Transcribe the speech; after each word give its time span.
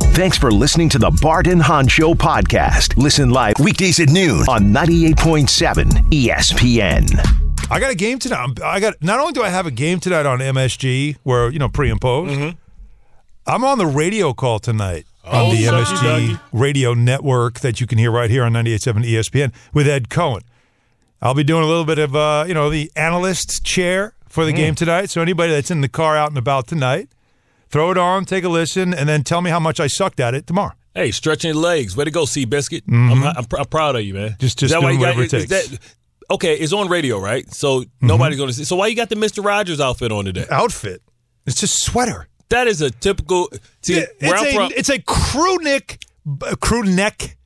Thanks 0.00 0.38
for 0.38 0.50
listening 0.52 0.88
to 0.90 0.98
the 0.98 1.10
Bart 1.22 1.46
and 1.48 1.60
Hahn 1.60 1.88
Show 1.88 2.14
podcast. 2.14 2.96
Listen 2.96 3.30
live 3.30 3.54
weekdays 3.58 3.98
at 3.98 4.08
noon 4.10 4.40
on 4.48 4.72
98.7 4.72 5.84
ESPN. 6.10 7.70
I 7.70 7.80
got 7.80 7.90
a 7.90 7.94
game 7.96 8.18
tonight. 8.18 8.38
I'm- 8.62 8.80
got 8.80 8.94
not 9.02 9.18
only 9.18 9.32
do 9.32 9.42
I 9.42 9.48
have 9.48 9.66
a 9.66 9.70
game 9.72 9.98
tonight 10.00 10.26
on 10.26 10.38
MSG 10.40 11.16
where 11.24 11.50
you 11.50 11.58
know 11.58 11.68
pre 11.68 11.90
and 11.90 12.00
post. 12.00 12.32
Mm-hmm. 12.32 12.56
I'm 13.46 13.64
on 13.64 13.78
the 13.78 13.86
radio 13.86 14.32
call 14.32 14.58
tonight 14.58 15.06
on 15.24 15.46
Oh, 15.46 15.50
the 15.50 15.64
sucky 15.64 15.84
MSG 15.84 16.02
ducky. 16.32 16.40
radio 16.52 16.94
network 16.94 17.60
that 17.60 17.80
you 17.80 17.86
can 17.86 17.98
hear 17.98 18.10
right 18.10 18.30
here 18.30 18.44
on 18.44 18.52
98.7 18.52 19.04
ESPN 19.04 19.52
with 19.72 19.88
Ed 19.88 20.08
Cohen. 20.10 20.42
I'll 21.20 21.34
be 21.34 21.44
doing 21.44 21.62
a 21.64 21.66
little 21.66 21.84
bit 21.84 21.98
of 21.98 22.14
uh, 22.14 22.44
you 22.46 22.54
know 22.54 22.70
the 22.70 22.90
analyst 22.94 23.64
chair 23.64 24.14
for 24.28 24.44
the 24.44 24.52
Mm. 24.52 24.56
game 24.56 24.74
tonight. 24.76 25.10
So 25.10 25.20
anybody 25.22 25.52
that's 25.52 25.70
in 25.72 25.80
the 25.80 25.88
car 25.88 26.16
out 26.16 26.28
and 26.28 26.38
about 26.38 26.66
tonight, 26.68 27.08
throw 27.68 27.90
it 27.90 27.98
on, 27.98 28.24
take 28.24 28.44
a 28.44 28.48
listen, 28.48 28.94
and 28.94 29.08
then 29.08 29.22
tell 29.24 29.40
me 29.40 29.50
how 29.50 29.60
much 29.60 29.80
I 29.80 29.86
sucked 29.86 30.20
at 30.20 30.34
it 30.34 30.46
tomorrow. 30.46 30.72
Hey, 30.94 31.10
stretching 31.10 31.48
your 31.54 31.60
legs. 31.60 31.96
Way 31.96 32.04
to 32.04 32.10
go, 32.10 32.22
Seabiscuit. 32.24 32.82
I'm, 32.88 33.24
I'm, 33.24 33.44
pr- 33.44 33.58
I'm 33.58 33.66
proud 33.66 33.96
of 33.96 34.02
you, 34.02 34.14
man. 34.14 34.30
Mm-hmm. 34.30 34.40
Just- 34.40 34.58
just 34.58 34.72
doing 34.78 34.98
whatever 35.00 35.22
it 35.22 35.32
is 35.32 35.46
takes. 35.48 35.68
that- 35.70 35.78
okay, 36.30 36.54
it's 36.54 36.72
on 36.72 36.88
radio, 36.88 37.18
right? 37.18 37.50
So 37.52 37.80
Mm-hmm. 37.80 38.06
nobody's 38.06 38.36
going 38.38 38.48
to 38.50 38.54
see. 38.54 38.64
So 38.64 38.76
why 38.76 38.86
you 38.86 38.94
got 38.96 39.08
the 39.08 39.16
Mister 39.16 39.42
Rogers 39.42 39.80
outfit 39.80 40.12
on 40.12 40.24
today? 40.24 40.46
Outfit. 40.50 41.02
It's 41.46 41.58
just 41.60 41.84
sweater. 41.84 42.28
That 42.50 42.68
is 42.68 42.80
a 42.80 42.90
typical. 42.90 43.48
See, 43.82 43.94
It- 43.94 44.10
it's 44.20 44.42
a 44.42 44.54
from, 44.54 44.70
it's 44.76 44.88
a 44.90 45.00
crew 45.00 45.56
neck 45.58 45.98
crew 46.60 46.84
neck 46.84 47.36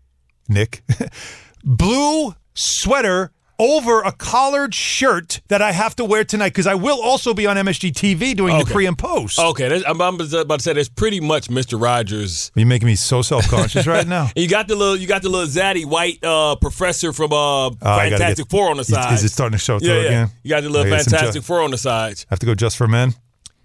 Nick 0.48 0.82
blue 1.64 2.34
sweater 2.54 3.32
over 3.58 4.02
a 4.02 4.12
collared 4.12 4.74
shirt 4.74 5.40
that 5.48 5.60
I 5.60 5.72
have 5.72 5.96
to 5.96 6.04
wear 6.04 6.24
tonight 6.24 6.50
because 6.50 6.66
I 6.66 6.74
will 6.74 7.02
also 7.02 7.34
be 7.34 7.46
on 7.46 7.56
MSG 7.56 7.92
TV 7.92 8.36
doing 8.36 8.58
the 8.58 8.64
pre 8.64 8.86
and 8.86 8.96
post. 8.96 9.38
okay, 9.38 9.82
I'm, 9.84 10.00
I'm 10.00 10.14
about 10.20 10.58
to 10.58 10.60
say 10.62 10.72
that's 10.74 10.88
pretty 10.88 11.20
much 11.20 11.50
Mister 11.50 11.76
Rogers. 11.76 12.52
You're 12.54 12.66
making 12.66 12.86
me 12.86 12.94
so 12.94 13.22
self 13.22 13.48
conscious 13.48 13.86
right 13.88 14.06
now. 14.06 14.28
You 14.36 14.48
got 14.48 14.68
the 14.68 14.76
little, 14.76 14.96
you 14.96 15.06
got 15.08 15.22
the 15.22 15.28
little 15.28 15.46
zaddy 15.48 15.84
white 15.84 16.22
uh, 16.22 16.56
professor 16.56 17.12
from 17.12 17.32
uh, 17.32 17.36
Oh, 17.68 17.74
Fantastic 17.80 18.36
get- 18.46 18.50
Four 18.50 18.70
on 18.70 18.76
the 18.76 18.84
side. 18.84 19.12
Is 19.14 19.24
it 19.24 19.30
starting 19.32 19.58
to 19.58 19.62
show 19.64 19.78
through 19.78 19.88
yeah, 19.88 19.94
yeah. 20.00 20.06
again? 20.06 20.30
You 20.42 20.48
got 20.50 20.62
the 20.62 20.68
little 20.68 20.84
gotta 20.84 20.96
get 20.96 21.04
some 21.04 21.18
Fantastic 21.18 21.42
Four 21.42 21.62
on 21.62 21.70
the 21.70 21.78
sides. 21.78 22.26
I 22.30 22.34
have 22.34 22.38
to 22.40 22.46
go 22.46 22.54
just 22.54 22.76
for 22.76 22.86
men. 22.86 23.14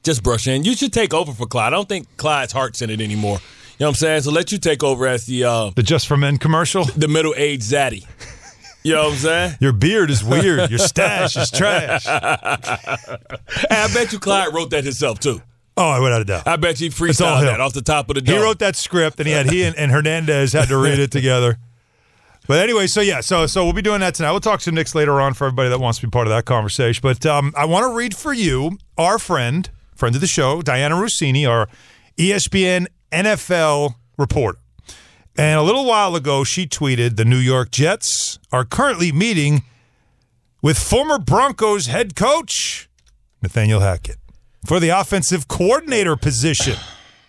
Just 0.03 0.23
brush 0.23 0.47
in. 0.47 0.63
You 0.63 0.75
should 0.75 0.91
take 0.91 1.13
over 1.13 1.31
for 1.31 1.45
Clyde. 1.45 1.67
I 1.71 1.75
don't 1.75 1.87
think 1.87 2.07
Clyde's 2.17 2.51
heart's 2.51 2.81
in 2.81 2.89
it 2.89 2.99
anymore. 2.99 3.37
You 3.77 3.85
know 3.85 3.87
what 3.87 3.89
I'm 3.91 3.95
saying? 3.95 4.21
So 4.23 4.31
let 4.31 4.51
you 4.51 4.57
take 4.57 4.83
over 4.83 5.07
as 5.07 5.25
the 5.25 5.45
uh, 5.45 5.69
The 5.75 5.83
just 5.83 6.07
for 6.07 6.17
men 6.17 6.37
commercial. 6.37 6.83
the 6.85 7.07
middle 7.07 7.33
aged 7.37 7.63
zaddy. 7.63 8.05
You 8.83 8.93
know 8.93 9.03
what 9.05 9.13
I'm 9.13 9.17
saying? 9.17 9.57
Your 9.61 9.71
beard 9.71 10.09
is 10.09 10.23
weird. 10.23 10.69
Your 10.69 10.79
stash 10.79 11.37
is 11.37 11.49
trash. 11.49 12.05
I 12.05 12.97
bet 13.93 14.11
you 14.11 14.19
Clyde 14.19 14.53
wrote 14.53 14.71
that 14.71 14.83
himself 14.83 15.19
too. 15.19 15.41
Oh, 15.75 16.01
without 16.03 16.21
a 16.21 16.25
doubt. 16.25 16.47
I 16.47 16.55
bet 16.57 16.79
you 16.81 16.87
all 16.87 16.91
freestyled 16.91 17.41
that 17.41 17.59
off 17.59 17.73
the 17.73 17.81
top 17.81 18.09
of 18.09 18.15
the 18.23 18.31
He 18.31 18.37
wrote 18.37 18.59
that 18.59 18.75
script, 18.75 19.19
and 19.19 19.27
he 19.27 19.33
had 19.33 19.49
he 19.49 19.63
and, 19.63 19.75
and 19.75 19.91
Hernandez 19.91 20.53
had 20.53 20.67
to 20.67 20.77
read 20.77 20.99
it 20.99 21.11
together. 21.11 21.57
But 22.47 22.59
anyway, 22.59 22.87
so 22.87 22.99
yeah, 23.01 23.21
so 23.21 23.47
so 23.47 23.63
we'll 23.63 23.73
be 23.73 23.81
doing 23.81 24.01
that 24.01 24.15
tonight. 24.15 24.31
We'll 24.31 24.41
talk 24.41 24.59
to 24.61 24.71
Knicks 24.71 24.93
later 24.93 25.19
on 25.21 25.33
for 25.33 25.45
everybody 25.47 25.69
that 25.69 25.79
wants 25.79 25.99
to 25.99 26.07
be 26.07 26.11
part 26.11 26.27
of 26.27 26.31
that 26.31 26.45
conversation. 26.45 26.99
But 27.01 27.25
um, 27.25 27.53
I 27.55 27.65
want 27.65 27.89
to 27.89 27.95
read 27.95 28.15
for 28.15 28.33
you 28.33 28.77
our 28.97 29.17
friend, 29.17 29.69
friend 29.95 30.13
of 30.13 30.21
the 30.21 30.27
show, 30.27 30.61
Dianna 30.61 31.01
Russini, 31.01 31.49
our 31.49 31.69
ESPN 32.17 32.87
NFL 33.11 33.95
reporter. 34.17 34.59
And 35.35 35.59
a 35.59 35.63
little 35.63 35.85
while 35.85 36.15
ago, 36.15 36.43
she 36.43 36.67
tweeted 36.67 37.15
the 37.15 37.25
New 37.25 37.37
York 37.37 37.71
Jets 37.71 38.37
are 38.51 38.63
currently 38.63 39.11
meeting 39.11 39.63
with 40.61 40.77
former 40.77 41.17
Broncos 41.17 41.87
head 41.87 42.15
coach 42.15 42.87
Nathaniel 43.41 43.79
Hackett 43.79 44.17
for 44.65 44.79
the 44.79 44.89
offensive 44.89 45.47
coordinator 45.47 46.15
position. 46.15 46.77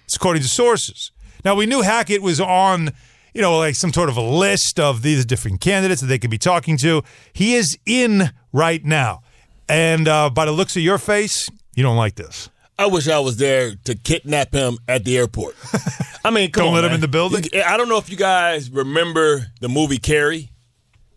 It's 0.04 0.16
according 0.16 0.42
to 0.42 0.48
sources. 0.48 1.12
Now 1.44 1.54
we 1.54 1.66
knew 1.66 1.82
Hackett 1.82 2.22
was 2.22 2.40
on, 2.40 2.90
you 3.32 3.40
know, 3.40 3.58
like 3.58 3.74
some 3.74 3.92
sort 3.92 4.10
of 4.10 4.16
a 4.16 4.22
list 4.22 4.78
of 4.78 5.02
these 5.02 5.24
different 5.24 5.60
candidates 5.60 6.00
that 6.02 6.06
they 6.06 6.18
could 6.18 6.30
be 6.30 6.38
talking 6.38 6.76
to. 6.78 7.02
He 7.32 7.54
is 7.54 7.76
in 7.86 8.30
right 8.52 8.84
now, 8.84 9.22
and 9.68 10.06
uh, 10.06 10.30
by 10.30 10.44
the 10.44 10.52
looks 10.52 10.76
of 10.76 10.82
your 10.82 10.98
face, 10.98 11.48
you 11.74 11.82
don't 11.82 11.96
like 11.96 12.14
this. 12.16 12.50
I 12.78 12.86
wish 12.86 13.08
I 13.08 13.18
was 13.20 13.36
there 13.36 13.74
to 13.84 13.94
kidnap 13.94 14.52
him 14.52 14.78
at 14.88 15.04
the 15.04 15.16
airport. 15.16 15.54
I 16.24 16.30
mean, 16.30 16.50
come 16.50 16.64
Don't 16.64 16.68
on, 16.74 16.82
let 16.82 16.84
him 16.84 16.92
in 16.94 17.00
the 17.00 17.08
building? 17.08 17.44
I 17.66 17.76
don't 17.76 17.88
know 17.88 17.98
if 17.98 18.10
you 18.10 18.16
guys 18.16 18.70
remember 18.70 19.46
the 19.60 19.68
movie 19.68 19.98
Carrie 19.98 20.50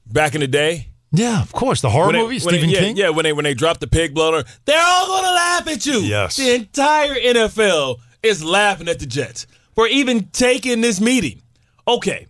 back 0.05 0.35
in 0.35 0.41
the 0.41 0.47
day. 0.47 0.89
Yeah, 1.11 1.41
of 1.41 1.51
course, 1.53 1.81
the 1.81 1.89
horror 1.89 2.07
When 2.07 2.15
movie, 2.17 2.35
they- 2.39 2.47
Stephen 2.49 2.69
yeah, 2.69 2.79
King. 2.79 2.97
Yeah, 2.97 3.09
when 3.09 3.23
they 3.23 3.33
when 3.33 3.43
they 3.45 3.53
drop 3.53 3.79
the 3.79 3.87
pig 3.87 4.13
blood, 4.13 4.45
they're 4.65 4.83
all 4.85 5.07
gonna 5.07 5.33
laugh 5.33 5.67
at 5.67 5.85
you. 5.85 5.99
Yes. 6.01 6.35
the 6.35 6.53
entire 6.53 7.15
NFL 7.15 7.97
is 8.21 8.43
laughing 8.43 8.87
at 8.89 8.99
the 8.99 9.05
Jets 9.05 9.47
for 9.73 9.87
even 9.87 10.25
taking 10.27 10.81
this 10.81 10.99
meeting. 10.99 11.41
Okay, 11.87 12.27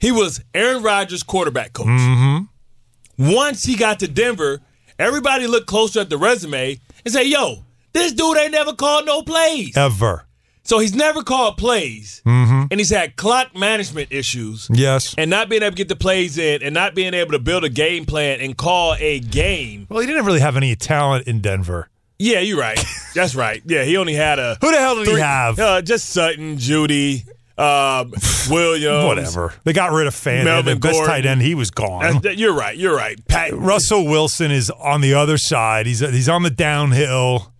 he 0.00 0.10
was 0.10 0.42
Aaron 0.52 0.82
Rodgers' 0.82 1.22
quarterback 1.22 1.72
coach. 1.72 1.86
Mm-hmm. 1.86 3.34
Once 3.34 3.62
he 3.64 3.76
got 3.76 4.00
to 4.00 4.08
Denver, 4.08 4.60
everybody 4.98 5.46
looked 5.46 5.66
closer 5.68 6.00
at 6.00 6.10
the 6.10 6.18
resume 6.18 6.78
and 7.04 7.14
said, 7.14 7.22
"Yo, 7.26 7.64
this 7.98 8.12
dude 8.12 8.36
ain't 8.38 8.52
never 8.52 8.72
called 8.72 9.06
no 9.06 9.22
plays." 9.22 9.76
Ever. 9.76 10.24
So 10.64 10.78
he's 10.80 10.94
never 10.94 11.22
called 11.22 11.56
plays, 11.56 12.20
and 12.26 12.70
he's 12.74 12.90
had 12.90 13.16
clock 13.16 13.56
management 13.56 14.08
issues 14.12 14.68
Yes. 14.70 15.14
and 15.16 15.30
not 15.30 15.48
being 15.48 15.62
able 15.62 15.70
to 15.70 15.76
get 15.76 15.88
the 15.88 15.96
plays 15.96 16.36
in 16.36 16.62
and 16.62 16.74
not 16.74 16.94
being 16.94 17.14
able 17.14 17.32
to 17.32 17.38
build 17.38 17.64
a 17.64 17.70
game 17.70 18.04
plan 18.04 18.40
and 18.42 18.54
call 18.54 18.94
a 18.98 19.18
game. 19.18 19.86
Well, 19.88 20.00
he 20.00 20.06
didn't 20.06 20.26
really 20.26 20.40
have 20.40 20.58
any 20.58 20.76
talent 20.76 21.26
in 21.26 21.40
Denver. 21.40 21.88
Yeah, 22.18 22.40
you're 22.40 22.58
right. 22.60 22.78
That's 23.14 23.34
right. 23.34 23.62
Yeah, 23.64 23.84
he 23.84 23.96
only 23.96 24.12
had 24.12 24.38
a 24.38 24.58
Who 24.60 24.70
the 24.70 24.76
hell 24.78 24.96
did 24.96 25.08
he 25.08 25.18
have? 25.18 25.58
Uh, 25.58 25.80
just 25.80 26.10
Sutton, 26.10 26.58
Jeudy, 26.58 27.24
um, 27.56 28.12
Williams. 28.50 29.04
Whatever. 29.06 29.54
They 29.64 29.72
got 29.72 29.92
rid 29.92 30.06
of 30.06 30.14
Fant. 30.14 30.44
Melvin 30.44 30.74
the 30.80 30.80
best 30.80 31.02
tight 31.04 31.24
end. 31.24 31.40
He 31.40 31.54
was 31.54 31.70
gone. 31.70 32.02
That's- 32.02 32.22
that- 32.24 32.36
you're 32.36 32.52
right. 32.52 32.76
You're 32.76 32.94
right. 32.94 33.18
Pat, 33.26 33.54
Russell 33.54 34.04
Wilson 34.06 34.50
is 34.50 34.68
on 34.68 35.00
the 35.00 35.14
other 35.14 35.38
side. 35.38 35.86
He's 35.86 36.00
he's 36.00 36.28
on 36.28 36.42
the 36.42 36.50
downhill. 36.50 37.54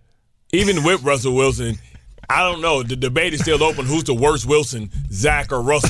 Even 0.51 0.83
with 0.83 1.03
Russell 1.03 1.35
Wilson, 1.35 1.75
I 2.29 2.43
don't 2.43 2.61
know. 2.61 2.83
The 2.83 2.95
debate 2.95 3.33
is 3.33 3.41
still 3.41 3.63
open. 3.63 3.85
Who's 3.85 4.03
the 4.03 4.13
worst 4.13 4.45
Wilson, 4.45 4.89
Zach 5.11 5.51
or 5.51 5.61
Russell? 5.61 5.89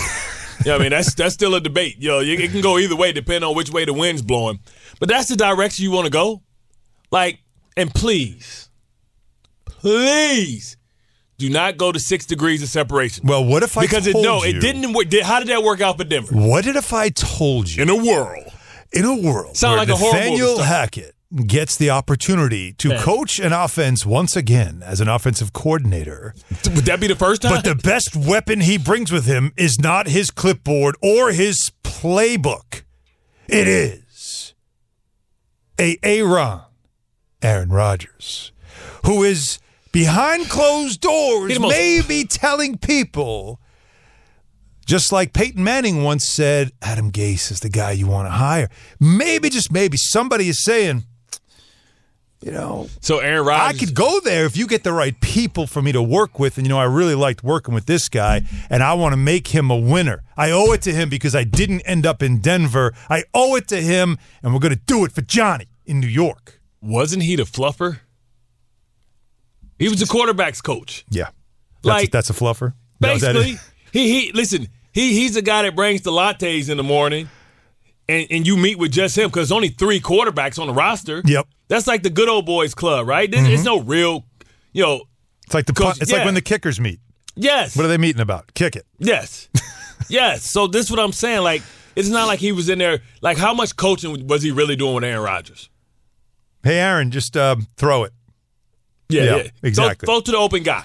Yeah, 0.66 0.76
I 0.76 0.80
mean 0.80 0.90
that's 0.90 1.14
that's 1.14 1.34
still 1.34 1.56
a 1.56 1.62
debate. 1.62 1.96
Yo, 2.00 2.20
you- 2.20 2.38
it 2.38 2.52
can 2.52 2.62
go 2.62 2.78
either 2.78 2.96
way 2.96 3.12
depending 3.14 3.48
on 3.50 3.56
which 3.56 3.70
way 3.72 3.86
the 3.86 3.94
wind's 3.94 4.22
blowing. 4.22 4.60
But 5.00 5.08
that's 5.10 5.30
the 5.30 5.38
direction 5.38 5.84
you 5.84 5.92
want 5.92 6.06
to 6.06 6.12
go. 6.12 6.42
Like, 7.12 7.40
and 7.78 7.94
please, 7.94 8.70
please, 9.66 10.78
do 11.38 11.50
not 11.50 11.78
go 11.78 11.92
to 11.92 12.00
six 12.00 12.26
degrees 12.26 12.62
of 12.62 12.68
separation. 12.70 13.26
Well, 13.26 13.46
what 13.46 13.64
if 13.64 13.78
I 13.78 13.82
because 13.82 14.08
it 14.08 14.16
no, 14.16 14.44
you, 14.44 14.58
it 14.58 14.62
didn't 14.62 14.92
work. 14.94 15.08
Did, 15.10 15.24
how 15.24 15.40
did 15.40 15.48
that 15.48 15.64
work 15.64 15.80
out 15.82 15.98
for 15.98 16.04
Denver? 16.04 16.36
What 16.36 16.66
did 16.66 16.76
if 16.76 16.92
I 16.94 17.10
told 17.10 17.70
you 17.70 17.82
In 17.84 17.90
a 17.90 17.96
whirl, 17.96 18.44
in 18.92 19.06
a 19.06 19.16
world 19.16 19.56
Sound 19.56 19.78
like 19.78 19.88
a 19.90 19.96
horror 19.96 20.14
Nathaniel. 20.14 20.58
Hackett 20.60 21.16
gets 21.46 21.78
the 21.78 21.90
opportunity 21.92 22.74
to 22.74 22.90
Yeah. 22.90 23.02
coach 23.04 23.40
an 23.40 23.54
offense 23.54 24.04
once 24.06 24.36
again 24.36 24.82
as 24.84 25.00
an 25.00 25.08
offensive 25.08 25.54
coordinator, 25.54 26.34
would 26.74 26.86
that 26.86 27.00
be 27.00 27.06
the 27.08 27.16
first 27.16 27.44
time? 27.44 27.52
but 27.54 27.64
the 27.64 27.76
best 27.76 28.16
weapon 28.16 28.62
he 28.62 28.78
brings 28.78 29.12
with 29.12 29.26
him 29.26 29.54
is 29.56 29.80
not 29.80 30.08
his 30.08 30.32
clipboard 30.32 30.96
or 31.02 31.32
his 31.32 31.72
playbook. 31.84 32.82
It 33.48 33.68
is 33.68 34.54
a 35.80 35.98
Aaron, 36.02 36.62
Aaron 37.44 37.70
Rodgers, 37.70 38.52
who 39.06 39.24
is 39.24 39.60
behind 39.92 40.50
closed 40.50 41.00
doors, 41.00 41.60
maybe 41.60 42.26
telling 42.26 42.78
people, 42.80 43.60
just 44.86 45.12
like 45.12 45.34
Peyton 45.34 45.64
Manning 45.64 46.04
once 46.04 46.28
said, 46.28 46.72
Adam 46.82 47.12
Gase 47.12 47.52
is 47.52 47.60
the 47.60 47.70
guy 47.70 47.92
you 47.92 48.08
want 48.08 48.26
to 48.28 48.32
hire. 48.32 48.68
Maybe, 49.00 49.50
just 49.52 49.72
maybe, 49.72 49.96
somebody 49.98 50.50
is 50.50 50.64
saying, 50.64 51.06
you 52.42 52.52
know, 52.52 52.88
so 53.02 53.20
Aaron 53.20 53.46
Rodgers, 53.46 53.82
I 53.82 53.86
could 53.86 53.94
go 53.94 54.20
there 54.22 54.46
if 54.46 54.56
you 54.56 54.66
get 54.66 54.84
the 54.84 54.94
right 54.94 55.20
people 55.20 55.68
for 55.68 55.82
me 55.82 55.92
to 55.92 56.02
work 56.02 56.40
with. 56.40 56.58
And, 56.58 56.66
you 56.66 56.70
know, 56.70 56.80
I 56.80 56.86
really 56.86 57.16
liked 57.16 57.44
working 57.44 57.74
with 57.74 57.86
this 57.86 58.08
guy, 58.08 58.44
and 58.70 58.82
I 58.82 58.94
want 58.94 59.12
to 59.14 59.18
make 59.18 59.48
him 59.50 59.70
a 59.70 59.76
winner. 59.78 60.24
I 60.38 60.52
owe 60.52 60.72
it 60.72 60.82
to 60.84 60.94
him 60.94 61.10
because 61.10 61.36
I 61.36 61.44
didn't 61.44 61.82
end 61.82 62.06
up 62.06 62.24
in 62.24 62.40
Denver. 62.40 62.94
I 63.10 63.24
owe 63.34 63.56
it 63.56 63.68
to 63.70 63.82
him, 63.82 64.18
and 64.42 64.54
we're 64.54 64.60
going 64.60 64.74
to 64.74 64.82
do 64.86 65.04
it 65.04 65.12
for 65.12 65.22
Johnny 65.22 65.68
in 65.86 66.00
New 66.00 66.08
York. 66.08 66.62
wasn't 66.82 67.24
he 67.24 67.36
the 67.36 67.44
fluffer? 67.44 68.00
He 69.78 69.90
was 69.90 70.00
the 70.00 70.06
quarterback's 70.06 70.62
coach. 70.62 71.06
Yeah. 71.10 71.30
That's, 71.84 71.86
Like- 71.86 72.12
that's 72.12 72.30
a 72.30 72.34
fluffer? 72.34 72.74
That 73.02 73.14
was 73.14 73.22
that 73.22 73.34
Basically, 73.34 73.54
it? 73.54 73.60
He 73.94 74.26
he 74.26 74.32
listen, 74.34 74.68
he 74.92 75.14
he's 75.14 75.36
the 75.36 75.42
guy 75.42 75.62
that 75.64 75.74
brings 75.76 76.02
the 76.02 76.12
lattes 76.12 76.70
in 76.70 76.76
the 76.76 76.84
morning 76.84 77.30
and, 78.10 78.28
and 78.30 78.46
you 78.46 78.58
meet 78.58 78.78
with 78.78 78.92
just 78.92 79.18
him 79.18 79.30
because 79.30 79.52
only 79.54 79.70
three 79.70 80.02
quarterbacks 80.02 80.60
on 80.60 80.68
the 80.68 80.74
roster. 80.74 81.22
Yep. 81.26 81.48
That's 81.70 81.88
like 81.88 82.04
the 82.04 82.10
good 82.10 82.28
old 82.28 82.46
boys 82.46 82.76
club, 82.76 83.08
right? 83.08 83.32
There's 83.32 83.48
It's 83.48 83.64
no 83.64 83.80
real, 83.80 84.26
you 84.74 84.84
know. 84.84 85.04
It's 85.46 85.54
like 85.54 85.66
the 85.66 85.74
Coach- 85.74 86.02
it's 86.02 86.12
like 86.12 86.26
when 86.26 86.34
the 86.34 86.42
kickers 86.42 86.80
meet. 86.80 87.00
Yes. 87.36 87.78
What 87.78 87.86
are 87.86 87.88
they 87.88 87.98
meeting 87.98 88.22
about? 88.22 88.54
Kick 88.54 88.76
it. 88.76 88.86
Yes. 88.98 89.48
yes. 90.10 90.44
So 90.44 90.68
this 90.68 90.88
is 90.88 90.92
what 90.92 91.00
I'm 91.00 91.14
saying. 91.14 91.42
Like, 91.44 91.62
it's 91.96 92.10
not 92.10 92.28
like 92.28 92.40
he 92.40 92.52
was 92.52 92.70
in 92.70 92.80
there. 92.80 93.00
Like, 93.22 93.38
how 93.38 93.54
much 93.54 93.76
coaching 93.76 94.28
was 94.28 94.44
he 94.44 94.52
really 94.52 94.76
doing 94.76 94.96
with 94.96 95.04
Aaron 95.04 95.24
Rodgers? 95.24 95.70
Hey, 96.64 96.80
Aaron, 96.80 97.12
just 97.12 97.38
um, 97.38 97.68
throw 97.78 98.04
it. 98.04 98.14
Yeah, 99.08 99.44
exactly. 99.64 100.06
Throw, 100.06 100.16
throw 100.16 100.22
to 100.22 100.32
the 100.32 100.38
open 100.38 100.64
guy. 100.64 100.84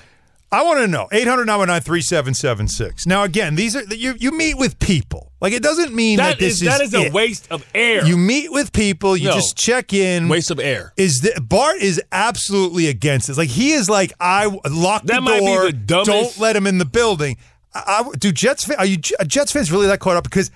I 0.52 0.62
want 0.62 0.78
to 0.80 0.86
know 0.86 1.08
800 1.10 1.46
3776. 1.46 3.06
Now, 3.06 3.24
again, 3.24 3.54
these 3.56 3.74
are 3.74 3.82
you. 3.94 4.14
You 4.18 4.30
meet 4.30 4.56
with 4.56 4.78
people. 4.78 5.32
Like 5.40 5.52
it 5.52 5.62
doesn't 5.62 5.92
mean 5.94 6.18
that, 6.18 6.30
That 6.32 6.38
this 6.38 6.54
is 6.54 6.60
that 6.68 6.80
is 6.80 6.94
a 6.94 7.06
it. 7.06 7.12
waste 7.12 7.50
of 7.50 7.66
air. 7.74 8.04
You 8.06 8.16
meet 8.16 8.52
with 8.52 8.72
people. 8.72 9.16
You 9.16 9.28
No. 9.28 9.34
just 9.34 9.56
check 9.56 9.92
in. 9.92 10.28
waste 10.28 10.50
of 10.50 10.60
air. 10.60 10.92
Is 10.96 11.20
the, 11.20 11.40
Bart 11.40 11.78
is 11.82 12.00
absolutely 12.12 12.86
against 12.88 13.26
this? 13.26 13.36
Like 13.36 13.48
he 13.50 13.72
is 13.72 13.90
like 13.90 14.12
I 14.20 14.46
lock 14.70 15.02
the 15.02 15.14
That 15.14 15.22
might 15.22 15.40
be 15.40 15.46
door. 15.46 15.66
the 15.66 15.72
dumbest- 15.72 16.06
Don't 16.10 16.38
let 16.38 16.56
him 16.56 16.66
in 16.66 16.78
the 16.78 16.84
building. 16.86 17.36
I, 17.74 18.04
I, 18.06 18.16
do 18.16 18.30
Jets 18.32 18.64
fan, 18.64 18.78
are 18.78 18.86
you 18.86 18.96
J- 18.96 19.16
Jets 19.26 19.50
fans 19.52 19.72
really 19.72 19.88
that 19.88 19.98
caught 19.98 20.16
up? 20.16 20.24
Because 20.24 20.50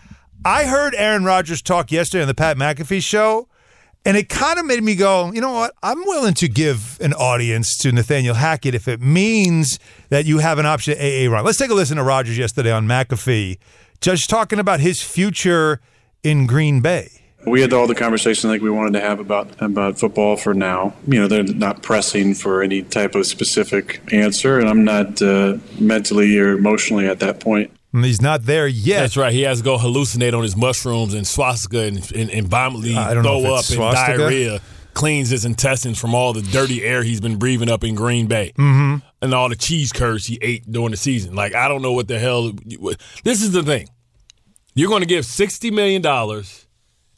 I 0.44 0.64
heard 0.64 0.94
Aaron 0.94 1.24
Rodgers 1.24 1.60
talk 1.60 1.90
yesterday 1.90 2.22
on 2.22 2.28
the 2.28 2.34
Pat 2.34 2.56
McAfee 2.56 3.02
show, 3.02 3.48
and 4.04 4.16
it 4.16 4.28
kind 4.28 4.58
of 4.58 4.66
made 4.66 4.82
me 4.82 4.94
go, 4.94 5.32
you 5.32 5.40
know 5.40 5.52
what? 5.52 5.74
I'm 5.82 5.98
willing 6.04 6.34
to 6.34 6.48
give 6.48 6.98
an 7.00 7.12
audience 7.14 7.76
to 7.78 7.92
Nathaniel 7.92 8.34
Hackett 8.34 8.74
if 8.74 8.88
it 8.88 9.00
means 9.00 9.78
that 10.08 10.24
you 10.24 10.38
have 10.38 10.58
an 10.58 10.66
option 10.66 10.96
at 10.98 11.00
AA 11.00 11.30
Ron. 11.30 11.44
Let's 11.44 11.58
take 11.58 11.70
a 11.70 11.74
listen 11.74 11.96
to 11.96 12.02
Rodgers 12.02 12.38
yesterday 12.38 12.72
on 12.72 12.86
McAfee, 12.86 13.58
just 14.00 14.30
talking 14.30 14.58
about 14.58 14.80
his 14.80 15.02
future 15.02 15.80
in 16.22 16.46
Green 16.46 16.80
Bay. 16.80 17.10
We 17.46 17.60
had 17.60 17.72
all 17.72 17.86
the 17.86 17.94
conversation 17.94 18.50
like 18.50 18.60
we 18.60 18.70
wanted 18.70 18.94
to 18.94 19.00
have 19.00 19.20
about 19.20 19.62
about 19.62 19.98
football 19.98 20.36
for 20.36 20.54
now. 20.54 20.94
You 21.06 21.20
know, 21.20 21.28
they're 21.28 21.44
not 21.44 21.82
pressing 21.82 22.34
for 22.34 22.62
any 22.62 22.82
type 22.82 23.14
of 23.14 23.26
specific 23.26 24.00
answer, 24.12 24.58
and 24.58 24.68
I'm 24.68 24.84
not 24.84 25.22
uh, 25.22 25.58
mentally 25.78 26.36
or 26.38 26.56
emotionally 26.58 27.06
at 27.06 27.20
that 27.20 27.40
point. 27.40 27.70
And 27.92 28.04
he's 28.04 28.20
not 28.20 28.42
there 28.42 28.66
yet. 28.66 29.00
That's 29.00 29.16
right. 29.16 29.32
He 29.32 29.42
has 29.42 29.58
to 29.58 29.64
go 29.64 29.78
hallucinate 29.78 30.34
on 30.36 30.42
his 30.42 30.56
mushrooms 30.56 31.14
and 31.14 31.24
ayahuasca 31.24 31.88
and, 31.88 32.12
and, 32.12 32.30
and 32.30 32.48
violently 32.48 32.94
I 32.96 33.14
don't 33.14 33.22
know 33.22 33.40
throw 33.40 33.54
up 33.54 33.64
and 33.70 34.18
diarrhea. 34.18 34.60
Cleans 34.94 35.30
his 35.30 35.44
intestines 35.44 35.98
from 35.98 36.14
all 36.14 36.32
the 36.32 36.42
dirty 36.42 36.82
air 36.82 37.02
he's 37.04 37.20
been 37.20 37.36
breathing 37.36 37.70
up 37.70 37.84
in 37.84 37.94
Green 37.94 38.26
Bay 38.26 38.52
mm-hmm. 38.58 38.96
and 39.22 39.34
all 39.34 39.48
the 39.48 39.54
cheese 39.54 39.92
curds 39.92 40.26
he 40.26 40.38
ate 40.42 40.70
during 40.70 40.90
the 40.90 40.96
season. 40.96 41.34
Like 41.34 41.54
I 41.54 41.68
don't 41.68 41.82
know 41.82 41.92
what 41.92 42.08
the 42.08 42.18
hell. 42.18 42.52
This 43.22 43.40
is 43.40 43.52
the 43.52 43.62
thing. 43.62 43.88
You're 44.74 44.88
going 44.88 45.02
to 45.02 45.06
give 45.06 45.24
sixty 45.24 45.70
million 45.70 46.02
dollars 46.02 46.66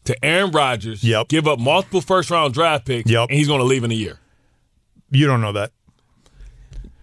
to 0.04 0.24
Aaron 0.24 0.50
Rodgers. 0.50 1.02
Yep. 1.02 1.28
Give 1.28 1.48
up 1.48 1.58
multiple 1.58 2.00
first 2.00 2.30
round 2.30 2.54
draft 2.54 2.86
picks. 2.86 3.10
Yep. 3.10 3.30
And 3.30 3.38
he's 3.38 3.48
going 3.48 3.60
to 3.60 3.66
leave 3.66 3.84
in 3.84 3.90
a 3.90 3.94
year. 3.94 4.18
You 5.10 5.26
don't 5.26 5.40
know 5.40 5.52
that. 5.52 5.72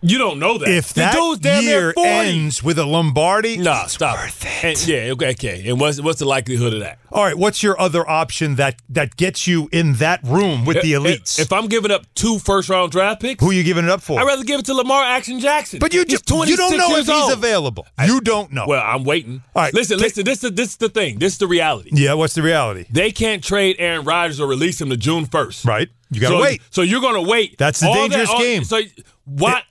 You 0.08 0.18
don't 0.18 0.40
know 0.40 0.58
that. 0.58 0.68
If 0.70 0.94
The 0.94 1.02
that 1.02 1.38
damn 1.42 1.64
year 1.64 1.94
ends 1.98 2.64
with 2.64 2.78
a 2.80 2.86
Lombardi, 2.86 3.56
it's 3.56 3.94
stop. 3.94 4.18
worth 4.18 4.46
it. 4.46 4.64
And- 4.64 4.88
yeah, 4.88 5.12
okay, 5.14 5.32
okay. 5.32 5.70
And 5.70 5.80
what's 5.80 6.00
what's 6.02 6.20
the 6.20 6.26
likelihood 6.26 6.74
of 6.74 6.80
that? 6.82 7.00
All 7.12 7.24
right, 7.24 7.38
what's 7.38 7.64
your 7.64 7.80
other 7.80 8.08
option 8.10 8.56
that 8.56 8.76
that 8.90 9.16
gets 9.18 9.48
you 9.48 9.70
in 9.72 9.94
that 9.94 10.20
room 10.24 10.66
with 10.66 10.82
the 10.82 10.94
elites? 10.94 11.40
If, 11.40 11.52
I'm 11.54 11.68
giving 11.68 11.92
up 11.92 12.04
two 12.16 12.38
first 12.40 12.70
round 12.70 12.92
draft 12.92 13.22
picks, 13.22 13.44
Who 13.44 13.50
are 13.50 13.54
you 13.54 13.64
giving 13.64 13.86
it 13.86 13.90
up 13.90 14.02
for? 14.02 14.20
I'd 14.20 14.24
rather 14.26 14.44
give 14.44 14.60
it 14.60 14.66
to 14.68 14.74
Lamar 14.74 15.04
Action 15.04 15.40
Jackson. 15.40 15.80
but 15.80 15.94
you 15.94 16.06
just 16.06 16.30
you 16.30 16.36
don't 16.58 16.70
26 16.74 16.78
know 16.78 16.96
if 16.98 17.06
he's 17.06 17.10
old. 17.10 17.32
available. 17.34 17.88
you 18.06 18.22
don't 18.22 18.52
know. 18.52 18.66
Well, 18.68 18.84
I'm 18.86 19.04
waiting. 19.04 19.42
All 19.56 19.64
right, 19.64 19.74
listen, 19.74 19.98
take- 19.98 20.18
listen. 20.18 20.24
This 20.26 20.44
is 20.44 20.52
this 20.52 20.70
is 20.72 20.78
the 20.78 20.90
thing. 20.90 21.20
This 21.20 21.34
is 21.34 21.40
the 21.40 21.48
reality. 21.48 21.90
yeah, 21.94 22.14
what's 22.14 22.34
the 22.34 22.42
reality? 22.44 22.86
They 22.92 23.12
can't 23.12 23.44
trade 23.44 23.78
Aaron 23.80 24.06
Rodgers 24.06 24.40
or 24.40 24.48
release 24.48 24.80
him 24.82 24.90
to 24.90 24.98
June 24.98 25.26
first. 25.26 25.66
Right, 25.66 25.90
you 26.12 26.20
got 26.22 26.30
to 26.30 26.36
so, 26.38 26.42
wait. 26.42 26.62
So 26.72 26.82
you're 26.82 27.02
going 27.02 27.16
to 27.24 27.30
wait. 27.30 27.58
That's 27.58 27.80
the 27.80 27.88
All 27.88 27.94
dangerous 27.96 28.30
all- 28.30 28.40
game. 28.40 28.64
So 28.64 28.82
what? 29.26 29.64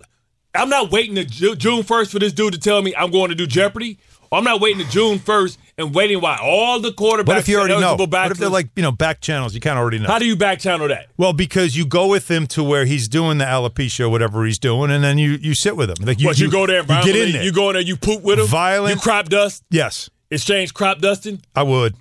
I'm 0.56 0.68
not 0.68 0.90
waiting 0.90 1.14
to 1.16 1.24
Ju- 1.24 1.56
June 1.56 1.82
first 1.82 2.10
for 2.12 2.18
this 2.18 2.32
dude 2.32 2.52
to 2.54 2.58
tell 2.58 2.82
me 2.82 2.94
I'm 2.96 3.10
going 3.10 3.28
to 3.30 3.34
do 3.34 3.46
Jeopardy. 3.46 3.98
I'm 4.32 4.42
not 4.42 4.60
waiting 4.60 4.84
to 4.84 4.90
June 4.90 5.20
first 5.20 5.56
and 5.78 5.94
waiting 5.94 6.20
while 6.20 6.38
all 6.42 6.80
the 6.80 6.90
quarterbacks 6.90 7.26
What 7.28 7.36
if 7.38 7.48
you 7.48 7.58
already 7.58 7.78
know? 7.78 7.96
back 8.08 8.24
What 8.24 8.32
if 8.32 8.38
they're 8.38 8.48
like 8.48 8.70
you 8.74 8.82
know 8.82 8.90
back 8.90 9.20
channels? 9.20 9.54
You 9.54 9.60
kind 9.60 9.78
of 9.78 9.82
already 9.82 10.00
know. 10.00 10.08
How 10.08 10.18
do 10.18 10.24
you 10.26 10.34
back 10.36 10.58
channel 10.58 10.88
that? 10.88 11.06
well, 11.16 11.32
because 11.32 11.76
you 11.76 11.86
go 11.86 12.08
with 12.08 12.28
him 12.28 12.46
to 12.48 12.62
where 12.64 12.86
he's 12.86 13.06
doing 13.08 13.38
the 13.38 13.44
alopecia, 13.44 14.10
whatever 14.10 14.44
he's 14.44 14.58
doing, 14.58 14.90
and 14.90 15.04
then 15.04 15.16
you 15.18 15.32
you 15.40 15.54
sit 15.54 15.76
with 15.76 15.90
him. 15.90 16.04
Like 16.04 16.18
you, 16.20 16.26
What 16.26 16.38
you, 16.40 16.50
go 16.50 16.66
there 16.66 16.80
and 16.80 16.88
you 16.90 17.02
get 17.04 17.16
in 17.16 17.32
there. 17.34 17.44
You 17.44 17.52
go 17.52 17.70
in 17.70 17.74
there, 17.74 17.82
you 17.82 17.96
poop 17.96 18.22
with 18.22 18.40
him. 18.40 18.46
Violent- 18.46 18.96
You 18.96 19.00
crop 19.00 19.28
dust. 19.28 19.62
yes, 19.70 20.10
Exchange 20.30 20.74
crop 20.74 20.98
dusting. 20.98 21.40
I 21.54 21.62
would. 21.62 21.94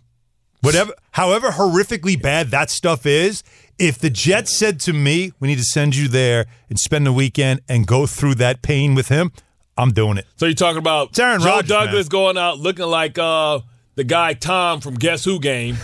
Whatever, 0.61 0.93
however 1.11 1.49
horrifically 1.51 2.19
bad 2.19 2.49
that 2.49 2.71
stuff 2.71 3.05
is, 3.05 3.43
if 3.77 3.97
the 3.99 4.09
Jets 4.09 4.55
said 4.57 4.79
to 4.81 4.93
me, 4.93 5.33
"We 5.39 5.47
need 5.47 5.57
to 5.57 5.63
send 5.63 5.95
you 5.95 6.07
there 6.07 6.45
and 6.69 6.79
spend 6.79 7.05
the 7.05 7.13
weekend 7.13 7.61
and 7.67 7.85
go 7.85 8.05
through 8.07 8.35
that 8.35 8.61
pain 8.61 8.95
with 8.95 9.09
him," 9.09 9.31
I'm 9.77 9.91
doing 9.91 10.17
it. 10.17 10.25
So 10.37 10.45
you're 10.45 10.55
talking 10.55 10.77
about 10.77 11.09
It's 11.09 11.19
Aaron 11.19 11.41
Joe 11.41 11.47
Rodgers, 11.47 11.69
Douglas 11.69 12.05
man. 12.05 12.09
going 12.09 12.37
out 12.37 12.59
looking 12.59 12.85
like 12.85 13.17
uh, 13.17 13.59
the 13.95 14.03
guy 14.03 14.33
Tom 14.33 14.81
from 14.81 14.95
Guess 14.95 15.25
Who 15.25 15.39
game, 15.39 15.77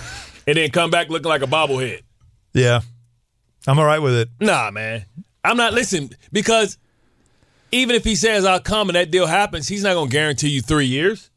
and 0.47 0.55
then 0.57 0.69
come 0.71 0.91
back 0.91 1.09
looking 1.09 1.29
like 1.29 1.41
a 1.41 1.47
bobblehead. 1.47 2.01
Yeah, 2.53 2.81
I'm 3.67 3.79
all 3.79 3.85
right 3.85 3.99
with 4.01 4.15
it. 4.15 4.29
Nah, 4.39 4.71
man. 4.71 5.05
I'm 5.43 5.57
not 5.57 5.73
listening 5.73 6.11
because 6.31 6.77
even 7.71 7.95
if 7.95 8.03
he 8.03 8.15
says 8.15 8.45
I'll 8.45 8.59
come 8.59 8.89
and 8.89 8.95
that 8.95 9.09
deal 9.09 9.25
happens, 9.25 9.67
he's 9.67 9.81
not 9.81 9.93
going 9.93 10.07
to 10.09 10.11
guarantee 10.11 10.49
you 10.49 10.61
three 10.61 10.85
years. 10.85 11.30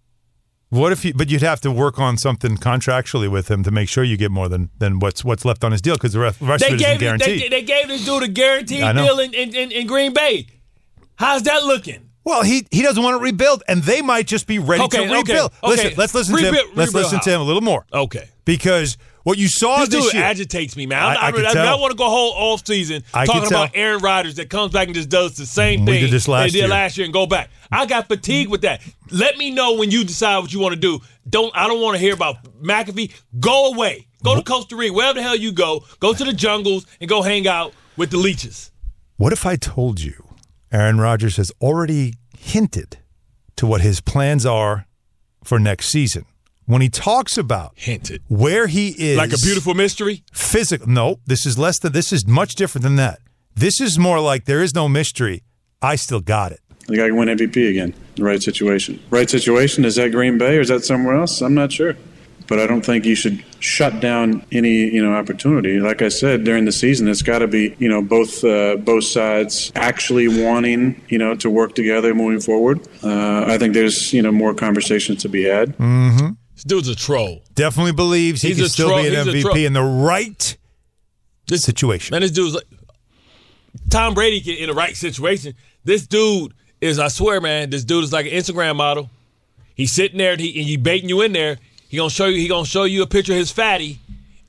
What 0.75 0.91
if 0.91 1.05
you? 1.05 1.15
But 1.15 1.31
you'd 1.31 1.43
have 1.43 1.61
to 1.61 1.71
work 1.71 2.01
on 2.01 2.17
something 2.17 2.57
contractually 2.57 3.31
with 3.31 3.49
him 3.49 3.63
to 3.63 3.71
make 3.71 3.89
sure 3.89 4.03
you 4.03 4.17
get 4.17 4.33
more 4.33 4.49
than 4.49 4.71
than 4.79 4.99
what's 4.99 5.25
what's 5.25 5.45
left 5.45 5.63
on 5.63 5.71
his 5.71 5.81
deal 5.81 5.95
because 5.95 6.13
the 6.15 6.19
rest, 6.19 6.41
the 6.41 6.47
rest 6.47 6.65
They 6.65 6.75
of 6.75 6.75
it 6.75 6.79
gave, 6.81 6.99
guaranteed. 7.01 7.43
they, 7.43 7.49
they 7.49 7.63
gave 7.63 7.87
this 7.87 8.05
dude 8.05 8.25
a 8.25 8.29
guaranteed 8.29 8.81
deal 8.81 9.21
in, 9.21 9.33
in, 9.35 9.71
in 9.71 9.87
Green 9.87 10.13
Bay. 10.13 10.49
How's 11.15 11.45
that 11.45 11.63
looking? 11.63 12.11
Well, 12.25 12.43
he 12.43 12.67
he 12.71 12.83
doesn't 12.83 13.03
want 13.03 13.19
to 13.19 13.23
rebuild, 13.23 13.63
and 13.69 13.83
they 13.83 14.01
might 14.03 14.27
just 14.27 14.47
be 14.47 14.59
ready 14.59 14.83
Okay, 14.85 14.99
to 14.99 15.05
okay, 15.05 15.15
rebuild. 15.15 15.53
okay. 15.63 15.71
Listen, 15.71 15.93
let's 15.99 16.15
listen 16.15 16.37
to 16.37 16.43
Rebuild- 16.45 16.69
him. 16.71 16.73
Let's 16.75 16.95
listen 16.95 17.21
to 17.21 17.31
him 17.31 17.41
a 17.41 17.45
little 17.45 17.61
more 17.63 17.85
Okay. 17.93 18.29
because 18.47 18.97
what 19.25 19.37
you 19.39 19.49
saw 19.49 19.81
This 19.81 19.91
this, 19.91 20.05
dude 20.07 20.15
year. 20.15 20.23
agitates 20.25 20.75
me, 20.77 20.87
man. 20.87 21.03
I- 21.03 21.15
I, 21.15 21.15
I 21.15 21.17
I, 21.17 21.29
I, 21.29 21.53
tell. 21.53 21.81
want 21.81 21.91
to 21.93 21.97
go 21.97 22.09
whole 22.09 22.33
off 22.33 22.67
season 22.67 23.03
talking 23.13 23.47
about 23.47 23.71
Aaron 23.75 24.01
Rodgers 24.03 24.37
that 24.37 24.49
comes 24.51 24.73
back 24.73 24.87
and 24.89 24.95
just 24.95 25.09
does 25.11 25.35
the 25.37 25.45
same 25.47 25.85
We 25.85 25.93
thing 25.93 26.01
did 26.03 26.11
this 26.11 26.27
last 26.27 26.45
they 26.45 26.51
did 26.51 26.59
year. 26.61 26.69
last 26.69 26.97
year 26.97 27.05
and 27.05 27.13
go 27.13 27.27
back. 27.27 27.51
I 27.71 27.85
got 27.87 28.09
fatigued 28.09 28.51
with 28.51 28.63
that. 28.63 28.81
Let 29.11 29.37
me 29.37 29.51
know 29.51 29.75
when 29.75 29.91
you 29.91 30.03
decide 30.05 30.39
what 30.39 30.53
you 30.53 30.61
want 30.61 30.75
to 30.75 30.81
do. 30.81 31.01
Don't 31.29 31.55
I 31.55 31.67
don't 31.69 31.81
want 31.83 31.95
to 31.97 31.99
hear 32.01 32.15
about 32.15 32.37
McAfee. 32.63 33.13
Go 33.39 33.73
away. 33.73 34.07
Go 34.23 34.35
to 34.35 34.43
Costa 34.43 34.77
Rica, 34.77 34.95
wherever 34.95 35.15
the 35.15 35.23
hell 35.23 35.37
you 35.37 35.53
go. 35.53 35.85
Go 36.01 36.15
to 36.15 36.25
the 36.25 36.33
jungles 36.33 36.87
and 37.01 37.09
go 37.11 37.21
hang 37.21 37.47
out 37.47 37.75
with 37.99 38.11
the 38.11 38.17
leeches. 38.17 38.71
What 39.19 39.33
if 39.35 39.45
I 39.47 39.57
told 39.57 40.01
you 40.01 40.24
Aaron 40.75 40.99
Rodgers 40.99 41.37
has 41.37 41.53
already 41.61 42.15
hinted 42.37 42.99
to 43.55 43.65
what 43.65 43.81
his 43.81 44.01
plans 44.01 44.45
are 44.45 44.87
for 45.45 45.61
next 45.61 45.87
season? 45.89 46.25
When 46.67 46.83
he 46.83 46.89
talks 46.89 47.39
about 47.39 47.73
Hinted. 47.77 48.23
where 48.27 48.67
he 48.67 48.89
is, 48.99 49.17
Like 49.17 49.33
a 49.33 49.39
beautiful 49.39 49.75
mystery. 49.75 50.25
physical. 50.33 50.89
No, 50.89 51.21
this 51.27 51.47
is 51.47 51.57
less 51.57 51.79
than. 51.79 51.93
This 51.93 52.13
is 52.13 52.27
much 52.27 52.57
different 52.57 52.83
than 52.83 52.97
that. 52.97 53.21
This 53.55 53.81
is 53.81 53.99
more 54.01 54.19
like 54.19 54.47
there 54.47 54.63
is 54.63 54.75
no 54.75 54.89
mystery. 54.89 55.45
I 55.81 55.95
still 55.95 56.21
got 56.21 56.51
it. 56.51 56.59
The 56.89 56.97
guy 56.97 57.07
can 57.07 57.17
win 57.17 57.29
MVP 57.29 57.69
again. 57.71 57.95
The 58.17 58.25
right 58.25 58.43
situation. 58.43 58.99
Right 59.11 59.31
situation 59.31 59.85
is 59.85 59.95
that 59.95 60.11
Green 60.11 60.39
Bay 60.39 60.57
or 60.57 60.61
is 60.61 60.69
that 60.69 60.85
somewhere 60.85 61.15
else? 61.15 61.41
I'm 61.41 61.55
not 61.55 61.71
sure. 61.71 61.95
But 62.47 62.59
I 62.61 62.67
don't 62.67 62.85
think 62.85 63.07
you 63.07 63.15
should 63.15 63.43
shut 63.61 64.01
down 64.01 64.45
any 64.53 64.91
you 64.95 65.03
know 65.03 65.15
opportunity. 65.15 65.81
Like 65.81 66.03
I 66.03 66.09
said 66.09 66.45
during 66.45 66.67
the 66.67 66.73
season, 66.73 67.09
it's 67.09 67.23
got 67.23 67.39
to 67.39 67.47
be 67.47 67.75
you 67.79 67.89
know 67.89 68.03
both 68.03 68.45
uh, 68.45 68.77
both 68.77 69.05
sides 69.05 69.73
actually 69.75 70.29
wanting 70.29 71.01
you 71.09 71.17
know 71.19 71.35
to 71.37 71.49
work 71.49 71.75
together 71.75 72.15
moving 72.15 72.41
forward. 72.41 72.81
Uh, 73.03 73.45
I 73.47 73.57
think 73.59 73.73
there's 73.75 74.13
you 74.13 74.21
know 74.23 74.31
more 74.33 74.53
conversations 74.55 75.23
to 75.23 75.29
be 75.29 75.45
had. 75.45 75.75
This 76.55 76.65
dude's 76.65 76.89
a 76.89 76.95
troll. 76.95 77.43
Definitely 77.55 77.93
believes 77.93 78.43
he 78.43 78.49
He's 78.49 78.59
can 78.59 78.67
a 78.67 78.69
still 78.69 78.89
troll- 78.89 79.03
be 79.03 79.09
an 79.15 79.27
he's 79.27 79.45
a. 79.45 79.49
MVP 79.49 79.67
in 79.67 79.73
the 79.73 79.83
right 79.83 80.57
This 81.49 81.63
situation. 81.63 82.13
Man, 82.15 82.21
this 82.21 82.31
dude's 82.31 82.55
like 82.55 82.65
Tom 83.91 84.15
Brady 84.15 84.41
can 84.41 84.55
in 84.55 84.69
the 84.69 84.75
right 84.75 84.97
situation. 84.97 85.55
This 85.85 86.07
dude 86.07 86.55
is, 86.81 86.99
I 86.99 87.09
swear, 87.09 87.41
man, 87.41 87.71
this 87.71 87.85
dude 87.85 88.05
is 88.05 88.13
like 88.13 88.27
an 88.27 88.33
Instagram 88.33 88.77
model. 88.77 89.11
He's 89.75 89.93
sitting 89.93 90.19
there 90.19 90.33
and 90.33 90.41
he 90.41 90.49
and 90.61 90.69
he 90.69 90.77
baiting 90.77 91.09
you 91.09 91.23
in 91.23 91.33
there. 91.33 91.59
He 91.95 91.99
gonna 91.99 92.11
show 92.11 92.27
you. 92.27 92.39
He 92.41 92.49
gonna 92.49 92.67
show 92.67 92.83
you 92.83 93.03
a 93.03 93.07
picture 93.07 93.35
of 93.35 93.39
his 93.39 93.53
fatty, 93.53 94.01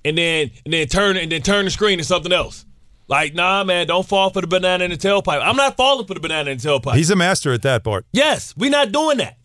and 0.03 0.17
then 0.17 0.49
and 0.65 0.73
then 0.73 0.87
turn 0.87 1.15
and 1.15 1.31
then 1.31 1.43
turn 1.43 1.65
the 1.65 1.69
screen 1.69 1.99
to 1.99 2.03
something 2.03 2.31
else. 2.33 2.65
Like, 3.07 3.35
nah, 3.35 3.63
man, 3.63 3.85
don't 3.85 4.03
fall 4.07 4.31
for 4.31 4.41
the 4.41 4.47
banana 4.47 4.83
in 4.83 4.89
the 4.89 4.97
tailpipe. 4.97 5.39
I'm 5.39 5.55
not 5.55 5.77
falling 5.77 6.07
for 6.07 6.15
the 6.15 6.19
banana 6.19 6.49
in 6.49 6.57
the 6.57 6.67
tailpipe. 6.67 6.95
He's 6.95 7.11
a 7.11 7.15
master 7.15 7.53
at 7.53 7.61
that, 7.61 7.83
Bart. 7.83 8.03
yes, 8.11 8.55
we 8.57 8.69
not 8.69 8.91
doing 8.91 9.19
that. 9.19 9.37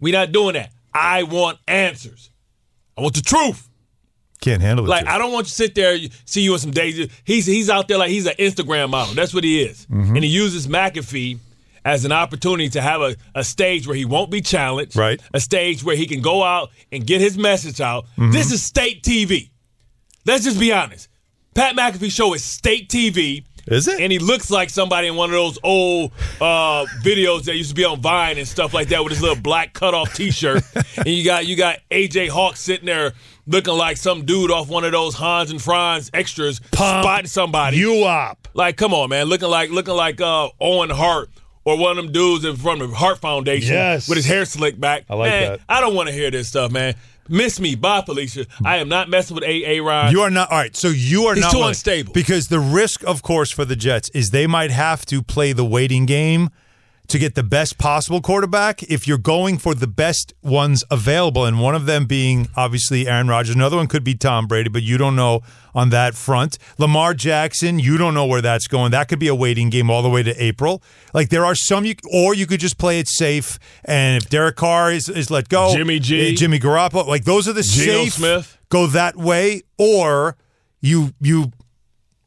We 0.00 0.10
not 0.10 0.32
doing 0.32 0.54
that. 0.54 0.72
I 0.92 1.22
want 1.22 1.58
answers. 1.68 2.30
I 2.98 3.02
want 3.02 3.14
the 3.14 3.22
truth. 3.22 3.68
Can't 4.40 4.60
handle 4.60 4.84
it. 4.84 4.88
Like 4.88 5.06
I 5.06 5.18
don't 5.18 5.30
want 5.32 5.44
you 5.46 5.50
to 5.50 5.54
sit 5.54 5.76
there, 5.76 5.96
see 6.24 6.40
you 6.42 6.52
in 6.54 6.58
some 6.58 6.72
days. 6.72 7.08
He's 7.22 7.46
he's 7.46 7.70
out 7.70 7.86
there 7.86 7.96
like 7.98 8.10
he's 8.10 8.26
an 8.26 8.34
Instagram 8.40 8.90
model. 8.90 9.14
That's 9.14 9.32
what 9.32 9.44
he 9.44 9.62
is, 9.62 9.86
Mm-hmm. 9.86 10.16
and 10.16 10.24
he 10.24 10.30
uses 10.30 10.66
McAfee 10.66 11.38
as 11.86 12.04
an 12.04 12.10
opportunity 12.10 12.68
to 12.68 12.82
have 12.82 13.00
a, 13.00 13.14
a 13.36 13.44
stage 13.44 13.86
where 13.86 13.96
he 13.96 14.04
won't 14.04 14.28
be 14.28 14.40
challenged, 14.40 14.96
Right. 14.96 15.20
A 15.32 15.38
stage 15.38 15.84
where 15.84 15.94
he 15.94 16.06
can 16.06 16.20
go 16.20 16.42
out 16.42 16.70
and 16.90 17.06
get 17.06 17.20
his 17.20 17.38
message 17.38 17.80
out. 17.80 18.06
Mm-hmm. 18.18 18.32
This 18.32 18.50
is 18.50 18.60
state 18.60 19.04
TV. 19.04 19.50
Let's 20.26 20.42
just 20.42 20.58
be 20.58 20.72
honest. 20.72 21.08
Pat 21.54 21.76
McAfee 21.76 22.10
show 22.10 22.34
is 22.34 22.42
state 22.44 22.88
TV. 22.88 23.44
Is 23.68 23.86
it? 23.86 24.00
And 24.00 24.10
he 24.10 24.18
looks 24.18 24.50
like 24.50 24.68
somebody 24.68 25.06
in 25.06 25.14
one 25.14 25.30
of 25.30 25.34
those 25.34 25.58
old 25.62 26.10
uh, 26.40 26.86
videos 27.02 27.44
that 27.44 27.56
used 27.56 27.70
to 27.70 27.74
be 27.76 27.84
on 27.84 28.00
Vine 28.00 28.36
and 28.36 28.48
stuff 28.48 28.74
like 28.74 28.88
that 28.88 29.04
with 29.04 29.12
his 29.12 29.22
little 29.22 29.40
black 29.40 29.72
cutoff 29.72 30.12
T-shirt. 30.12 30.64
and 30.96 31.06
you 31.06 31.24
got 31.24 31.46
you 31.46 31.56
got 31.56 31.78
AJ 31.90 32.28
Hawk 32.30 32.56
sitting 32.56 32.86
there 32.86 33.12
looking 33.46 33.74
like 33.74 33.96
some 33.96 34.24
dude 34.24 34.50
off 34.50 34.68
one 34.68 34.84
of 34.84 34.90
those 34.90 35.14
Hans 35.14 35.52
and 35.52 35.62
Franz 35.62 36.10
extras, 36.12 36.60
spotting 36.72 37.28
somebody. 37.28 37.76
You 37.76 38.04
up. 38.04 38.48
like, 38.54 38.76
come 38.76 38.92
on, 38.92 39.10
man, 39.10 39.26
looking 39.26 39.48
like 39.48 39.70
looking 39.70 39.94
like 39.94 40.20
uh, 40.20 40.48
Owen 40.60 40.90
Hart 40.90 41.30
or 41.66 41.76
one 41.76 41.98
of 41.98 42.04
them 42.04 42.12
dudes 42.12 42.44
in 42.46 42.56
front 42.56 42.80
of 42.80 42.92
Hart 42.94 43.18
Foundation 43.18 43.74
Yes. 43.74 44.08
with 44.08 44.16
his 44.16 44.24
hair 44.24 44.46
slicked 44.46 44.80
back. 44.80 45.04
I 45.10 45.14
like 45.16 45.30
man, 45.30 45.50
that. 45.52 45.60
I 45.68 45.80
don't 45.82 45.94
want 45.94 46.08
to 46.08 46.14
hear 46.14 46.30
this 46.30 46.48
stuff, 46.48 46.72
man. 46.72 46.94
Miss 47.28 47.58
me, 47.58 47.74
bye, 47.74 48.02
Felicia. 48.06 48.46
I 48.64 48.76
am 48.76 48.88
not 48.88 49.10
messing 49.10 49.34
with 49.34 49.42
A. 49.42 49.76
A. 49.78 49.80
Rod. 49.82 50.12
You 50.12 50.20
are 50.22 50.30
not 50.30 50.50
all 50.52 50.58
right. 50.58 50.76
So 50.76 50.88
you 50.88 51.24
are 51.26 51.34
He's 51.34 51.42
not 51.42 51.50
too 51.50 51.58
willing- 51.58 51.70
unstable. 51.70 52.12
because 52.12 52.46
the 52.48 52.60
risk, 52.60 53.02
of 53.04 53.22
course, 53.22 53.50
for 53.50 53.64
the 53.64 53.74
Jets 53.76 54.08
is 54.10 54.30
they 54.30 54.46
might 54.46 54.70
have 54.70 55.04
to 55.06 55.22
play 55.22 55.52
the 55.52 55.64
waiting 55.64 56.06
game 56.06 56.50
to 57.08 57.18
get 57.18 57.34
the 57.34 57.42
best 57.42 57.78
possible 57.78 58.20
quarterback. 58.20 58.82
If 58.84 59.06
you're 59.06 59.18
going 59.18 59.58
for 59.58 59.74
the 59.74 59.86
best 59.86 60.32
ones 60.42 60.84
available, 60.90 61.44
and 61.44 61.60
one 61.60 61.74
of 61.74 61.86
them 61.86 62.06
being 62.06 62.48
obviously 62.56 63.06
Aaron 63.06 63.28
Rodgers, 63.28 63.54
another 63.54 63.76
one 63.76 63.86
could 63.86 64.04
be 64.04 64.14
Tom 64.14 64.46
Brady, 64.46 64.68
but 64.68 64.82
you 64.82 64.98
don't 64.98 65.16
know 65.16 65.40
on 65.74 65.90
that 65.90 66.14
front. 66.14 66.58
Lamar 66.78 67.12
Jackson, 67.14 67.78
you 67.78 67.98
don't 67.98 68.14
know 68.14 68.26
where 68.26 68.40
that's 68.40 68.66
going. 68.66 68.92
That 68.92 69.08
could 69.08 69.18
be 69.18 69.28
a 69.28 69.34
waiting 69.34 69.68
game 69.70 69.90
all 69.90 70.02
the 70.02 70.08
way 70.08 70.22
to 70.22 70.42
April. 70.42 70.82
Like 71.12 71.28
there 71.28 71.44
are 71.44 71.54
some, 71.54 71.84
you 71.84 71.94
or 72.12 72.34
you 72.34 72.46
could 72.46 72.60
just 72.60 72.78
play 72.78 72.98
it 72.98 73.08
safe. 73.08 73.58
And 73.84 74.22
if 74.22 74.30
Derek 74.30 74.56
Carr 74.56 74.90
is, 74.92 75.08
is 75.08 75.30
let 75.30 75.48
go, 75.48 75.74
Jimmy 75.74 75.98
G. 75.98 76.32
eh, 76.32 76.34
Jimmy 76.34 76.58
Garoppolo, 76.58 77.06
like 77.06 77.24
those 77.24 77.46
are 77.46 77.52
the 77.52 77.62
Geno 77.62 78.04
safe 78.04 78.14
Smith. 78.14 78.58
go 78.68 78.86
that 78.86 79.16
way, 79.16 79.62
or 79.78 80.36
you 80.80 81.12
you 81.20 81.52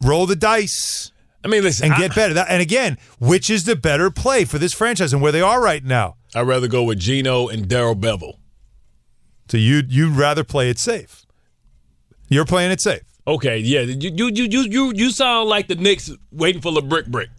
roll 0.04 0.26
the 0.26 0.36
dice 0.36 1.12
I 1.44 1.48
mean, 1.48 1.64
listen, 1.64 1.86
and 1.86 1.94
I- 1.94 1.98
get 2.00 2.16
better. 2.16 2.34
That, 2.34 2.48
and 2.50 2.62
again, 2.62 2.98
which 3.20 3.50
is 3.50 3.64
the 3.64 3.76
better 3.76 4.12
play 4.12 4.44
for 4.46 4.58
this 4.60 4.74
franchise 4.74 5.14
and 5.14 5.22
where 5.22 5.32
they 5.32 5.42
are 5.42 5.62
right 5.62 5.84
now? 5.84 6.16
I'd 6.36 6.42
rather 6.42 6.68
go 6.68 6.84
with 6.84 7.00
Geno 7.00 7.48
and 7.48 7.68
Darrell 7.68 7.96
Bevell. 7.96 8.34
So 9.50 9.58
you 9.58 9.82
you'd 9.88 10.16
rather 10.16 10.44
play 10.44 10.70
it 10.70 10.78
safe. 10.78 11.26
You're 12.30 12.46
playing 12.46 12.72
it 12.72 12.82
safe. 12.82 13.02
Okay, 13.26 13.58
yeah, 13.60 13.82
you 13.82 14.12
you 14.14 14.28
you 14.34 14.64
you 14.64 14.92
you, 14.96 15.12
sound 15.12 15.50
like 15.50 15.68
the 15.68 15.76
Knicks 15.76 16.12
waiting 16.32 16.62
for 16.62 16.72
the 16.72 16.82
brick 16.82 17.08
brick. 17.08 17.30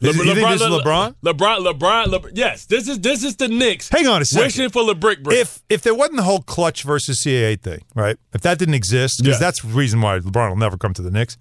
Is 0.00 0.14
it- 0.16 0.26
you 0.26 0.34
think 0.34 0.48
this 0.48 0.60
is 0.60 0.68
Le- 0.68 0.82
LeBron? 0.82 1.14
LeBron, 1.24 1.58
LeBron, 1.66 2.04
LeBron. 2.06 2.30
Yes, 2.34 2.66
this 2.66 2.86
is 2.88 3.00
this 3.00 3.24
is 3.24 3.36
the 3.36 3.48
Knicks. 3.48 3.88
Hang 3.88 4.06
on 4.06 4.22
a 4.22 4.24
second. 4.24 4.46
Wishing 4.46 4.68
for 4.70 4.84
the 4.84 4.94
brick 4.94 5.22
brick. 5.22 5.38
If 5.38 5.62
if 5.68 5.82
there 5.82 5.94
wasn't 5.94 6.16
the 6.18 6.22
whole 6.22 6.40
Klutch 6.42 6.82
versus 6.84 7.20
CAA 7.24 7.56
thing, 7.60 7.80
right? 7.94 8.16
If 8.32 8.42
that 8.42 8.58
didn't 8.58 8.74
exist, 8.74 9.18
because 9.22 9.36
Yeah. 9.36 9.46
that's 9.46 9.62
the 9.62 9.68
reason 9.68 10.00
why 10.00 10.18
LeBron 10.18 10.50
will 10.50 10.56
never 10.56 10.76
come 10.76 10.94
to 10.94 11.02
the 11.02 11.10
Knicks. 11.10 11.36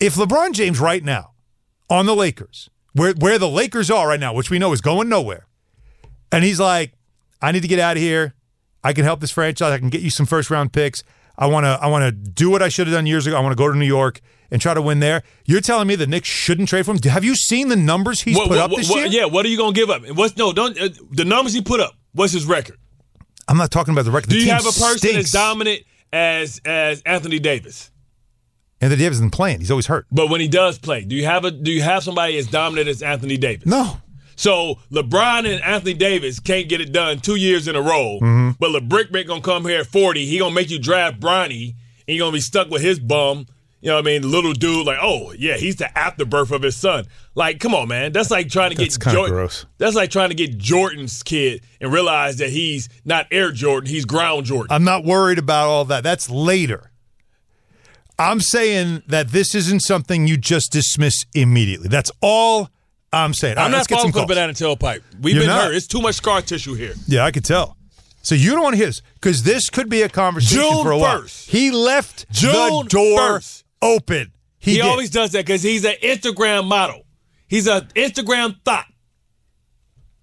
If 0.00 0.14
LeBron 0.14 0.52
James 0.52 0.78
right 0.80 1.02
now 1.02 1.32
on 1.90 2.06
the 2.06 2.14
Lakers, 2.14 2.70
where 2.92 3.12
where 3.14 3.38
the 3.38 3.48
Lakers 3.48 3.90
are 3.90 4.08
right 4.08 4.20
now, 4.20 4.32
which 4.32 4.50
we 4.50 4.58
know 4.58 4.72
is 4.72 4.80
going 4.80 5.08
nowhere, 5.08 5.46
and 6.32 6.44
he's 6.44 6.60
like, 6.60 6.92
I 7.42 7.52
need 7.52 7.62
to 7.62 7.68
get 7.68 7.78
out 7.78 7.96
of 7.96 8.02
here. 8.02 8.34
I 8.84 8.92
can 8.92 9.04
help 9.04 9.20
this 9.20 9.30
franchise. 9.32 9.72
I 9.72 9.78
can 9.78 9.88
get 9.88 10.00
you 10.02 10.10
some 10.10 10.26
first 10.26 10.50
round 10.50 10.72
picks. 10.72 11.02
I 11.36 11.46
want 11.46 11.64
to 11.64 11.78
I 11.80 11.88
want 11.88 12.02
to 12.04 12.12
do 12.12 12.50
what 12.50 12.62
I 12.62 12.68
should 12.68 12.86
have 12.86 12.94
done 12.94 13.06
years 13.06 13.26
ago. 13.26 13.36
I 13.36 13.40
want 13.40 13.52
to 13.52 13.56
go 13.56 13.70
to 13.70 13.76
New 13.76 13.84
York 13.86 14.20
and 14.50 14.60
try 14.62 14.72
to 14.74 14.80
win 14.82 15.00
there. 15.00 15.22
You're 15.46 15.60
telling 15.60 15.86
me 15.88 15.94
the 15.96 16.06
Knicks 16.06 16.28
shouldn't 16.28 16.68
trade 16.68 16.84
for 16.86 16.92
him? 16.92 16.98
Have 17.10 17.24
you 17.24 17.34
seen 17.34 17.68
the 17.68 17.76
numbers 17.76 18.22
he's 18.22 18.36
What- 18.36 18.48
put 18.48 18.58
what- 18.58 18.70
up 18.72 18.76
this 18.76 18.88
what- 18.88 18.98
year? 19.10 19.22
Yeah, 19.22 19.24
what 19.26 19.44
are 19.44 19.48
you 19.48 19.56
gonna 19.58 19.72
give 19.72 19.90
up? 19.90 20.02
What's 20.10 20.36
no? 20.36 20.52
Don't 20.52 20.78
uh, 20.80 20.88
the 21.10 21.24
numbers 21.24 21.52
he 21.54 21.60
put 21.60 21.80
up? 21.80 21.94
What's 22.12 22.32
his 22.32 22.46
record? 22.46 22.76
I'm 23.48 23.56
not 23.56 23.70
talking 23.70 23.92
about 23.92 24.04
the 24.04 24.10
record. 24.10 24.30
Do 24.30 24.36
The 24.36 24.40
you 24.40 24.46
team 24.46 24.54
have 24.54 24.62
a 24.66 24.72
person 24.78 24.98
stinks. 24.98 25.16
as 25.16 25.30
dominant 25.30 25.82
as 26.12 26.60
as 26.64 27.02
Anthony 27.02 27.38
Davis? 27.40 27.90
Anthony 28.80 29.00
Davis 29.00 29.16
isn't 29.18 29.32
playing. 29.32 29.58
He's 29.60 29.70
always 29.70 29.86
hurt. 29.86 30.06
But 30.12 30.28
when 30.30 30.40
he 30.40 30.48
does 30.48 30.78
play, 30.78 31.04
do 31.04 31.16
you 31.16 31.24
have 31.24 31.44
a 31.44 31.50
do 31.50 31.70
you 31.70 31.82
have 31.82 32.02
somebody 32.04 32.38
as 32.38 32.46
dominant 32.46 32.88
as 32.88 33.02
Anthony 33.02 33.36
Davis? 33.36 33.66
No. 33.66 33.98
So 34.36 34.76
LeBron 34.92 35.52
and 35.52 35.62
Anthony 35.64 35.94
Davis 35.94 36.38
can't 36.38 36.68
get 36.68 36.80
it 36.80 36.92
done 36.92 37.18
two 37.18 37.34
years 37.34 37.66
in 37.66 37.74
a 37.74 37.82
row. 37.82 38.18
Mm-hmm. 38.22 38.50
But 38.60 38.70
LeBrick 38.70 39.10
Brick 39.10 39.26
gonna 39.26 39.40
come 39.40 39.64
here 39.64 39.80
at 39.80 39.86
40. 39.86 40.24
He 40.26 40.38
gonna 40.38 40.54
make 40.54 40.70
you 40.70 40.78
draft 40.78 41.18
Bronny, 41.18 41.74
and 42.06 42.16
you're 42.16 42.24
gonna 42.24 42.32
be 42.32 42.40
stuck 42.40 42.70
with 42.70 42.82
his 42.82 43.00
bum. 43.00 43.46
You 43.80 43.88
know 43.90 43.94
what 43.96 44.00
I 44.06 44.18
mean? 44.18 44.28
Little 44.28 44.52
dude, 44.52 44.86
like, 44.86 44.98
oh 45.00 45.32
yeah, 45.36 45.56
he's 45.56 45.76
the 45.76 45.96
afterbirth 45.96 46.52
of 46.52 46.62
his 46.62 46.76
son. 46.76 47.06
Like, 47.34 47.58
come 47.58 47.74
on, 47.74 47.88
man. 47.88 48.12
That's 48.12 48.30
like 48.30 48.48
trying 48.48 48.70
to 48.70 48.76
That's 48.76 48.96
get 48.96 49.12
Jordan. 49.12 49.34
gross. 49.34 49.66
That's 49.78 49.96
like 49.96 50.10
trying 50.10 50.28
to 50.30 50.34
get 50.36 50.56
Jordan's 50.56 51.22
kid 51.24 51.62
and 51.80 51.92
realize 51.92 52.38
that 52.38 52.50
he's 52.50 52.88
not 53.04 53.26
Air 53.32 53.50
Jordan, 53.50 53.90
he's 53.90 54.04
ground 54.04 54.46
Jordan. 54.46 54.68
I'm 54.70 54.84
not 54.84 55.04
worried 55.04 55.38
about 55.38 55.68
all 55.68 55.84
that. 55.86 56.02
That's 56.04 56.30
later. 56.30 56.90
I'm 58.18 58.40
saying 58.40 59.02
that 59.06 59.28
this 59.28 59.54
isn't 59.54 59.80
something 59.80 60.26
you 60.26 60.36
just 60.36 60.72
dismiss 60.72 61.24
immediately. 61.34 61.88
That's 61.88 62.10
all 62.20 62.68
I'm 63.12 63.32
saying. 63.32 63.58
I'm 63.58 63.70
right, 63.72 63.78
not 63.78 63.88
falling 63.88 64.12
for 64.12 64.26
banana 64.26 64.52
tailpipe. 64.52 65.02
We've 65.20 65.34
You're 65.34 65.42
been 65.42 65.48
not. 65.48 65.64
hurt. 65.66 65.74
It's 65.74 65.86
too 65.86 66.00
much 66.00 66.16
scar 66.16 66.42
tissue 66.42 66.74
here. 66.74 66.94
Yeah, 67.06 67.24
I 67.24 67.30
could 67.30 67.44
tell. 67.44 67.76
So 68.22 68.34
you 68.34 68.50
don't 68.50 68.62
want 68.62 68.74
to 68.74 68.76
hear 68.78 68.86
this 68.86 69.00
because 69.14 69.42
this 69.44 69.70
could 69.70 69.88
be 69.88 70.02
a 70.02 70.08
conversation 70.08 70.62
June 70.62 70.82
for 70.82 70.90
a 70.90 70.98
while. 70.98 71.22
1st. 71.22 71.48
He 71.48 71.70
left 71.70 72.26
the 72.28 72.84
door 72.88 73.38
1st. 73.38 73.64
open. 73.80 74.32
He, 74.58 74.74
He, 74.74 74.80
always 74.80 75.08
does 75.10 75.32
that 75.32 75.46
because 75.46 75.62
he's 75.62 75.84
an 75.84 75.94
Instagram 76.02 76.66
model. 76.66 77.06
He's 77.46 77.66
an 77.68 77.82
Instagram 77.94 78.56
thought. 78.64 78.86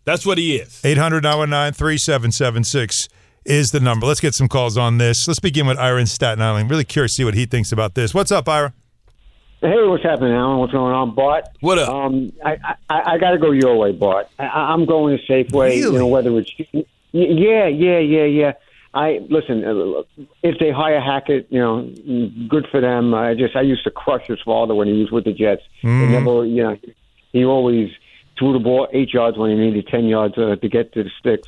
That's 0.03 0.25
what 0.25 0.37
he 0.37 0.57
is. 0.57 0.81
800 0.83 1.23
919 1.23 1.73
3776 1.73 3.07
is 3.45 3.69
the 3.71 3.79
number. 3.79 4.05
Let's 4.07 4.19
get 4.19 4.33
some 4.33 4.47
calls 4.47 4.77
on 4.77 4.97
this. 4.97 5.27
Let's 5.27 5.39
begin 5.39 5.67
with 5.67 5.77
Ira 5.77 5.99
in 6.01 6.07
Staten 6.07 6.41
Island. 6.41 6.69
Really 6.69 6.83
curious 6.83 7.13
to 7.13 7.21
see 7.21 7.25
what 7.25 7.33
he 7.35 7.45
thinks 7.45 7.71
about 7.71 7.95
this. 7.95 8.13
What's 8.13 8.31
up, 8.31 8.47
Ira? 8.49 8.73
Hey, 9.61 9.83
what's 9.87 10.03
happening, 10.03 10.33
Alan? 10.33 10.57
What's 10.59 10.73
going 10.73 10.93
on, 10.93 11.15
Bart? 11.15 11.45
What 11.61 11.79
up? 11.79 11.89
Um, 11.89 12.31
I 12.43 12.57
I, 12.89 13.13
I 13.13 13.17
got 13.17 13.31
to 13.31 13.37
go 13.37 13.51
your 13.51 13.75
way, 13.77 13.93
Bart. 13.93 14.27
I, 14.37 14.43
I'm 14.45 14.85
going 14.85 15.17
a 15.17 15.25
safe 15.25 15.49
way. 15.51 15.77
You 15.77 15.91
know, 15.93 16.07
whether 16.07 16.37
it's 16.37 16.51
yeah, 17.11 17.67
yeah, 17.67 17.99
yeah, 17.99 18.25
yeah. 18.25 18.53
I 18.93 19.19
listen. 19.29 19.63
uh, 19.65 20.03
If 20.43 20.59
they 20.59 20.71
hire 20.71 21.01
Hackett, 21.01 21.47
you 21.49 21.59
know, 21.59 21.81
good 22.47 22.67
for 22.69 22.79
them. 22.81 23.13
I 23.13 23.33
just 23.33 23.55
I 23.55 23.61
used 23.61 23.83
to 23.85 23.91
crush 23.91 24.27
his 24.27 24.39
father 24.43 24.75
when 24.75 24.87
he 24.87 24.99
was 25.01 25.11
with 25.11 25.23
the 25.25 25.33
Jets. 25.33 25.63
He 25.81 25.87
never, 25.87 26.45
you 26.45 26.63
know, 26.63 26.77
he 27.31 27.43
always 27.45 27.89
threw 28.37 28.53
the 28.53 28.59
ball 28.59 28.87
eight 28.91 29.13
yards 29.13 29.37
when 29.37 29.49
he 29.51 29.57
needed 29.57 29.87
ten 29.87 30.05
yards 30.05 30.37
uh, 30.37 30.57
to 30.57 30.69
get 30.69 30.93
to 30.93 31.03
the 31.03 31.11
sticks. 31.19 31.47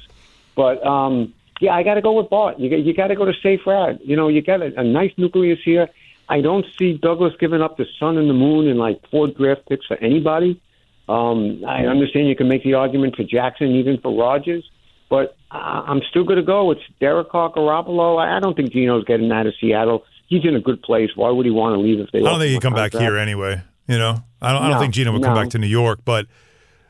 But 0.56 0.84
um, 0.86 1.34
yeah, 1.60 1.74
I 1.74 1.84
got 1.84 1.96
to 1.96 2.02
go 2.02 2.14
with 2.14 2.30
Bart. 2.30 2.60
You 2.60 2.70
got, 2.70 2.80
you 2.80 2.94
got 2.94 3.08
to 3.08 3.16
go 3.16 3.26
to 3.26 3.34
safe 3.42 3.62
route. 3.66 4.06
You 4.06 4.16
know, 4.16 4.28
you 4.28 4.42
got 4.42 4.62
a, 4.62 4.80
a 4.80 4.84
nice 4.84 5.12
nucleus 5.18 5.60
here. 5.64 5.90
I 6.30 6.42
don't 6.42 6.66
see 6.78 6.94
Douglas 6.98 7.34
giving 7.40 7.62
up 7.62 7.78
the 7.78 7.86
sun 8.00 8.18
and 8.18 8.30
the 8.30 8.34
moon 8.34 8.68
and 8.68 8.78
like 8.78 9.00
four 9.10 9.28
draft 9.28 9.68
picks 9.70 9.86
for 9.86 9.98
anybody. 9.98 10.62
Um, 11.08 11.64
I 11.66 11.86
understand 11.86 12.28
you 12.28 12.36
can 12.36 12.50
make 12.50 12.64
the 12.64 12.74
argument 12.74 13.16
for 13.16 13.24
Jackson, 13.24 13.68
even 13.72 13.98
for 14.02 14.14
Rodgers, 14.18 14.70
but 15.10 15.38
I- 15.52 15.86
I'm 15.88 16.02
still 16.10 16.26
going 16.26 16.36
to 16.38 16.44
go. 16.44 16.72
It's 16.72 16.82
Derek 17.00 17.30
Carr, 17.30 17.52
Garoppolo. 17.52 18.20
I 18.20 18.36
I 18.38 18.40
don't 18.42 18.56
think 18.56 18.74
Geno's 18.74 19.06
getting 19.06 19.32
out 19.32 19.48
of 19.48 19.54
Seattle. 19.62 20.04
He's 20.28 20.44
in 20.44 20.56
a 20.56 20.60
good 20.60 20.82
place. 20.82 21.12
Why 21.16 21.30
would 21.30 21.46
he 21.46 21.52
want 21.52 21.76
to 21.76 21.80
leave 21.80 22.02
if 22.02 22.12
they? 22.12 22.20
I 22.20 22.24
don't 22.24 22.40
think 22.40 22.52
he'd 22.52 22.62
come 22.62 22.74
back 22.74 22.92
here 22.92 23.16
anyway. 23.16 23.62
You 23.88 23.98
know, 23.98 24.22
I 24.42 24.52
don't, 24.52 24.62
I 24.64 24.68
don't 24.68 24.72
No, 24.76 24.80
think 24.82 24.94
Gino 24.94 25.14
would 25.14 25.24
come 25.24 25.34
back 25.34 25.50
to 25.52 25.58
New 25.58 25.68
York. 25.68 26.00
But 26.04 26.26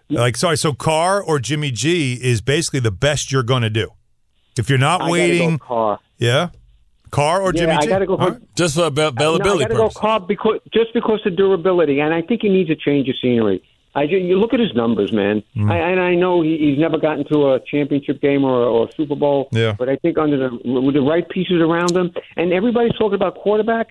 like, 0.10 0.36
sorry, 0.36 0.58
so 0.58 0.74
Carr 0.74 1.22
or 1.22 1.38
Jimmy 1.38 1.70
G 1.70 2.14
is 2.20 2.42
basically 2.42 2.80
the 2.80 2.90
best 2.90 3.32
you're 3.32 3.44
going 3.44 3.62
to 3.62 3.70
do. 3.70 3.92
If 4.60 4.70
you're 4.70 4.80
not 4.80 5.02
I 5.02 5.10
waiting, 5.12 5.58
go 5.58 5.66
Carr. 5.66 6.00
yeah, 6.18 6.50
car 7.12 7.42
or 7.42 7.52
Yeah, 7.54 7.62
Jimmy 7.62 7.74
I 7.74 7.82
G. 7.82 7.88
gotta 7.88 8.06
go 8.06 8.16
All 8.18 8.26
for- 8.26 8.32
right. 8.34 8.56
Just 8.56 8.76
for 8.76 8.80
No, 8.82 8.86
I 8.86 9.08
availability 9.08 9.64
got 9.64 9.68
to 9.70 9.76
go 9.76 9.82
purposes. 9.84 10.02
Carr 10.02 10.20
because 10.22 10.60
just 10.74 10.94
because 10.94 11.20
of 11.26 11.36
durability, 11.36 12.00
and 12.00 12.14
I 12.14 12.22
think 12.22 12.42
he 12.42 12.50
needs 12.50 12.70
a 12.70 12.76
change 12.76 13.08
of 13.10 13.16
scenery. 13.22 13.62
I 13.96 14.06
ju- 14.06 14.18
you 14.18 14.38
look 14.38 14.54
at 14.54 14.60
his 14.60 14.76
numbers, 14.76 15.12
man, 15.12 15.42
Mm. 15.56 15.72
I, 15.72 15.78
and 15.78 16.00
I 16.00 16.14
know 16.14 16.42
he, 16.44 16.58
he's 16.60 16.78
never 16.78 17.00
gotten 17.00 17.26
to 17.32 17.54
a 17.54 17.60
championship 17.60 18.22
game 18.22 18.44
or, 18.44 18.62
or 18.64 18.88
a 18.88 18.92
Super 18.96 19.16
Bowl. 19.16 19.50
Yeah. 19.52 19.74
But 19.80 19.90
I 19.90 19.96
think 19.96 20.20
under 20.20 20.38
the 20.38 20.50
with 20.82 20.94
the 20.94 21.02
right 21.02 21.28
pieces 21.28 21.62
around 21.62 21.96
him, 21.98 22.12
and 22.36 22.54
everybody's 22.54 22.94
talking 22.94 23.16
about 23.16 23.36
quarterback. 23.36 23.88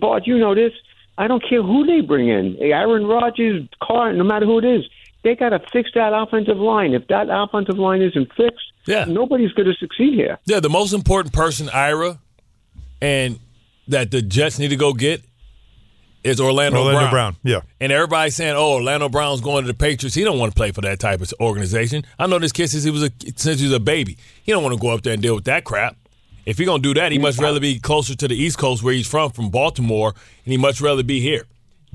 Bart, 0.00 0.26
you 0.26 0.38
know 0.38 0.54
this. 0.54 0.72
I 1.18 1.28
don't 1.28 1.42
care 1.48 1.62
who 1.62 1.86
they 1.86 2.00
bring 2.00 2.28
in, 2.28 2.56
Aaron 2.60 3.06
Rodgers, 3.06 3.62
Carr, 3.82 4.12
no 4.12 4.24
matter 4.24 4.44
who 4.46 4.58
it 4.58 4.64
is. 4.64 4.82
They 5.26 5.34
got 5.34 5.48
to 5.48 5.58
fix 5.72 5.90
that 5.96 6.12
offensive 6.14 6.56
line. 6.58 6.94
If 6.94 7.08
that 7.08 7.26
offensive 7.28 7.80
line 7.80 8.00
isn't 8.00 8.32
fixed, 8.34 8.64
Yeah. 8.86 9.06
nobody's 9.06 9.50
going 9.54 9.66
to 9.66 9.74
succeed 9.74 10.14
here. 10.14 10.38
Yeah, 10.44 10.60
the 10.60 10.70
most 10.70 10.92
important 10.92 11.34
person, 11.34 11.68
Ira, 11.68 12.20
and 13.02 13.40
that 13.88 14.12
the 14.12 14.22
Jets 14.22 14.60
need 14.60 14.68
to 14.68 14.76
go 14.76 14.92
get 14.92 15.24
is 16.22 16.40
Orlando, 16.40 16.78
Orlando 16.78 17.00
Brown. 17.00 17.10
Brown. 17.10 17.36
Yeah. 17.42 17.60
And 17.80 17.90
everybody's 17.90 18.36
saying, 18.36 18.54
"Oh, 18.56 18.74
Orlando 18.74 19.08
Brown's 19.08 19.40
going 19.40 19.64
to 19.64 19.66
the 19.66 19.74
Patriots. 19.76 20.14
He 20.14 20.22
don't 20.22 20.38
want 20.38 20.52
to 20.52 20.56
play 20.56 20.70
for 20.70 20.82
that 20.82 21.00
type 21.00 21.20
of 21.20 21.34
organization." 21.40 22.04
I 22.20 22.28
know 22.28 22.38
this 22.38 22.52
kid 22.52 22.68
since 22.70 22.84
he 22.84 22.90
was 22.92 23.02
a 23.02 23.10
since 23.34 23.58
he 23.58 23.66
was 23.66 23.74
a 23.74 23.80
baby. 23.80 24.16
He 24.44 24.52
don't 24.52 24.62
want 24.62 24.76
to 24.76 24.80
go 24.80 24.90
up 24.90 25.02
there 25.02 25.12
and 25.12 25.20
deal 25.20 25.34
with 25.34 25.44
that 25.46 25.64
crap. 25.64 25.96
If 26.44 26.58
he's 26.58 26.68
gonna 26.68 26.80
do 26.82 26.94
that, 26.94 27.10
he 27.10 27.18
much 27.18 27.38
rather 27.38 27.58
be 27.58 27.80
closer 27.80 28.14
to 28.14 28.28
the 28.28 28.36
East 28.36 28.58
Coast 28.58 28.84
where 28.84 28.94
he's 28.94 29.08
from, 29.08 29.30
from 29.32 29.50
Baltimore, 29.50 30.14
and 30.44 30.52
he 30.52 30.56
much 30.56 30.80
rather 30.80 31.02
be 31.02 31.18
here. 31.20 31.46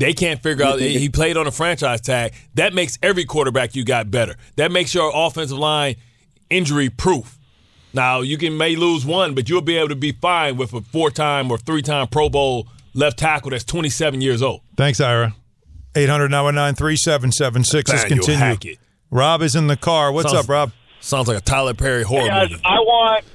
They 0.02 0.14
can't 0.14 0.42
figure 0.42 0.66
out. 0.66 0.80
He 0.80 1.10
played 1.10 1.38
on 1.38 1.48
a 1.48 1.52
franchise 1.52 2.02
tag. 2.02 2.34
That 2.56 2.74
makes 2.74 2.98
every 3.02 3.26
quarterback 3.26 3.76
you 3.76 3.84
got 3.86 4.12
better. 4.12 4.36
That 4.56 4.72
makes 4.72 4.94
your 4.94 5.12
offensive 5.14 5.58
line 5.58 5.96
injury 6.50 6.90
proof. 6.90 7.38
Now 7.94 8.22
you 8.22 8.38
can 8.38 8.58
may 8.58 8.76
lose 8.76 9.06
one, 9.06 9.36
but 9.36 9.50
you'll 9.50 9.62
be 9.62 9.78
able 9.78 9.90
to 9.90 9.96
be 9.96 10.12
fine 10.14 10.58
with 10.58 10.74
a 10.74 10.82
four-time 10.82 11.52
or 11.52 11.58
three-time 11.58 12.08
Pro 12.08 12.30
Bowl 12.30 12.68
left 12.94 13.20
tackle 13.20 13.52
that's 13.52 13.64
27 13.64 14.22
years 14.22 14.42
old. 14.42 14.62
Thanks, 14.78 15.00
Ira. 15.02 15.36
800 15.96 16.30
919 16.32 16.76
3776 16.76 17.90
is 17.90 17.94
Nathaniel 18.04 18.16
continue. 18.26 18.40
Hackett. 18.40 18.78
Rob 19.10 19.42
is 19.42 19.56
in 19.56 19.68
the 19.68 19.76
car. 19.76 20.12
What's 20.12 20.32
Sounds- 20.32 20.46
up, 20.46 20.50
Rob? 20.50 20.72
Sounds 21.02 21.28
like 21.28 21.38
a 21.38 21.42
Tyler 21.42 21.74
Perry 21.74 22.04
horror 22.04 22.28
Guys, 22.28 22.52
movie. 22.52 22.62
I 22.64 22.76
want, 22.80 23.26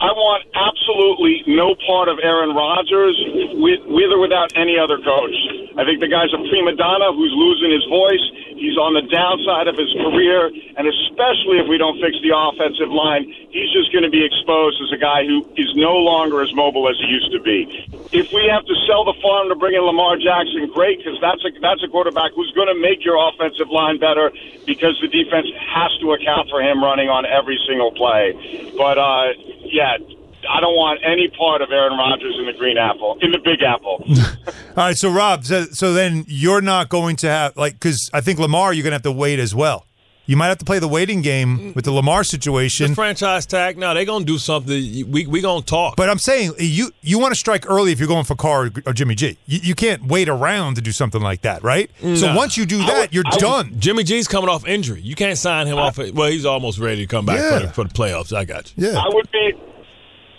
I 0.00 0.06
want 0.06 0.44
absolutely 0.52 1.44
no 1.46 1.74
part 1.86 2.08
of 2.08 2.18
Aaron 2.22 2.50
Rodgers, 2.54 3.16
with, 3.54 3.80
with 3.86 4.10
or 4.10 4.18
without 4.20 4.50
any 4.56 4.76
other 4.78 4.98
coach. 4.98 5.32
I 5.74 5.82
think 5.82 5.98
the 5.98 6.06
guy's 6.06 6.30
a 6.30 6.38
prima 6.48 6.74
donna 6.78 7.10
who's 7.12 7.34
losing 7.34 7.74
his 7.74 7.82
voice. 7.90 8.22
He's 8.54 8.78
on 8.78 8.94
the 8.94 9.02
downside 9.10 9.66
of 9.66 9.74
his 9.74 9.90
career, 9.98 10.46
and 10.78 10.86
especially 10.86 11.58
if 11.58 11.66
we 11.66 11.78
don't 11.78 11.98
fix 11.98 12.14
the 12.22 12.30
offensive 12.30 12.94
line, 12.94 13.26
he's 13.50 13.70
just 13.74 13.90
going 13.90 14.06
to 14.06 14.12
be 14.12 14.22
exposed 14.22 14.78
as 14.78 14.94
a 14.94 15.00
guy 15.00 15.26
who 15.26 15.42
is 15.58 15.74
no 15.74 15.98
longer 15.98 16.42
as 16.42 16.54
mobile 16.54 16.86
as 16.86 16.94
he 17.02 17.10
used 17.10 17.34
to 17.34 17.42
be. 17.42 17.66
If 18.14 18.30
we 18.30 18.46
have 18.46 18.62
to 18.62 18.76
sell 18.86 19.02
the 19.02 19.18
farm 19.18 19.50
to 19.50 19.58
bring 19.58 19.74
in 19.74 19.82
Lamar 19.82 20.14
Jackson, 20.16 20.70
great, 20.70 21.02
because 21.02 21.18
that's 21.18 21.42
a 21.42 21.50
that's 21.58 21.82
a 21.82 21.90
quarterback 21.90 22.30
who's 22.38 22.54
going 22.54 22.70
to 22.70 22.78
make 22.78 23.02
your 23.04 23.18
offensive 23.18 23.68
line 23.68 23.98
better 23.98 24.30
because 24.66 24.94
the 25.02 25.10
defense 25.10 25.50
has 25.58 25.90
to 25.98 26.14
account 26.14 26.48
for 26.50 26.62
him 26.62 26.78
running 26.82 27.10
on 27.10 27.26
every 27.26 27.58
single 27.66 27.90
play. 27.90 28.32
But 28.78 28.98
uh, 28.98 29.34
yeah. 29.66 29.98
I 30.48 30.60
don't 30.60 30.76
want 30.76 31.00
any 31.04 31.28
part 31.28 31.62
of 31.62 31.70
Aaron 31.70 31.96
Rodgers 31.96 32.36
in 32.38 32.46
the 32.46 32.52
Green 32.52 32.78
Apple, 32.78 33.18
in 33.20 33.30
the 33.30 33.38
Big 33.38 33.62
Apple. 33.62 34.04
All 34.76 34.84
right, 34.84 34.96
so 34.96 35.10
Rob, 35.10 35.44
so, 35.44 35.64
so 35.64 35.92
then 35.92 36.24
you're 36.26 36.60
not 36.60 36.88
going 36.88 37.16
to 37.16 37.28
have 37.28 37.56
like 37.56 37.74
because 37.74 38.10
I 38.12 38.20
think 38.20 38.38
Lamar, 38.38 38.72
you're 38.72 38.82
going 38.82 38.92
to 38.92 38.96
have 38.96 39.02
to 39.02 39.12
wait 39.12 39.38
as 39.38 39.54
well. 39.54 39.86
You 40.26 40.36
might 40.36 40.46
have 40.48 40.58
to 40.58 40.64
play 40.64 40.78
the 40.78 40.88
waiting 40.88 41.20
game 41.20 41.74
with 41.74 41.84
the 41.84 41.92
Lamar 41.92 42.24
situation. 42.24 42.90
The 42.90 42.94
franchise 42.94 43.44
tag. 43.44 43.76
No, 43.76 43.92
they're 43.92 44.06
gonna 44.06 44.24
do 44.24 44.38
something. 44.38 45.10
We 45.10 45.26
we 45.26 45.40
gonna 45.42 45.60
talk. 45.62 45.96
But 45.96 46.08
I'm 46.08 46.18
saying 46.18 46.52
you 46.58 46.90
you 47.02 47.18
want 47.18 47.32
to 47.32 47.38
strike 47.38 47.68
early 47.68 47.92
if 47.92 47.98
you're 47.98 48.08
going 48.08 48.24
for 48.24 48.34
Carr 48.34 48.70
or 48.86 48.92
Jimmy 48.94 49.14
G. 49.16 49.36
You, 49.46 49.58
you 49.62 49.74
can't 49.74 50.06
wait 50.06 50.28
around 50.28 50.76
to 50.76 50.80
do 50.80 50.92
something 50.92 51.20
like 51.20 51.42
that, 51.42 51.62
right? 51.62 51.90
So 52.00 52.34
once 52.34 52.56
you 52.56 52.64
do 52.64 52.78
that, 52.78 53.12
you're 53.12 53.24
done. 53.24 53.78
Jimmy 53.78 54.02
G's 54.02 54.26
coming 54.26 54.48
off 54.48 54.66
injury. 54.66 55.02
You 55.02 55.14
can't 55.14 55.36
sign 55.36 55.66
him 55.66 55.76
off. 55.76 55.98
Well, 55.98 56.30
he's 56.30 56.46
almost 56.46 56.78
ready 56.78 57.02
to 57.02 57.06
come 57.06 57.26
back 57.26 57.52
for, 57.52 57.66
the, 57.66 57.72
for 57.72 57.84
the 57.84 57.92
playoffs. 57.92 58.34
I 58.34 58.44
got 58.44 58.72
you. 58.76 58.88
Yeah. 58.88 58.98
I 58.98 59.08
would 59.08 59.30
be, 59.30 59.52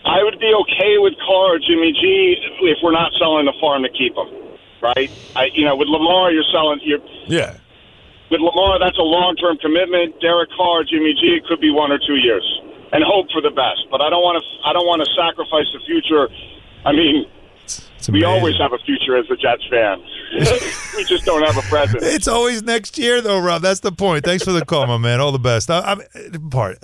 I 0.06 0.24
would 0.24 0.40
be 0.40 0.54
okay 0.54 0.98
with 1.02 1.14
Carr 1.26 1.56
or 1.56 1.60
Jimmy 1.60 1.92
G 1.92 2.38
if 2.62 2.78
we're 2.84 2.92
not 2.94 3.12
selling 3.20 3.46
the 3.46 3.54
farm 3.60 3.82
to 3.84 3.90
keep 3.90 4.16
him, 4.16 4.30
right? 4.82 5.10
I, 5.36 5.50
you 5.54 5.66
know, 5.66 5.76
with 5.76 5.88
Lamar, 5.90 6.32
you're 6.32 6.46
selling. 6.54 6.80
You're, 6.84 7.00
Yeah. 7.26 7.58
with 8.30 8.40
Lamar, 8.42 8.78
that's 8.80 8.98
a 8.98 9.02
long-term 9.06 9.58
commitment. 9.58 10.22
Derek 10.22 10.50
Carr, 10.56 10.84
Jimmy 10.84 11.14
G, 11.20 11.36
it 11.42 11.46
could 11.46 11.60
be 11.60 11.72
one 11.72 11.92
or 11.92 11.98
two 11.98 12.16
years, 12.18 12.46
and 12.94 13.04
hope 13.04 13.28
for 13.32 13.42
the 13.42 13.50
best. 13.50 13.90
But 13.90 14.02
I 14.02 14.10
don't 14.10 14.22
want 14.22 14.38
to. 14.38 14.70
I 14.70 14.74
don't 14.74 14.86
want 14.86 15.02
to 15.02 15.10
sacrifice 15.18 15.66
the 15.74 15.82
future. 15.86 16.30
I 16.86 16.92
mean, 16.94 17.26
we 18.12 18.24
always 18.24 18.58
have 18.58 18.74
a 18.74 18.78
future 18.86 19.18
as 19.18 19.26
a 19.32 19.36
Jets 19.36 19.66
fan. 19.72 20.04
we 20.96 21.04
just 21.06 21.26
don't 21.26 21.42
have 21.42 21.58
a 21.58 21.62
present. 21.68 22.04
It's 22.04 22.28
always 22.28 22.62
next 22.62 22.98
year, 23.00 23.22
though, 23.22 23.40
Rob. 23.40 23.64
That's 23.64 23.80
the 23.80 23.92
point. 23.92 24.24
Thanks 24.24 24.44
for 24.44 24.52
the 24.52 24.64
call, 24.66 24.86
my 24.86 24.98
man. 24.98 25.20
All 25.20 25.32
the 25.32 25.40
best. 25.40 25.72
I, 25.72 25.80
I'm 25.80 26.50
part. 26.52 26.78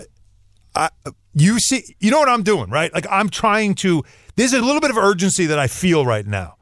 I, 0.76 0.90
you 1.34 1.60
see, 1.60 1.96
you 2.00 2.12
know 2.12 2.20
what 2.20 2.30
I'm 2.30 2.44
doing, 2.44 2.70
right? 2.70 2.94
Like 2.94 3.08
I'm 3.10 3.30
trying 3.30 3.76
to. 3.76 4.04
There's 4.36 4.54
a 4.54 4.62
little 4.62 4.82
bit 4.82 4.92
of 4.92 4.98
urgency 4.98 5.46
that 5.48 5.60
I 5.60 5.68
feel 5.68 6.06
right 6.06 6.26
now, 6.26 6.56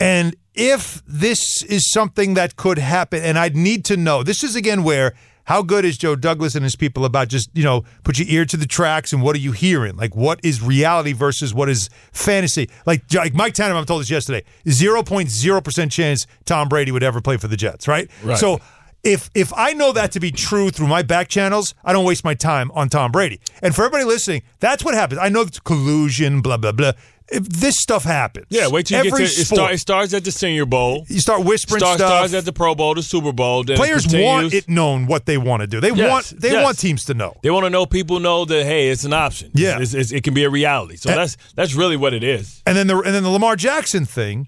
and 0.00 0.36
if 0.54 1.02
this 1.06 1.62
is 1.64 1.90
something 1.90 2.34
that 2.34 2.56
could 2.56 2.78
happen, 2.78 3.22
and 3.22 3.38
I'd 3.38 3.56
need 3.56 3.84
to 3.86 3.96
know. 3.96 4.22
This 4.22 4.42
is 4.42 4.56
again 4.56 4.82
where. 4.82 5.14
How 5.46 5.62
good 5.62 5.84
is 5.84 5.96
Joe 5.96 6.16
Douglas 6.16 6.56
and 6.56 6.64
his 6.64 6.74
people 6.74 7.04
about 7.04 7.28
just, 7.28 7.50
you 7.54 7.62
know, 7.62 7.84
put 8.02 8.18
your 8.18 8.26
ear 8.28 8.44
to 8.46 8.56
the 8.56 8.66
tracks 8.66 9.12
and 9.12 9.22
what 9.22 9.36
are 9.36 9.38
you 9.38 9.52
hearing? 9.52 9.94
Like, 9.94 10.16
what 10.16 10.40
is 10.42 10.60
reality 10.60 11.12
versus 11.12 11.54
what 11.54 11.68
is 11.68 11.88
fantasy? 12.10 12.68
Like, 12.84 13.04
like 13.14 13.32
Mike 13.32 13.54
Tannenbaum 13.54 13.84
told 13.84 14.00
us 14.00 14.10
yesterday 14.10 14.42
0.0% 14.66 15.90
chance 15.92 16.26
Tom 16.46 16.68
Brady 16.68 16.90
would 16.90 17.04
ever 17.04 17.20
play 17.20 17.36
for 17.36 17.46
the 17.46 17.56
Jets, 17.56 17.86
right? 17.86 18.10
Right. 18.24 18.36
So 18.36 18.60
if 19.06 19.30
if 19.34 19.52
I 19.56 19.72
know 19.72 19.92
that 19.92 20.12
to 20.12 20.20
be 20.20 20.30
true 20.32 20.70
through 20.70 20.88
my 20.88 21.02
back 21.02 21.28
channels, 21.28 21.74
I 21.84 21.92
don't 21.92 22.04
waste 22.04 22.24
my 22.24 22.34
time 22.34 22.70
on 22.74 22.88
Tom 22.88 23.12
Brady. 23.12 23.40
And 23.62 23.74
for 23.74 23.82
everybody 23.84 24.04
listening, 24.04 24.42
that's 24.60 24.84
what 24.84 24.94
happens. 24.94 25.20
I 25.22 25.28
know 25.28 25.42
it's 25.42 25.60
collusion, 25.60 26.40
blah 26.42 26.56
blah 26.56 26.72
blah. 26.72 26.92
If 27.28 27.48
this 27.48 27.74
stuff 27.80 28.04
happens, 28.04 28.46
Yeah. 28.50 28.68
Wait 28.68 28.86
till 28.86 29.02
you 29.02 29.10
every 29.10 29.24
get 29.24 29.34
to 29.34 29.40
it. 29.40 29.44
sport, 29.46 29.58
Start, 29.58 29.74
it 29.74 29.78
starts 29.78 30.14
at 30.14 30.22
the 30.22 30.30
Senior 30.30 30.64
Bowl. 30.64 31.04
you 31.08 31.18
start 31.18 31.44
whispering 31.44 31.80
Start, 31.80 31.98
stuff. 31.98 32.08
starts 32.08 32.34
at 32.34 32.44
the 32.44 32.52
Pro 32.52 32.76
Bowl, 32.76 32.94
the 32.94 33.02
Super 33.02 33.32
Bowl. 33.32 33.64
Then 33.64 33.76
Players 33.76 34.02
continues. 34.02 34.24
want 34.26 34.54
it 34.54 34.68
known 34.68 35.06
what 35.06 35.26
they 35.26 35.36
want 35.36 35.62
to 35.62 35.66
do. 35.66 35.80
They 35.80 35.90
Yes, 35.90 36.08
want 36.32 36.40
they 36.40 36.52
yes. 36.52 36.62
want 36.62 36.78
teams 36.78 37.04
to 37.06 37.14
know. 37.14 37.34
They 37.42 37.50
want 37.50 37.64
to 37.66 37.70
know 37.70 37.84
people 37.84 38.20
know 38.20 38.44
that 38.44 38.64
hey, 38.64 38.90
it's 38.90 39.02
an 39.04 39.12
option. 39.12 39.50
Yeah. 39.54 39.70
It's- 39.74 39.92
it's- 39.94 40.12
it 40.12 40.22
can 40.22 40.34
be 40.34 40.44
a 40.44 40.50
reality. 40.50 40.96
So 40.96 41.10
And- 41.10 41.18
that's 41.18 41.36
that's 41.56 41.74
really 41.74 41.96
what 41.96 42.14
it 42.14 42.22
is. 42.22 42.62
And 42.64 42.76
then 42.76 42.86
the 42.86 42.96
and 43.00 43.12
then 43.14 43.24
the 43.24 43.30
Lamar 43.30 43.56
Jackson 43.56 44.04
thing 44.06 44.46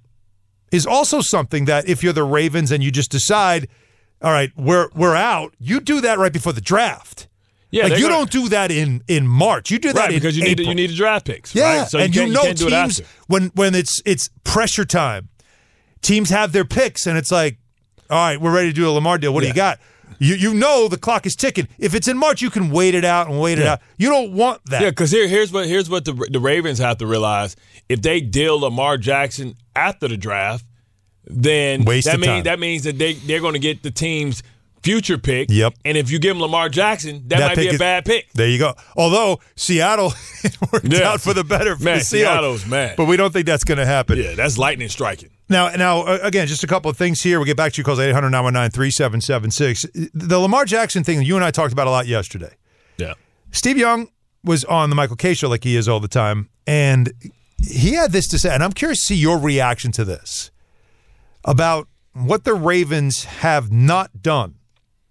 is 0.71 0.87
also 0.87 1.21
something 1.21 1.65
that 1.65 1.89
if 1.89 2.05
you're 2.05 2.13
the 2.13 2.23
Ravens 2.23 2.71
and 2.71 2.85
you 2.85 2.91
just 2.93 3.11
decide, 3.11 3.67
all 4.21 4.33
right, 4.33 4.51
we're 4.57 4.89
we're 4.95 5.15
out, 5.15 5.55
you 5.59 5.81
do 5.81 6.01
that 6.01 6.19
right 6.19 6.33
before 6.33 6.53
the 6.53 6.61
draft. 6.61 7.29
Yeah, 7.71 7.85
like 7.85 7.99
you 7.99 8.05
gonna- 8.09 8.15
don't 8.15 8.31
do 8.31 8.49
that 8.49 8.71
in 8.71 9.03
in 9.09 9.27
March. 9.27 9.71
You 9.71 9.79
do 9.79 9.93
that 9.93 10.01
right 10.01 10.11
in 10.11 10.17
because 10.17 10.37
you 10.37 10.45
need 10.45 10.61
April. 10.61 10.69
you 10.69 10.75
need 10.75 10.91
the 10.91 10.95
draft 10.95 11.27
picks. 11.27 11.55
Yeah, 11.55 11.81
right? 11.81 11.89
so 11.89 11.99
and 11.99 12.15
you, 12.15 12.23
you, 12.23 12.33
know 12.33 12.41
you 12.41 12.47
can't 12.47 12.59
do 12.59 12.67
it 12.69 12.71
teams 12.71 13.03
when 13.27 13.49
when 13.55 13.75
it's 13.75 14.01
it's 14.07 14.31
pressure 14.45 14.85
time, 14.85 15.29
teams 16.01 16.31
have 16.31 16.53
their 16.53 16.65
picks, 16.65 17.07
and 17.07 17.19
it's 17.19 17.31
like, 17.31 17.59
all 18.09 18.17
right, 18.17 18.41
we're 18.41 18.55
ready 18.55 18.69
to 18.71 18.75
do 18.75 18.89
a 18.89 18.93
Lamar 18.93 19.19
deal. 19.19 19.35
What 19.35 19.43
do 19.43 19.49
you 19.49 19.55
got? 19.55 19.79
You 20.19 20.35
you 20.35 20.55
know 20.55 20.89
the 20.89 20.97
clock 20.97 21.27
is 21.27 21.37
ticking. 21.37 21.69
If 21.79 21.95
it's 21.95 22.09
in 22.09 22.17
March, 22.17 22.41
you 22.41 22.51
can 22.51 22.71
wait 22.71 22.95
it 22.95 23.05
out 23.05 23.29
and 23.29 23.39
wait 23.39 23.59
it 23.59 23.67
out. 23.67 23.81
You 23.99 24.09
don't 24.09 24.33
want 24.33 24.65
that. 24.67 24.81
Yeah, 24.81 24.91
because 24.91 25.11
here, 25.11 25.29
here's 25.29 25.53
what 25.53 25.67
here's 25.67 25.91
what 25.91 26.07
the 26.07 26.15
the 26.31 26.41
Ravens 26.41 26.79
have 26.79 26.99
to 26.99 27.07
realize: 27.07 27.55
if 27.89 28.01
they 28.01 28.21
deal 28.21 28.59
Lamar 28.59 28.97
Jackson 28.97 29.55
after 29.77 30.09
the 30.09 30.17
draft, 30.17 30.65
then 31.31 31.85
Waste 31.85 32.07
that 32.07 32.19
means 32.21 32.27
time. 32.27 32.43
that 32.45 32.59
means 32.59 32.85
that 32.85 32.99
they 32.99 33.15
they're 33.15 33.41
going 33.41 33.55
to 33.55 33.59
get 33.59 33.83
the 33.83 33.91
team's 33.91 34.43
future 34.83 35.19
pick. 35.19 35.49
Yep. 35.51 35.75
And 35.85 35.97
if 35.99 36.11
you 36.11 36.19
give 36.19 36.35
them 36.37 36.41
Lamar 36.41 36.69
Jackson, 36.69 37.25
that, 37.29 37.41
might 37.41 37.57
be 37.57 37.67
a 37.69 37.73
is- 37.73 37.79
bad 37.79 38.05
pick. 38.05 38.33
There 38.33 38.49
you 38.49 38.59
go. 38.59 38.75
Although 38.97 39.41
Seattle 39.57 40.13
worked 40.73 40.87
Yeah. 40.93 41.09
out 41.11 41.21
for 41.21 41.35
the 41.35 41.45
better 41.45 41.77
for 41.77 41.83
Man, 41.83 42.01
Seattle's 42.01 42.65
mad. 42.65 42.95
but 42.97 43.07
we 43.07 43.17
don't 43.17 43.33
think 43.33 43.47
that's 43.47 43.65
going 43.65 43.79
to 43.79 43.87
happen. 43.87 44.19
Yeah, 44.19 44.35
that's 44.35 44.57
lightning 44.57 44.89
striking. 44.89 45.31
Now, 45.49 45.71
now 45.71 46.03
uh, 46.03 46.19
again, 46.23 46.47
just 46.47 46.63
a 46.63 46.67
couple 46.69 46.91
of 46.91 46.97
things 46.97 47.21
here. 47.23 47.39
We'll 47.39 47.47
get 47.47 47.57
back 47.57 47.73
to 47.73 47.79
you 47.79 47.85
calls 47.85 47.99
800 47.99 48.31
919 48.31 48.71
3776. 48.71 50.11
The 50.15 50.39
Lamar 50.39 50.65
Jackson 50.65 51.03
thing, 51.05 51.23
you 51.23 51.35
and 51.37 51.45
I 51.45 51.51
talked 51.51 51.73
about 51.73 51.87
a 51.87 51.91
lot 51.91 52.07
yesterday. 52.07 52.55
Yeah. 52.99 53.15
Steve 53.51 53.79
Young 53.79 54.09
was 54.45 54.65
on 54.65 54.91
the 54.91 54.97
Michael 54.97 55.17
Kay 55.17 55.35
show 55.35 55.49
like 55.49 55.65
he 55.65 55.75
is 55.77 55.89
all 55.89 56.01
the 56.01 56.09
time, 56.09 56.49
and 56.67 57.13
he 57.69 57.95
had 57.95 58.13
this 58.13 58.29
to 58.29 58.39
say, 58.39 58.55
and 58.55 58.63
I'm 58.63 58.73
curious 58.73 59.01
to 59.01 59.07
see 59.07 59.17
your 59.17 59.39
reaction 59.39 59.91
to 59.93 60.05
this 60.05 60.51
about 61.49 61.89
what 62.13 62.45
the 62.45 62.53
Ravens 62.53 63.25
have 63.25 63.73
not 63.73 64.23
done 64.23 64.57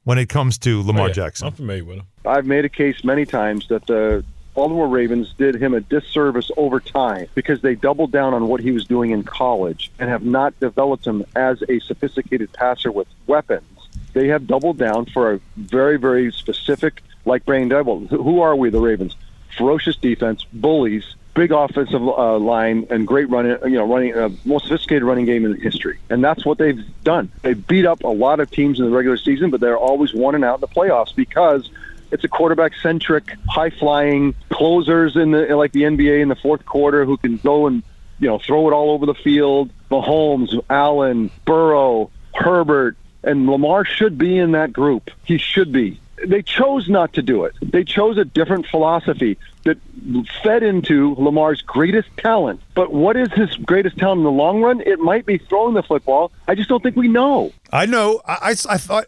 when 0.04 0.20
it 0.20 0.30
comes 0.30 0.60
to 0.60 0.84
Lamar 0.84 1.06
Oh, 1.06 1.08
Yeah, 1.08 1.14
Jackson. 1.14 1.48
I'm 1.48 1.54
familiar 1.54 1.84
with 1.84 1.98
him. 1.98 2.06
I've 2.26 2.46
made 2.46 2.64
a 2.64 2.70
case 2.70 3.04
many 3.04 3.26
times 3.26 3.68
that 3.70 3.88
the 3.88 4.24
Baltimore 4.54 4.88
Ravens 4.88 5.34
did 5.38 5.56
him 5.56 5.74
a 5.74 5.82
disservice 5.82 6.52
over 6.56 6.80
time 6.80 7.28
because 7.34 7.62
they 7.62 7.74
doubled 7.74 8.12
down 8.12 8.36
on 8.36 8.48
what 8.48 8.62
he 8.62 8.72
was 8.72 8.86
doing 8.86 9.12
in 9.12 9.24
college 9.24 9.92
and 10.00 10.10
have 10.10 10.24
not 10.24 10.58
developed 10.60 11.06
him 11.06 11.26
as 11.36 11.64
a 11.70 11.80
sophisticated 11.80 12.54
passer 12.54 12.92
with 12.92 13.08
weapons. 13.26 13.66
They 14.14 14.28
have 14.28 14.46
doubled 14.48 14.78
down 14.78 15.06
for 15.08 15.34
a 15.34 15.40
very, 15.56 15.98
very 15.98 16.32
specific, 16.32 17.02
like 17.26 17.46
Brain 17.46 17.70
Devil. 17.70 18.08
Who 18.08 18.42
are 18.42 18.56
we, 18.56 18.70
the 18.70 18.80
Ravens? 18.80 19.16
Ferocious 19.58 19.96
defense, 19.96 20.46
bullies, 20.54 21.16
big 21.38 21.52
offensive 21.52 22.02
uh, 22.02 22.40
line, 22.40 22.88
and 22.90 23.08
great 23.08 23.30
running. 23.30 23.58
You 23.64 23.78
know, 23.78 23.86
running 23.86 24.14
uh, 24.16 24.30
most 24.44 24.64
sophisticated 24.64 25.04
running 25.04 25.26
game 25.26 25.46
in 25.46 25.56
history, 25.62 26.00
and 26.10 26.24
that's 26.24 26.44
what 26.44 26.58
they've 26.58 26.84
done. 27.04 27.32
They 27.44 27.54
beat 27.54 27.86
up 27.86 28.04
a 28.04 28.08
lot 28.08 28.40
of 28.40 28.50
teams 28.50 28.80
in 28.80 28.86
the 28.86 28.92
regular 28.92 29.18
season, 29.18 29.52
but 29.52 29.62
they're 29.62 29.78
always 29.78 30.14
one 30.14 30.36
and 30.36 30.44
out 30.44 30.56
in 30.56 30.62
the 30.62 30.68
playoffs 30.68 31.16
because 31.16 31.70
it's 32.12 32.24
a 32.24 32.28
quarterback 32.28 32.74
centric, 32.82 33.32
high 33.48 33.70
flying 33.70 34.34
closers 34.50 35.16
in 35.16 35.32
the 35.32 35.56
like 35.56 35.72
the 35.72 35.84
NBA 35.84 36.22
in 36.22 36.28
the 36.28 36.36
fourth 36.36 36.66
quarter 36.66 37.06
who 37.06 37.18
can 37.18 37.38
go 37.38 37.68
and 37.68 37.84
you 38.20 38.28
know 38.28 38.40
throw 38.40 38.68
it 38.68 38.74
all 38.74 38.90
over 38.90 39.06
the 39.06 39.14
field. 39.14 39.70
Mahomes, 39.92 40.60
Allen, 40.70 41.30
Burrow, 41.46 42.10
Herbert, 42.34 42.98
and 43.24 43.48
Lamar 43.48 43.86
should 43.86 44.18
be 44.18 44.38
in 44.40 44.54
that 44.54 44.74
group. 44.74 45.12
He 45.24 45.38
should 45.38 45.72
be. 45.72 46.00
They 46.26 46.42
chose 46.42 46.90
not 46.90 47.14
to 47.14 47.22
do 47.22 47.44
it. 47.46 47.54
They 47.62 47.84
chose 47.84 48.18
a 48.18 48.26
different 48.26 48.66
philosophy 48.68 49.38
that 49.66 49.78
fed 50.44 50.64
into 50.64 51.14
Lamar's 51.16 51.62
greatest 51.62 52.10
talent. 52.18 52.62
But 52.74 52.92
what 52.92 53.16
is 53.16 53.32
his 53.34 53.56
greatest 53.58 53.98
talent 53.98 54.20
in 54.20 54.24
the 54.24 54.32
long 54.32 54.62
run? 54.62 54.82
It 54.82 55.00
might 55.00 55.26
be 55.26 55.38
throwing 55.38 55.74
the 55.74 55.84
football. 55.84 56.32
I 56.48 56.56
just 56.56 56.70
don't 56.70 56.82
think 56.82 56.96
we 56.96 57.08
know. 57.08 57.52
I 57.72 57.86
know. 57.86 58.22
I, 58.26 58.34
I, 58.42 58.50
I 58.70 58.78
thought 58.78 59.06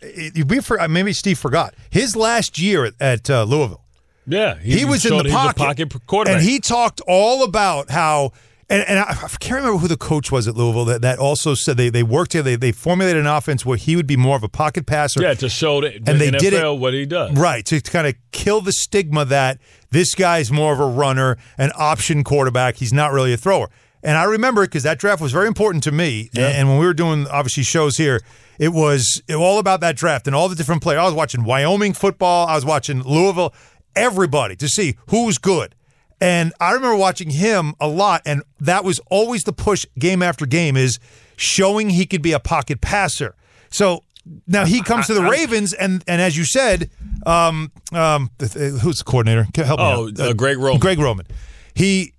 we 0.47 0.59
for, 0.59 0.87
maybe 0.87 1.13
Steve 1.13 1.39
forgot 1.39 1.73
his 1.89 2.15
last 2.15 2.59
year 2.59 2.85
at, 2.85 2.93
at 2.99 3.29
uh, 3.29 3.43
Louisville. 3.43 3.83
Yeah, 4.27 4.59
He, 4.59 4.85
was 4.85 5.05
in 5.05 5.17
the 5.17 5.23
he 5.23 5.23
was 5.23 5.31
a 5.31 5.35
pocket, 5.35 5.57
pocket 5.89 6.05
quarterback. 6.05 6.41
and 6.41 6.47
he 6.47 6.59
talked 6.59 7.01
all 7.07 7.43
about 7.43 7.89
how 7.89 8.33
And, 8.71 8.83
and 8.87 8.99
I, 8.99 9.03
I 9.09 9.27
can't 9.39 9.55
remember 9.55 9.79
who 9.79 9.87
the 9.87 9.97
coach 9.97 10.31
was 10.31 10.47
at 10.47 10.55
Louisville 10.55 10.85
that, 10.85 11.01
that 11.01 11.17
also 11.17 11.55
said 11.55 11.75
they, 11.77 11.89
they 11.89 12.03
worked 12.03 12.31
together. 12.31 12.51
They, 12.51 12.55
they 12.55 12.71
formulated 12.71 13.21
an 13.21 13.27
offense 13.27 13.65
where 13.65 13.77
he 13.77 13.95
would 13.95 14.05
be 14.05 14.15
more 14.15 14.35
of 14.35 14.43
a 14.43 14.49
pocket 14.49 14.85
passer. 14.85 15.21
Yeah, 15.23 15.33
to 15.33 15.49
show 15.49 15.81
that 15.81 15.95
And 16.07 16.21
they 16.21 16.29
NFL 16.29 16.39
did 16.39 16.53
it- 16.53 16.77
what 16.79 16.93
he 16.93 17.05
does. 17.07 17.35
Right, 17.35 17.65
to 17.65 17.81
kind 17.81 18.05
of 18.07 18.13
kill 18.31 18.61
the 18.61 18.71
stigma 18.71 19.25
that 19.25 19.57
this 19.89 20.13
guy's 20.13 20.51
more 20.51 20.71
of 20.71 20.79
a 20.79 20.85
runner, 20.87 21.37
an 21.57 21.71
option 21.75 22.23
quarterback. 22.23 22.75
He's 22.75 22.93
not 22.93 23.11
really 23.11 23.33
a 23.33 23.37
thrower. 23.37 23.69
And 24.03 24.17
I 24.17 24.23
remember 24.25 24.61
because 24.65 24.83
that 24.83 24.99
draft 24.99 25.21
was 25.21 25.31
very 25.31 25.47
important 25.47 25.83
to 25.85 25.91
me. 25.91 26.29
And, 26.35 26.43
and 26.43 26.69
when 26.69 26.77
we 26.77 26.85
were 26.85 26.93
doing 26.93 27.27
obviously 27.27 27.63
shows 27.63 27.97
here, 27.97 28.21
it 28.59 28.69
was 28.69 29.21
all 29.35 29.57
about 29.59 29.81
that 29.81 29.95
draft 29.97 30.27
and 30.27 30.35
all 30.35 30.47
the 30.47 30.55
different 30.55 30.81
players. 30.83 30.99
I 30.99 31.05
was 31.05 31.13
watching 31.15 31.43
Wyoming 31.43 31.93
football, 31.93 32.47
I 32.47 32.55
was 32.55 32.65
watching 32.65 33.01
Louisville, 33.01 33.53
everybody 33.95 34.55
to 34.57 34.67
see 34.69 34.95
who's 35.09 35.37
good. 35.37 35.75
And 36.21 36.51
I 36.59 36.71
remember 36.73 36.95
watching 36.97 37.29
him 37.29 37.73
a 37.79 37.87
lot, 37.87 38.21
and 38.25 38.43
that 38.59 38.83
was 38.83 38.99
always 39.09 39.43
the 39.45 39.53
push 39.53 39.85
game 39.97 40.21
after 40.21 40.45
game 40.45 40.75
is 40.77 40.99
showing 41.37 41.89
he 41.89 42.05
could 42.05 42.21
be 42.21 42.33
a 42.33 42.39
pocket 42.39 42.81
passer. 42.81 43.35
So 43.69 44.03
now 44.47 44.65
he 44.65 44.81
comes 44.83 45.07
to 45.07 45.13
the 45.13 45.23
Ravens, 45.23 45.73
and 45.73 46.03
and 46.07 46.21
as 46.21 46.35
you 46.37 46.43
said, 46.43 46.89
um, 47.25 47.71
um, 47.93 48.31
who's 48.39 48.99
the 48.99 49.03
coordinator? 49.05 49.47
Help 49.55 49.79
Oh, 49.79 50.05
me 50.07 50.11
out. 50.11 50.19
uh, 50.19 50.33
Greg 50.33 50.57
Roman. 50.57 50.79
Greg 50.79 50.99
Roman. 50.99 51.25
He 51.73 52.13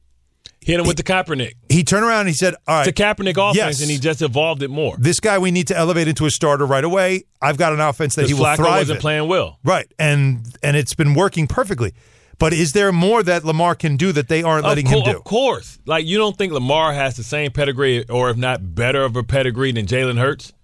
Hit 0.62 0.78
him 0.78 0.86
with 0.86 0.98
the 0.98 1.02
Kaepernick. 1.02 1.54
he 1.70 1.82
turned 1.84 2.04
around 2.04 2.20
and 2.20 2.28
he 2.28 2.34
said, 2.34 2.54
"All 2.68 2.76
right, 2.76 2.86
It's 2.86 3.00
a 3.00 3.02
Kaepernick 3.02 3.32
offense, 3.38 3.56
Yes. 3.56 3.80
and 3.80 3.90
he 3.90 3.98
just 3.98 4.20
evolved 4.20 4.62
it 4.62 4.68
more. 4.68 4.94
this 4.98 5.18
guy 5.18 5.38
we 5.38 5.50
need 5.50 5.66
to 5.68 5.76
elevate 5.76 6.06
into 6.06 6.26
a 6.26 6.30
starter 6.30 6.66
right 6.66 6.84
away. 6.84 7.24
I've 7.40 7.56
got 7.56 7.72
an 7.72 7.80
offense 7.80 8.14
that 8.16 8.26
he 8.28 8.34
will 8.34 8.44
Flacco 8.44 8.56
thrive 8.56 8.78
wasn't 8.80 8.96
in. 8.96 9.00
playing 9.00 9.28
well. 9.28 9.58
Right, 9.64 9.90
and 9.98 10.44
and 10.62 10.76
it's 10.76 10.94
been 10.94 11.14
working 11.14 11.46
perfectly. 11.46 11.94
But 12.40 12.54
is 12.54 12.72
there 12.72 12.90
more 12.90 13.22
that 13.22 13.44
Lamar 13.44 13.74
can 13.74 13.96
do 13.96 14.12
that 14.12 14.28
they 14.28 14.42
aren't 14.42 14.64
letting 14.64 14.86
of, 14.86 14.92
him 14.92 15.02
do? 15.04 15.18
Of 15.18 15.24
course. 15.24 15.78
Like, 15.84 16.06
you 16.06 16.16
don't 16.16 16.36
think 16.36 16.54
Lamar 16.54 16.94
has 16.94 17.14
the 17.16 17.22
same 17.22 17.52
pedigree, 17.52 18.08
or 18.08 18.30
if 18.30 18.38
not 18.38 18.74
better 18.74 19.04
of 19.04 19.14
a 19.14 19.22
pedigree 19.22 19.72
than 19.72 19.84
Jalen 19.84 20.18
Hurts? 20.18 20.54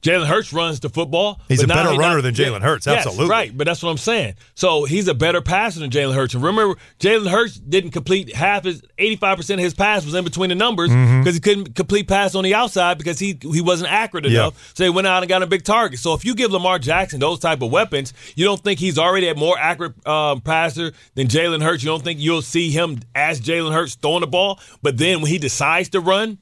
Jalen 0.00 0.26
Hurts 0.26 0.52
runs 0.52 0.78
the 0.78 0.88
football. 0.88 1.40
He's 1.48 1.60
a 1.60 1.66
better 1.66 1.88
runner 1.90 2.16
not- 2.16 2.22
than 2.22 2.34
Jalen 2.34 2.62
Hurts, 2.62 2.86
Yes, 2.86 3.04
absolutely. 3.04 3.30
right, 3.30 3.56
but 3.58 3.66
that's 3.66 3.82
what 3.82 3.90
I'm 3.90 3.98
saying. 3.98 4.34
So 4.54 4.84
he's 4.84 5.08
a 5.08 5.14
better 5.14 5.40
passer 5.40 5.80
than 5.80 5.90
Jalen 5.90 6.14
Hurts. 6.14 6.34
And 6.34 6.42
remember, 6.44 6.76
Jalen 7.00 7.28
Hurts 7.28 7.56
didn't 7.56 7.90
complete 7.90 8.32
half 8.34 8.62
his 8.62 8.80
85% 8.96 9.54
of 9.54 9.58
his 9.60 9.74
pass 9.74 10.04
was 10.04 10.14
in 10.14 10.22
between 10.22 10.50
the 10.50 10.54
numbers 10.54 10.90
because 10.90 10.98
Mm-hmm. 11.04 11.30
he 11.32 11.40
couldn't 11.40 11.74
complete 11.74 12.06
pass 12.06 12.36
on 12.36 12.44
the 12.44 12.54
outside 12.54 12.96
because 12.96 13.18
he 13.18 13.38
he 13.42 13.60
wasn't 13.60 13.90
accurate 13.90 14.24
Yeah. 14.26 14.30
enough. 14.42 14.70
So 14.74 14.84
he 14.84 14.90
went 14.90 15.08
out 15.08 15.24
and 15.24 15.28
got 15.28 15.42
a 15.42 15.46
big 15.48 15.64
target. 15.64 15.98
So 15.98 16.14
if 16.14 16.24
you 16.24 16.36
give 16.36 16.52
Lamar 16.52 16.78
Jackson 16.78 17.18
those 17.18 17.40
type 17.40 17.60
of 17.60 17.72
weapons, 17.72 18.14
you 18.36 18.44
don't 18.44 18.62
think 18.62 18.78
he's 18.78 18.98
already 18.98 19.26
a 19.28 19.34
more 19.34 19.58
accurate 19.58 20.06
um, 20.06 20.40
passer 20.42 20.92
than 21.16 21.26
Jalen 21.26 21.60
Hurts. 21.62 21.82
You 21.82 21.90
don't 21.90 22.04
think 22.04 22.20
you'll 22.20 22.42
see 22.42 22.70
him 22.70 23.00
as 23.16 23.40
Jalen 23.40 23.72
Hurts 23.72 23.96
throwing 23.96 24.20
the 24.20 24.28
ball. 24.28 24.60
But 24.80 24.96
then 24.98 25.22
when 25.22 25.30
he 25.30 25.38
decides 25.38 25.88
to 25.88 26.00
run, 26.00 26.38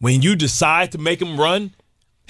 when 0.00 0.20
you 0.20 0.36
decide 0.36 0.92
to 0.92 0.98
make 0.98 1.20
him 1.22 1.40
run, 1.40 1.72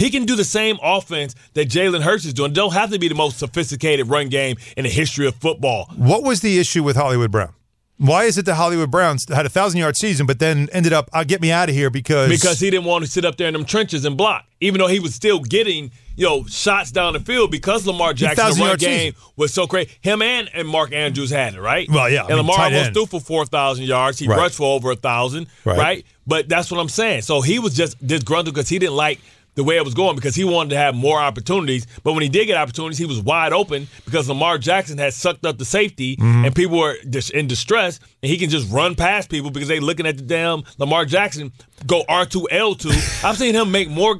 he 0.00 0.10
can 0.10 0.24
do 0.24 0.34
the 0.34 0.44
same 0.44 0.78
offense 0.82 1.34
that 1.54 1.68
Jalen 1.68 2.00
Hurts 2.00 2.24
is 2.24 2.34
doing. 2.34 2.52
Don't 2.52 2.72
have 2.72 2.90
to 2.90 2.98
be 2.98 3.06
the 3.08 3.14
most 3.14 3.38
sophisticated 3.38 4.08
run 4.08 4.28
game 4.28 4.56
in 4.76 4.84
the 4.84 4.90
history 4.90 5.26
of 5.26 5.34
football. 5.36 5.90
What 5.96 6.22
was 6.24 6.40
the 6.40 6.58
issue 6.58 6.82
with 6.82 6.96
Hollywood 6.96 7.30
Brown? 7.30 7.52
Why 7.98 8.24
is 8.24 8.38
it 8.38 8.46
that 8.46 8.54
Hollywood 8.54 8.90
Browns 8.90 9.26
had 9.28 9.44
a 9.44 9.50
thousand 9.50 9.78
yard 9.78 9.94
season, 9.94 10.24
but 10.26 10.38
then 10.38 10.70
ended 10.72 10.94
up, 10.94 11.10
I'll 11.12 11.22
get 11.26 11.42
me 11.42 11.52
out 11.52 11.68
of 11.68 11.74
here 11.74 11.90
because 11.90 12.30
Because 12.30 12.58
he 12.58 12.70
didn't 12.70 12.86
want 12.86 13.04
to 13.04 13.10
sit 13.10 13.26
up 13.26 13.36
there 13.36 13.46
in 13.46 13.52
them 13.52 13.66
trenches 13.66 14.06
and 14.06 14.16
block, 14.16 14.46
even 14.62 14.78
though 14.80 14.86
he 14.86 15.00
was 15.00 15.14
still 15.14 15.40
getting 15.40 15.90
you 16.16 16.26
know 16.26 16.44
shots 16.46 16.90
down 16.90 17.12
the 17.12 17.20
field 17.20 17.50
because 17.50 17.86
Lamar 17.86 18.14
Jackson's 18.14 18.58
run 18.58 18.76
game 18.78 19.12
season. 19.12 19.28
was 19.36 19.52
so 19.52 19.66
great. 19.66 19.90
Him 20.00 20.22
and, 20.22 20.48
and 20.54 20.66
Mark 20.66 20.92
Andrews 20.94 21.28
had 21.30 21.52
it 21.54 21.60
right. 21.60 21.90
Well, 21.90 22.08
yeah, 22.08 22.20
I 22.22 22.28
and 22.28 22.28
mean, 22.28 22.36
Lamar 22.38 22.60
almost 22.64 22.86
end. 22.86 22.94
threw 22.94 23.04
for 23.04 23.20
four 23.20 23.44
thousand 23.44 23.84
yards. 23.84 24.18
He 24.18 24.26
Right. 24.26 24.38
rushed 24.38 24.56
for 24.56 24.74
over 24.74 24.90
a 24.92 24.96
thousand. 24.96 25.48
Right. 25.66 25.78
Right. 25.78 26.06
But 26.26 26.48
that's 26.48 26.70
what 26.70 26.80
I'm 26.80 26.88
saying. 26.88 27.20
So 27.22 27.42
he 27.42 27.58
was 27.58 27.74
just 27.74 28.04
disgruntled 28.06 28.54
because 28.54 28.70
he 28.70 28.78
didn't 28.78 28.96
like. 28.96 29.20
The 29.60 29.64
way 29.64 29.76
it 29.76 29.84
was 29.84 29.92
going 29.92 30.16
because 30.16 30.34
he 30.34 30.42
wanted 30.42 30.70
to 30.70 30.76
have 30.78 30.94
more 30.94 31.20
opportunities, 31.20 31.86
but 32.02 32.14
when 32.14 32.22
he 32.22 32.30
did 32.30 32.46
get 32.46 32.56
opportunities, 32.56 32.96
he 32.96 33.04
was 33.04 33.20
wide 33.20 33.52
open 33.52 33.88
because 34.06 34.26
Lamar 34.26 34.56
Jackson 34.56 34.96
had 34.96 35.12
sucked 35.12 35.44
up 35.44 35.58
the 35.58 35.66
safety 35.66 36.16
Mm-hmm. 36.16 36.44
and 36.46 36.54
people 36.56 36.78
were 36.78 36.96
dis- 37.10 37.28
in 37.28 37.46
distress, 37.46 38.00
and 38.22 38.30
he 38.30 38.38
can 38.38 38.48
just 38.48 38.72
run 38.72 38.94
past 38.94 39.28
people 39.28 39.50
because 39.50 39.68
they 39.68 39.78
looking 39.78 40.06
at 40.06 40.16
the 40.16 40.22
damn 40.22 40.62
Lamar 40.78 41.04
Jackson 41.04 41.52
go 41.86 42.04
R 42.08 42.24
two 42.24 42.48
L 42.50 42.74
two. 42.74 42.88
I've 43.22 43.36
seen 43.36 43.54
him 43.54 43.70
make 43.70 43.90
more 43.90 44.18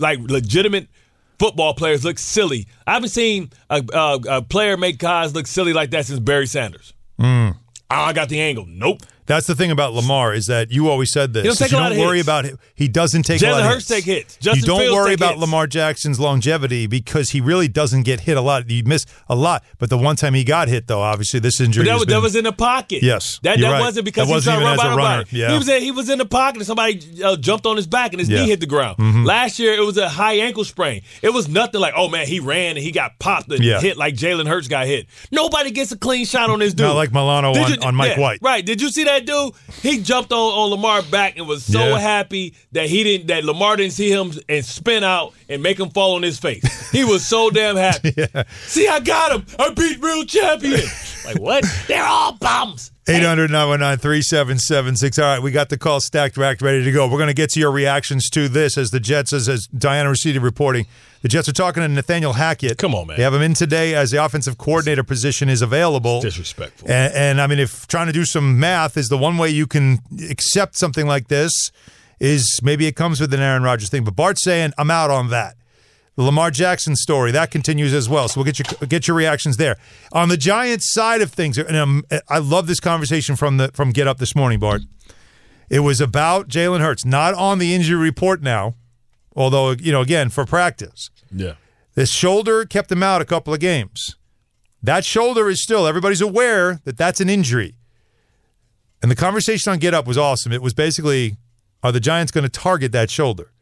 like 0.00 0.18
legitimate 0.18 0.88
football 1.38 1.74
players 1.74 2.04
look 2.04 2.18
silly. 2.18 2.66
I 2.84 2.94
haven't 2.94 3.10
seen 3.10 3.50
a, 3.70 3.80
a, 3.92 4.18
a 4.38 4.42
player 4.42 4.76
make 4.76 4.98
guys 4.98 5.36
look 5.36 5.46
silly 5.46 5.72
like 5.72 5.90
that 5.90 6.06
since 6.06 6.18
Barry 6.18 6.48
Sanders. 6.48 6.92
Mm. 7.20 7.54
Oh, 7.54 7.94
I 7.94 8.12
got 8.12 8.28
the 8.28 8.40
angle. 8.40 8.66
Nope. 8.66 9.02
That's 9.26 9.46
the 9.46 9.54
thing 9.54 9.70
about 9.70 9.92
Lamar 9.94 10.34
is 10.34 10.46
that 10.46 10.70
you 10.70 10.88
always 10.88 11.10
said 11.12 11.32
this. 11.32 11.42
He 11.42 11.48
don't 11.48 11.56
take 11.58 11.70
you 11.72 11.78
a 11.78 11.80
lot 11.80 11.88
don't 11.90 11.98
of 11.98 12.04
worry 12.06 12.16
hits. 12.18 12.26
about 12.26 12.44
it. 12.44 12.58
He 12.74 12.88
doesn't 12.88 13.22
take 13.22 13.40
a 13.40 13.44
Jalen 13.44 13.50
lot 13.52 13.60
of 13.62 13.66
Hurts 13.66 13.86
take 13.86 14.04
hits. 14.04 14.36
Justin 14.36 14.60
you 14.62 14.66
don't 14.66 14.80
Fields 14.80 14.94
worry 14.94 15.10
take 15.10 15.18
about 15.18 15.30
hits. 15.32 15.40
Lamar 15.40 15.66
Jackson's 15.66 16.20
longevity 16.20 16.86
because 16.86 17.30
he 17.30 17.40
really 17.40 17.68
doesn't 17.68 18.02
get 18.02 18.20
hit 18.20 18.36
a 18.36 18.40
lot. 18.40 18.68
He 18.68 18.82
missed 18.82 19.08
a 19.28 19.34
lot, 19.34 19.64
but 19.78 19.90
the 19.90 19.98
one 19.98 20.16
time 20.16 20.34
he 20.34 20.44
got 20.44 20.68
hit, 20.68 20.86
though, 20.86 21.00
obviously 21.00 21.40
this 21.40 21.60
injury. 21.60 21.84
But 21.84 21.90
that 21.90 21.94
was, 21.94 22.04
been- 22.06 22.14
that 22.14 22.22
was 22.22 22.36
in 22.36 22.44
the 22.44 22.52
pocket. 22.52 23.02
Yes, 23.02 23.38
that, 23.42 23.58
that 23.58 23.70
right. 23.70 23.80
wasn't 23.80 24.04
because 24.04 24.26
That 24.26 24.32
he 24.32 24.34
was 24.34 24.46
wasn't 24.46 24.62
trying 24.62 24.76
to 24.76 24.82
run 24.82 24.92
a 24.92 24.96
by 24.96 25.02
runner. 25.02 25.24
Yeah. 25.30 25.50
He 25.52 25.58
was 25.58 25.68
in, 25.68 25.82
he 25.82 25.90
was 25.90 26.08
in 26.10 26.18
the 26.18 26.26
pocket 26.26 26.58
and 26.58 26.66
somebody 26.66 27.00
uh, 27.22 27.36
jumped 27.36 27.66
on 27.66 27.76
his 27.76 27.86
back 27.86 28.12
and 28.12 28.20
his 28.20 28.28
Yeah. 28.28 28.42
knee 28.42 28.48
hit 28.50 28.60
the 28.60 28.66
ground. 28.66 28.98
Mhm. 28.98 29.24
Last 29.26 29.58
year 29.58 29.72
it 29.74 29.84
was 29.84 29.96
a 29.96 30.08
high 30.08 30.34
ankle 30.34 30.64
sprain. 30.64 31.02
It 31.22 31.30
was 31.32 31.48
nothing 31.48 31.80
like 31.80 31.94
oh 31.96 32.08
man 32.08 32.26
he 32.26 32.40
ran 32.40 32.76
and 32.76 32.84
he 32.84 32.92
got 32.92 33.18
popped 33.18 33.50
and 33.50 33.62
Yeah. 33.64 33.80
hit 33.80 33.96
like 33.96 34.14
Jalen 34.14 34.46
Hurts 34.48 34.68
got 34.68 34.86
hit. 34.86 35.06
Nobody 35.30 35.70
gets 35.70 35.92
a 35.92 35.96
clean 35.96 36.24
shot 36.26 36.50
on 36.50 36.58
this 36.58 36.74
dude. 36.74 36.86
Not 36.86 36.96
like 36.96 37.12
Milano 37.12 37.52
on- 37.54 37.70
you- 37.72 37.78
on 37.82 37.94
Mike 37.94 38.16
White. 38.18 38.38
Right? 38.42 38.64
Did 38.64 38.80
you 38.80 38.90
see 38.90 39.04
that 39.04 39.13
dude? 39.20 39.52
He 39.82 40.00
jumped 40.02 40.32
on, 40.32 40.38
on 40.38 40.70
Lamar 40.70 41.02
back 41.02 41.36
and 41.36 41.46
was 41.46 41.64
so 41.64 41.88
Yeah. 41.88 41.98
happy 41.98 42.54
that 42.72 42.88
he 42.88 43.02
didn't 43.04 43.26
that 43.28 43.44
Lamar 43.44 43.76
didn't 43.76 43.92
see 43.92 44.10
him 44.10 44.32
and 44.48 44.64
spin 44.64 45.04
out 45.04 45.32
and 45.48 45.62
make 45.62 45.78
him 45.78 45.90
fall 45.90 46.14
on 46.16 46.22
his 46.22 46.38
face. 46.38 46.90
He 46.90 47.04
was 47.04 47.24
so 47.24 47.50
damn 47.50 47.76
happy. 47.76 48.12
See, 48.66 48.88
I 48.88 49.00
got 49.00 49.32
him. 49.32 49.46
I 49.58 49.70
beat 49.70 50.00
real 50.02 50.24
champion. 50.24 50.80
like 51.24 51.38
what? 51.38 51.64
They're 51.88 52.04
all 52.04 52.32
bums. 52.32 52.90
800 53.06 53.50
919 53.50 53.98
3776. 53.98 55.18
All 55.18 55.24
right, 55.24 55.42
we 55.42 55.50
got 55.50 55.68
the 55.68 55.76
call 55.76 56.00
stacked, 56.00 56.38
racked, 56.38 56.62
ready 56.62 56.82
to 56.84 56.90
go. 56.90 57.06
We're 57.06 57.18
going 57.18 57.28
to 57.28 57.34
get 57.34 57.50
to 57.50 57.60
your 57.60 57.70
reactions 57.70 58.30
to 58.30 58.48
this 58.48 58.78
as 58.78 58.92
the 58.92 59.00
Jets, 59.00 59.32
as, 59.34 59.46
as 59.46 59.66
Dianna 59.68 60.06
Russini 60.06 60.42
reporting. 60.42 60.86
The 61.20 61.28
Jets 61.28 61.48
are 61.48 61.52
talking 61.52 61.82
to 61.82 61.88
Nathaniel 61.88 62.32
Hackett. 62.32 62.78
Come 62.78 62.94
on, 62.94 63.06
man. 63.06 63.18
They 63.18 63.22
have 63.22 63.34
him 63.34 63.42
in 63.42 63.52
today 63.52 63.94
as 63.94 64.10
the 64.10 64.24
offensive 64.24 64.56
coordinator 64.56 65.02
position 65.02 65.50
is 65.50 65.60
available. 65.60 66.22
Disrespectful. 66.22 66.90
And, 66.90 67.14
and 67.14 67.40
I 67.42 67.46
mean, 67.46 67.58
if 67.58 67.86
trying 67.88 68.06
to 68.06 68.12
do 68.12 68.24
some 68.24 68.58
math 68.58 68.96
is 68.96 69.08
the 69.08 69.18
one 69.18 69.36
way 69.36 69.50
you 69.50 69.66
can 69.66 70.00
accept 70.30 70.76
something 70.76 71.06
like 71.06 71.28
this, 71.28 71.52
is 72.20 72.60
maybe 72.62 72.86
it 72.86 72.96
comes 72.96 73.20
with 73.20 73.34
an 73.34 73.40
Aaron 73.40 73.62
Rodgers 73.62 73.90
thing. 73.90 74.04
But 74.04 74.16
Bart's 74.16 74.42
saying, 74.42 74.72
I'm 74.78 74.90
out 74.90 75.10
on 75.10 75.28
that. 75.30 75.56
The 76.16 76.22
Lamar 76.22 76.50
Jackson 76.50 76.94
story 76.94 77.32
that 77.32 77.50
continues 77.50 77.92
as 77.92 78.08
well. 78.08 78.28
So 78.28 78.40
we'll 78.40 78.44
get 78.44 78.58
your 78.58 78.88
get 78.88 79.08
your 79.08 79.16
reactions 79.16 79.56
there. 79.56 79.76
On 80.12 80.28
the 80.28 80.36
Giants 80.36 80.92
side 80.92 81.20
of 81.22 81.32
things, 81.32 81.58
and 81.58 81.76
um, 81.76 82.04
I 82.28 82.38
love 82.38 82.66
this 82.66 82.80
conversation 82.80 83.34
from 83.36 83.56
the 83.56 83.70
from 83.74 83.90
Get 83.90 84.06
Up 84.06 84.18
this 84.18 84.36
morning, 84.36 84.60
Bart. 84.60 84.82
It 85.68 85.80
was 85.80 86.00
about 86.00 86.48
Jalen 86.48 86.80
Hurts, 86.80 87.04
not 87.04 87.34
on 87.34 87.58
the 87.58 87.74
injury 87.74 87.98
report 87.98 88.42
now, 88.42 88.74
although 89.34 89.72
you 89.72 89.90
know 89.90 90.02
again 90.02 90.28
for 90.28 90.44
practice. 90.44 91.10
Yeah. 91.32 91.54
This 91.94 92.10
shoulder 92.10 92.64
kept 92.64 92.90
him 92.90 93.02
out 93.02 93.20
a 93.20 93.24
couple 93.24 93.54
of 93.54 93.60
games. 93.60 94.16
That 94.82 95.04
shoulder 95.04 95.48
is 95.48 95.62
still 95.62 95.86
everybody's 95.86 96.20
aware 96.20 96.80
that 96.84 96.96
that's 96.96 97.20
an 97.20 97.30
injury. 97.30 97.74
And 99.02 99.10
the 99.10 99.16
conversation 99.16 99.72
on 99.72 99.78
Get 99.78 99.94
Up 99.94 100.06
was 100.06 100.18
awesome. 100.18 100.52
It 100.52 100.62
was 100.62 100.74
basically, 100.74 101.36
are 101.82 101.92
the 101.92 102.00
Giants 102.00 102.32
going 102.32 102.44
to 102.44 102.50
target 102.50 102.92
that 102.92 103.10
shoulder? 103.10 103.52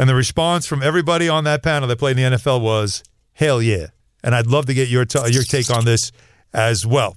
And 0.00 0.08
the 0.08 0.14
response 0.14 0.64
from 0.64 0.82
everybody 0.82 1.28
on 1.28 1.44
that 1.44 1.62
panel 1.62 1.86
that 1.86 1.98
played 1.98 2.18
in 2.18 2.32
the 2.32 2.38
NFL 2.38 2.62
was, 2.62 3.02
"Hell 3.34 3.60
yeah!" 3.60 3.88
And 4.24 4.34
I'd 4.34 4.46
love 4.46 4.64
to 4.64 4.72
get 4.72 4.88
your 4.88 5.04
t- 5.04 5.20
your 5.30 5.42
take 5.42 5.70
on 5.70 5.84
this 5.84 6.10
as 6.54 6.86
well. 6.86 7.16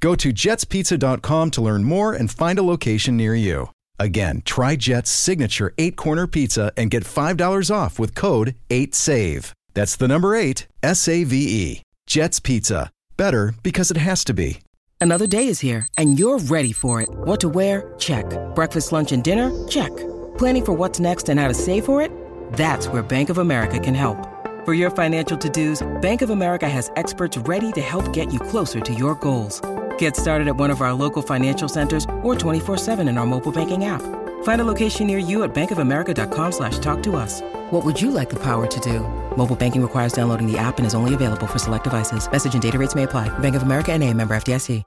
Go 0.00 0.14
to 0.14 0.32
jetspizza.com 0.32 1.50
to 1.52 1.60
learn 1.60 1.84
more 1.84 2.12
and 2.12 2.30
find 2.30 2.58
a 2.58 2.62
location 2.62 3.16
near 3.16 3.34
you. 3.34 3.70
Again, 3.98 4.42
try 4.44 4.76
Jet's 4.76 5.10
signature 5.10 5.74
eight 5.76 5.96
corner 5.96 6.26
pizza 6.26 6.72
and 6.76 6.90
get 6.90 7.04
$5 7.04 7.74
off 7.74 7.98
with 7.98 8.14
code 8.14 8.54
8SAVE. 8.70 9.52
That's 9.74 9.96
the 9.96 10.08
number 10.08 10.34
eight, 10.34 10.66
S 10.82 11.08
A 11.08 11.24
V 11.24 11.36
E. 11.36 11.82
Jet's 12.06 12.40
Pizza. 12.40 12.90
Better 13.16 13.54
because 13.62 13.90
it 13.90 13.96
has 13.96 14.24
to 14.24 14.34
be. 14.34 14.60
Another 15.00 15.26
day 15.28 15.46
is 15.46 15.60
here, 15.60 15.86
and 15.96 16.18
you're 16.18 16.38
ready 16.38 16.72
for 16.72 17.00
it. 17.00 17.08
What 17.10 17.40
to 17.40 17.48
wear? 17.48 17.94
Check. 17.98 18.24
Breakfast, 18.54 18.90
lunch, 18.92 19.12
and 19.12 19.22
dinner? 19.22 19.50
Check. 19.68 19.94
Planning 20.38 20.64
for 20.64 20.72
what's 20.72 20.98
next 20.98 21.28
and 21.28 21.38
how 21.38 21.46
to 21.48 21.54
save 21.54 21.84
for 21.84 22.00
it? 22.02 22.10
That's 22.54 22.88
where 22.88 23.02
Bank 23.02 23.30
of 23.30 23.38
America 23.38 23.78
can 23.78 23.94
help. 23.94 24.16
For 24.64 24.74
your 24.74 24.90
financial 24.90 25.38
to 25.38 25.48
dos, 25.48 25.86
Bank 26.02 26.22
of 26.22 26.30
America 26.30 26.68
has 26.68 26.90
experts 26.96 27.36
ready 27.36 27.70
to 27.72 27.80
help 27.80 28.12
get 28.12 28.32
you 28.32 28.40
closer 28.40 28.80
to 28.80 28.94
your 28.94 29.14
goals. 29.16 29.60
Get 29.98 30.16
started 30.16 30.48
at 30.48 30.56
one 30.56 30.70
of 30.70 30.80
our 30.80 30.92
local 30.92 31.22
financial 31.22 31.68
centers 31.68 32.04
or 32.22 32.34
24-7 32.34 33.08
in 33.08 33.16
our 33.18 33.26
mobile 33.26 33.52
banking 33.52 33.84
app. 33.84 34.02
Find 34.42 34.60
a 34.60 34.64
location 34.64 35.06
near 35.06 35.18
you 35.18 35.44
at 35.44 35.54
bankofamerica.com 35.54 36.52
slash 36.52 36.78
talk 36.80 37.02
to 37.04 37.14
us. 37.14 37.40
What 37.70 37.84
would 37.84 38.00
you 38.00 38.10
like 38.10 38.28
the 38.28 38.42
power 38.42 38.66
to 38.66 38.80
do? 38.80 39.00
Mobile 39.36 39.56
banking 39.56 39.82
requires 39.82 40.12
downloading 40.12 40.50
the 40.50 40.58
app 40.58 40.78
and 40.78 40.86
is 40.86 40.94
only 40.94 41.14
available 41.14 41.46
for 41.46 41.58
select 41.58 41.84
devices. 41.84 42.28
Message 42.30 42.54
and 42.54 42.62
data 42.62 42.78
rates 42.78 42.94
may 42.96 43.04
apply. 43.04 43.36
Bank 43.38 43.54
of 43.54 43.62
America 43.62 43.92
and 43.92 44.02
a 44.02 44.12
member 44.12 44.34
FDIC. 44.36 44.82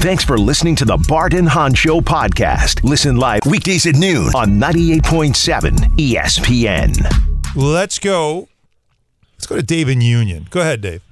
Thanks 0.00 0.24
for 0.24 0.38
listening 0.38 0.76
to 0.76 0.84
the 0.84 0.96
Barton 1.08 1.40
and 1.40 1.48
Hahn 1.48 1.74
Show 1.74 2.00
podcast. 2.00 2.84
Listen 2.84 3.16
live 3.16 3.40
weekdays 3.46 3.86
at 3.86 3.96
noon 3.96 4.28
on 4.34 4.50
98.7 4.58 5.72
ESPN. 5.96 7.54
Let's 7.56 7.98
go. 7.98 8.48
Let's 9.34 9.46
go 9.46 9.56
to 9.56 9.62
Dave 9.62 9.88
in 9.88 10.00
Union. 10.00 10.46
Go 10.50 10.60
ahead, 10.60 10.80
Dave. 10.80 11.02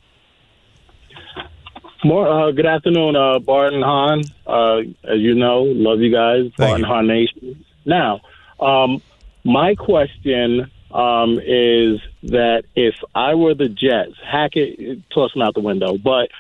More, 2.07 2.29
uh, 2.29 2.53
good 2.53 2.66
afternoon, 2.66 3.16
uh, 3.16 3.40
Bart 3.40 3.75
and 3.75 3.83
Hahn. 3.83 4.23
Uh, 4.47 4.79
as 5.03 5.19
you 5.19 5.35
know, 5.35 5.62
love 5.62 5.99
you 5.99 6.12
guys, 6.12 6.53
Bart 6.57 6.77
and 6.77 6.87
Hahn 6.87 7.09
Nation. 7.09 7.64
Now, 7.85 8.21
um, 8.61 9.03
my 9.42 9.75
question 9.75 10.71
um, 10.92 11.40
is 11.45 12.01
that 12.23 12.62
if 12.77 12.95
I 13.12 13.35
were 13.35 13.55
the 13.55 13.69
Jets, 13.69 14.14
Hackett, 14.25 15.11
toss 15.11 15.35
him 15.35 15.42
out 15.42 15.55
the 15.55 15.61
window, 15.61 15.99
but 15.99 16.31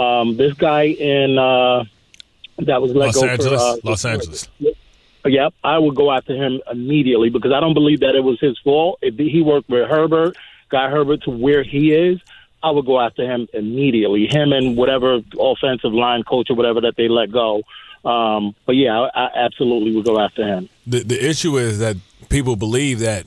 um, 0.00 0.36
this 0.36 0.52
guy 0.52 0.84
in 0.84 1.36
uh, 1.36 1.82
that 2.58 2.80
was 2.80 2.94
let 2.94 3.06
Los 3.06 3.16
go 3.16 3.26
Angeles. 3.26 3.60
for 3.60 3.68
uh, 3.68 3.76
Los 3.82 4.04
Angeles. 4.04 4.48
Yep, 5.24 5.54
I 5.64 5.76
would 5.76 5.96
go 5.96 6.12
after 6.12 6.36
him 6.36 6.60
immediately 6.70 7.30
because 7.30 7.50
I 7.50 7.58
don't 7.58 7.74
believe 7.74 7.98
that 7.98 8.14
it 8.14 8.22
was 8.22 8.38
his 8.38 8.56
fault. 8.60 9.00
If 9.02 9.16
he 9.16 9.42
worked 9.42 9.68
with 9.68 9.88
Herbert, 9.88 10.36
got 10.68 10.92
Herbert 10.92 11.24
to 11.24 11.30
where 11.30 11.64
he 11.64 11.92
is, 11.92 12.20
I 12.62 12.70
would 12.70 12.86
go 12.86 13.00
after 13.00 13.30
him 13.30 13.48
immediately. 13.52 14.26
Him 14.26 14.52
and 14.52 14.76
whatever 14.76 15.20
offensive 15.38 15.92
line 15.92 16.22
coach 16.24 16.50
or 16.50 16.54
whatever 16.56 16.80
that 16.82 16.94
they 16.96 17.08
let 17.08 17.30
go. 17.30 17.62
Um, 18.04 18.54
but 18.66 18.76
yeah, 18.76 19.00
I, 19.14 19.24
I 19.24 19.30
absolutely 19.44 19.94
would 19.94 20.04
go 20.04 20.18
after 20.20 20.44
him. 20.46 20.68
The 20.86 21.00
the 21.00 21.28
issue 21.28 21.58
is 21.58 21.78
that 21.80 21.96
people 22.28 22.56
believe 22.56 23.00
that 23.00 23.26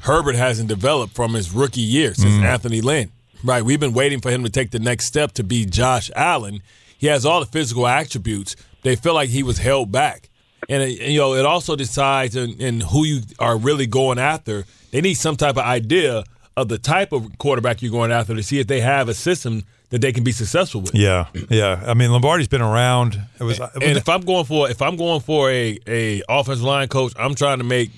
Herbert 0.00 0.34
hasn't 0.36 0.68
developed 0.68 1.14
from 1.14 1.34
his 1.34 1.52
rookie 1.52 1.80
year 1.80 2.14
since 2.14 2.34
Mm. 2.34 2.44
Anthony 2.44 2.80
Lynn. 2.80 3.10
Right, 3.42 3.62
we've 3.64 3.80
been 3.80 3.94
waiting 3.94 4.20
for 4.20 4.30
him 4.30 4.44
to 4.44 4.50
take 4.50 4.70
the 4.70 4.78
next 4.78 5.06
step 5.06 5.32
to 5.32 5.42
be 5.42 5.64
Josh 5.64 6.10
Allen. 6.14 6.60
He 6.98 7.06
has 7.06 7.24
all 7.24 7.40
the 7.40 7.46
physical 7.46 7.86
attributes. 7.86 8.54
They 8.82 8.96
feel 8.96 9.14
like 9.14 9.30
he 9.30 9.42
was 9.42 9.58
held 9.58 9.90
back, 9.90 10.28
and, 10.68 10.82
it, 10.82 11.00
and, 11.00 11.12
you 11.12 11.18
know 11.20 11.34
it 11.34 11.46
also 11.46 11.74
decides 11.76 12.36
in, 12.36 12.60
in 12.60 12.80
who 12.80 13.04
you 13.04 13.20
are 13.38 13.56
really 13.56 13.86
going 13.86 14.18
after. 14.18 14.64
They 14.90 15.00
need 15.00 15.14
some 15.14 15.36
type 15.36 15.56
of 15.56 15.64
idea 15.64 16.24
of 16.56 16.68
the 16.68 16.78
type 16.78 17.12
of 17.12 17.38
quarterback 17.38 17.80
you're 17.82 17.90
going 17.92 18.10
after 18.12 18.34
to 18.34 18.42
see 18.42 18.58
if 18.58 18.66
they 18.66 18.80
have 18.80 19.08
a 19.08 19.14
system 19.14 19.64
that 19.90 20.00
they 20.00 20.12
can 20.12 20.22
be 20.24 20.32
successful 20.32 20.82
with. 20.82 20.94
Yeah, 20.94 21.26
yeah. 21.48 21.82
I 21.86 21.94
mean, 21.94 22.12
Lombardi's 22.12 22.48
been 22.48 22.60
around. 22.62 23.20
It 23.40 23.44
was, 23.44 23.58
it 23.58 23.62
was 23.62 23.70
And 23.82 23.96
if 23.98 24.08
I'm 24.08 24.20
going 24.22 24.44
for 24.44 24.70
if 24.70 24.80
I'm 24.82 24.96
going 24.96 25.20
for 25.20 25.50
a 25.50 25.78
a 25.86 26.22
offensive 26.28 26.64
line 26.64 26.88
coach, 26.88 27.12
I'm 27.18 27.34
trying 27.34 27.58
to 27.58 27.64
make 27.64 27.90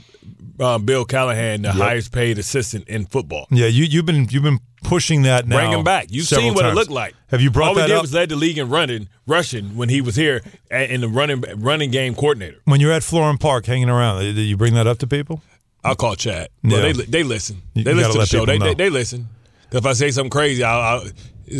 um, 0.60 0.84
Bill 0.84 1.04
Callahan 1.04 1.62
the 1.62 1.68
Yep. 1.68 1.76
highest 1.76 2.12
paid 2.12 2.38
assistant 2.38 2.88
in 2.88 3.06
football. 3.06 3.46
yeah. 3.50 3.66
You 3.66 3.84
you've 3.84 4.06
been 4.06 4.26
you've 4.30 4.42
been 4.42 4.60
pushing 4.84 5.22
that 5.22 5.46
now. 5.46 5.56
Bring 5.58 5.72
him 5.72 5.84
back. 5.84 6.06
You've 6.10 6.26
seen 6.26 6.54
what 6.54 6.62
times. 6.62 6.72
it 6.72 6.76
looked 6.76 6.90
like. 6.90 7.14
Have 7.28 7.40
you 7.40 7.50
brought 7.50 7.68
All 7.68 7.74
we 7.74 7.80
that 7.82 7.88
did 7.88 7.96
up 7.96 8.02
was 8.02 8.12
led 8.14 8.28
the 8.30 8.36
league 8.36 8.58
in 8.58 8.68
running, 8.68 9.08
rushing 9.26 9.76
when 9.76 9.88
he 9.88 10.00
was 10.00 10.16
here 10.16 10.42
in 10.70 11.00
the 11.00 11.08
running 11.08 11.42
running 11.56 11.90
game 11.90 12.14
coordinator. 12.14 12.58
when 12.64 12.80
you're 12.80 12.92
at 12.92 13.02
Florham 13.02 13.38
Park 13.38 13.66
hanging 13.66 13.88
around? 13.90 14.20
Did 14.22 14.36
you 14.38 14.56
bring 14.56 14.74
that 14.74 14.86
up 14.86 14.98
to 14.98 15.06
people? 15.06 15.42
I'll 15.84 15.96
call 15.96 16.14
Chad. 16.14 16.48
Well, 16.62 16.86
Yeah. 16.86 16.92
they 16.92 17.04
they 17.04 17.22
listen. 17.22 17.62
They 17.74 17.80
you 17.82 17.94
listen 17.96 18.02
gotta 18.12 18.18
the 18.20 18.26
show. 18.26 18.46
They, 18.46 18.58
they 18.58 18.74
they 18.74 18.90
listen. 18.90 19.28
If 19.72 19.86
I 19.86 19.92
say 19.94 20.10
something 20.10 20.30
crazy, 20.30 20.62
I'll, 20.62 20.80
I'll 21.00 21.06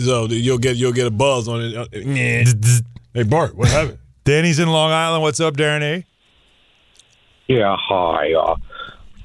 so 0.01 0.27
you'll 0.27 0.59
get 0.59 0.77
you'll 0.77 0.93
get 0.93 1.07
a 1.07 1.11
buzz 1.11 1.49
on 1.49 1.61
it. 1.63 1.77
Uh, 1.77 1.87
hey 3.15 3.23
Bart, 3.25 3.55
what 3.57 3.69
happened? 3.69 3.99
Danny's 4.25 4.59
in 4.61 4.69
Long 4.69 4.93
Island. 4.93 5.23
What's 5.23 5.41
up, 5.41 5.57
Darren 5.57 5.83
A? 5.83 6.07
Yeah, 7.49 7.77
hi. 7.79 8.33
Uh, 8.35 8.55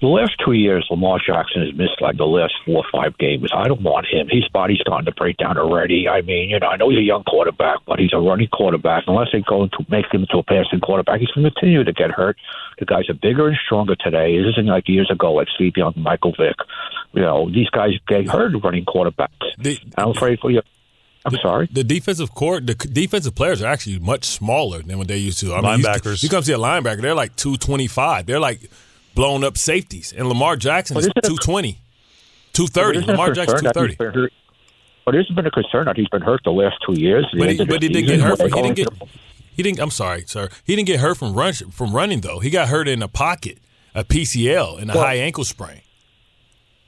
the 0.02 0.08
last 0.08 0.34
two 0.44 0.52
years, 0.54 0.86
Lamar 0.90 1.20
Jackson 1.26 1.66
has 1.66 1.74
missed 1.76 2.02
like 2.02 2.18
the 2.18 2.26
last 2.26 2.54
four 2.66 2.78
or 2.78 2.86
five 2.92 3.18
games. 3.18 3.50
I 3.54 3.68
don't 3.68 3.82
want 3.82 4.06
him. 4.06 4.28
His 4.30 4.48
body's 4.50 4.80
starting 4.82 5.06
to 5.06 5.12
break 5.12 5.38
down 5.38 5.58
already. 5.58 6.08
I 6.08 6.22
mean, 6.22 6.50
you 6.50 6.60
know, 6.60 6.68
I 6.68 6.78
know 6.78 6.90
he's 6.90 7.00
a 7.00 7.04
young 7.04 7.24
quarterback, 7.24 7.80
but 7.86 8.00
he's 8.00 8.14
a 8.14 8.20
running 8.20 8.48
quarterback. 8.50 9.04
Unless 9.08 9.30
they 9.34 9.42
go 9.42 9.68
to 9.68 9.86
make 9.90 10.06
him 10.14 10.22
into 10.22 10.38
a 10.38 10.44
passing 10.44 10.80
quarterback, 10.82 11.20
he's 11.20 11.30
going 11.32 11.46
to 11.46 11.52
continue 11.52 11.84
to 11.84 11.94
get 11.94 12.12
hurt. 12.12 12.38
The 12.80 12.86
guys 12.86 13.10
are 13.10 13.14
bigger 13.16 13.48
and 13.48 13.58
stronger 13.66 13.96
today. 13.96 14.38
This 14.38 14.54
isn't 14.54 14.68
like 14.68 14.88
years 14.88 15.10
ago, 15.12 15.34
like 15.34 15.48
Sleepy 15.58 15.82
on 15.82 15.94
Michael 15.98 16.34
Vick. 16.38 16.56
You 17.14 17.22
know, 17.22 17.50
these 17.50 17.70
guys 17.70 17.92
get 18.08 18.28
hurt 18.28 18.54
running 18.64 18.86
quarterbacks. 18.86 19.30
I'm 19.98 20.10
afraid 20.10 20.40
for 20.40 20.52
you. 20.52 20.62
I'm 21.26 21.36
sorry. 21.42 21.68
The 21.72 21.84
defensive 21.84 22.34
court, 22.34 22.68
the 22.68 22.76
defensive 22.76 23.36
players 23.36 23.62
are 23.62 23.68
actually 23.68 24.00
much 24.00 24.26
smaller 24.26 24.82
than 24.82 24.98
what 24.98 25.08
they 25.08 25.18
used 25.18 25.40
to. 25.40 25.54
I 25.54 25.62
mean, 25.62 25.80
you- 25.80 25.86
Linebackers. 25.86 26.24
You, 26.24 26.30
come 26.30 26.44
see 26.44 26.54
a 26.54 26.58
linebacker, 26.58 27.02
they're 27.02 27.16
like 27.16 27.36
two 27.36 27.58
twenty 27.58 27.88
five. 27.88 28.26
They're 28.26 28.40
like 28.40 28.70
blown 29.17 29.43
up 29.43 29.58
safeties, 29.58 30.13
and 30.15 30.30
Lamar 30.30 30.56
Jackson 30.56 30.95
Well, 30.95 31.01
is 31.01 31.06
isn't 31.08 31.17
it- 31.17 31.27
two 31.27 31.36
twenty. 31.38 31.80
Two 32.53 32.67
thirty. 32.67 32.99
Isn't 32.99 33.10
it 33.10 33.12
Lamar 33.13 33.34
Jackson 33.34 33.58
concern 33.58 33.60
two 33.60 33.67
that 33.67 33.73
thirty. 33.73 33.91
he's 33.93 33.97
been 33.97 34.13
hurt? 34.13 34.34
But 35.06 35.15
it 35.15 35.17
hasn't 35.19 35.36
been 35.36 35.45
a 35.45 35.51
concern 35.51 35.86
that 35.86 35.95
he's 35.97 36.08
been 36.10 36.21
hurt 36.21 36.41
the 36.43 36.51
last 36.51 36.75
two 36.86 36.99
years. 36.99 37.25
But 37.38 37.49
he, 37.51 37.65
but 37.65 37.82
he 37.84 37.89
didn't 37.89 38.08
get 38.08 38.19
hurt. 38.19 38.38
From, 38.38 38.51
he 38.51 38.62
didn't 38.62 38.75
get. 38.75 38.89
He 39.56 39.63
didn't. 39.63 39.80
I'm 39.80 39.89
sorry, 39.91 40.23
sir. 40.27 40.49
He 40.63 40.75
didn't 40.75 40.88
get 40.88 40.99
hurt 40.99 41.17
from 41.17 41.34
run, 41.34 41.53
from 41.53 41.93
running 41.95 42.21
though. 42.21 42.39
He 42.39 42.49
got 42.49 42.67
hurt 42.69 42.88
in 42.88 43.01
a 43.01 43.08
pocket, 43.08 43.60
a 43.95 44.03
PCL, 44.03 44.80
and 44.82 44.91
a 44.91 44.93
Well- 44.95 45.03
high 45.06 45.15
ankle 45.15 45.43
sprain. 45.43 45.82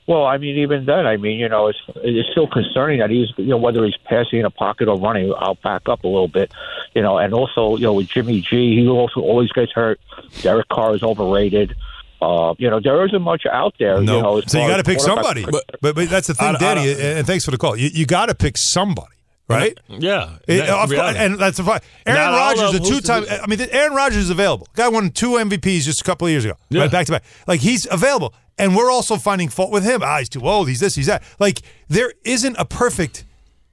Well, 0.06 0.24
I 0.26 0.38
mean, 0.38 0.56
even 0.58 0.86
then, 0.86 1.06
I 1.06 1.16
mean, 1.18 1.38
you 1.38 1.48
know, 1.48 1.68
it's 1.68 1.78
it's 1.96 2.28
still 2.32 2.48
concerning 2.48 2.98
that 2.98 3.10
he's, 3.10 3.28
you 3.36 3.44
know, 3.46 3.56
whether 3.58 3.84
he's 3.84 3.96
passing 4.06 4.40
in 4.40 4.44
a 4.44 4.50
pocket 4.50 4.88
or 4.88 4.98
running. 4.98 5.32
I'll 5.38 5.54
back 5.54 5.82
up 5.88 6.02
a 6.02 6.08
little 6.08 6.26
bit, 6.26 6.50
you 6.96 7.02
know, 7.02 7.16
and 7.18 7.32
also, 7.32 7.76
you 7.76 7.84
know, 7.84 7.92
with 7.92 8.08
Jimmy 8.08 8.40
G, 8.40 8.74
he 8.80 8.88
also 8.88 9.20
always 9.20 9.52
gets 9.52 9.70
hurt. 9.70 10.00
Derek 10.42 10.68
Carr 10.68 10.96
is 10.96 11.04
overrated. 11.04 11.76
Uh, 12.22 12.54
you 12.58 12.68
know, 12.68 12.80
there 12.82 13.04
isn't 13.06 13.22
much 13.22 13.44
out 13.50 13.74
there. 13.78 14.00
No. 14.02 14.16
You 14.16 14.22
know, 14.22 14.40
so 14.42 14.60
you 14.60 14.68
got 14.68 14.76
to 14.76 14.84
pick 14.84 15.00
somebody. 15.00 15.44
But, 15.50 15.64
but 15.80 15.96
that's 16.08 16.26
the 16.26 16.34
thing, 16.34 16.48
I- 16.48 16.50
I 16.54 16.58
Danny. 16.58 16.86
don't- 16.92 17.00
and 17.00 17.18
and 17.18 17.26
thanks 17.26 17.44
for 17.44 17.50
the 17.50 17.58
call. 17.58 17.76
You, 17.76 17.88
you 17.92 18.04
got 18.06 18.26
to 18.26 18.34
pick 18.34 18.56
somebody, 18.58 19.14
right? 19.48 19.78
Yeah, 19.88 20.36
It- 20.46 20.58
that's 20.58 20.70
of 20.70 20.90
course, 20.98 21.16
and 21.16 21.38
that's 21.38 21.58
a 21.58 21.64
fine. 21.64 21.80
Aaron 22.06 22.20
Not 22.32 22.56
Rodgers, 22.56 22.80
of 22.80 22.86
a 22.86 22.88
two-time. 22.90 23.24
I 23.30 23.46
mean, 23.46 23.60
Aaron 23.70 23.94
Rodgers 23.94 24.24
is 24.24 24.30
available. 24.30 24.68
Guy 24.74 24.88
won 24.88 25.10
two 25.10 25.30
MVPs 25.38 25.84
just 25.84 26.00
a 26.02 26.04
couple 26.04 26.26
of 26.26 26.30
years 26.30 26.44
ago, 26.44 26.54
Yeah. 26.68 26.82
right 26.82 26.90
back 26.90 27.06
to 27.06 27.12
back. 27.12 27.24
Like 27.46 27.60
he's 27.60 27.86
available, 27.90 28.34
and 28.58 28.76
we're 28.76 28.90
also 28.90 29.16
finding 29.16 29.48
fault 29.48 29.70
with 29.70 29.84
him. 29.84 30.02
Ah, 30.04 30.18
he's 30.18 30.28
too 30.28 30.46
old. 30.46 30.68
He's 30.68 30.80
this. 30.80 30.94
He's 30.96 31.06
that. 31.06 31.22
Like 31.38 31.62
there 31.88 32.12
isn't 32.24 32.56
a 32.58 32.64
perfect 32.66 33.24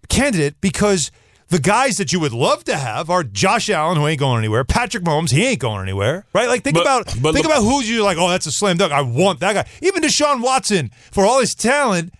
candidate 0.09 0.55
because 0.61 1.11
the 1.49 1.59
guys 1.59 1.95
that 1.95 2.11
you 2.11 2.19
would 2.19 2.33
love 2.33 2.63
to 2.65 2.75
have 2.75 3.09
are 3.09 3.23
Josh 3.23 3.69
Allen, 3.69 3.97
who 3.97 4.05
ain't 4.07 4.19
going 4.19 4.37
anywhere. 4.39 4.63
Patrick 4.63 5.03
Mahomes, 5.03 5.31
he 5.31 5.45
ain't 5.45 5.59
going 5.59 5.81
anywhere, 5.81 6.25
right? 6.33 6.47
Like 6.47 6.63
think 6.63 6.75
But- 6.75 6.81
about 6.81 7.05
but 7.21 7.33
think 7.33 7.45
look- 7.45 7.55
about 7.57 7.63
who 7.63 7.81
you 7.81 8.03
like. 8.03 8.17
Oh, 8.17 8.29
that's 8.29 8.45
a 8.47 8.51
slam 8.51 8.77
dunk. 8.77 8.91
I 8.91 9.01
want 9.01 9.39
that 9.39 9.53
guy. 9.53 9.65
Even 9.81 10.03
Deshaun 10.03 10.41
Watson, 10.41 10.91
for 11.11 11.25
all 11.25 11.39
his 11.39 11.55
talent, 11.55 12.13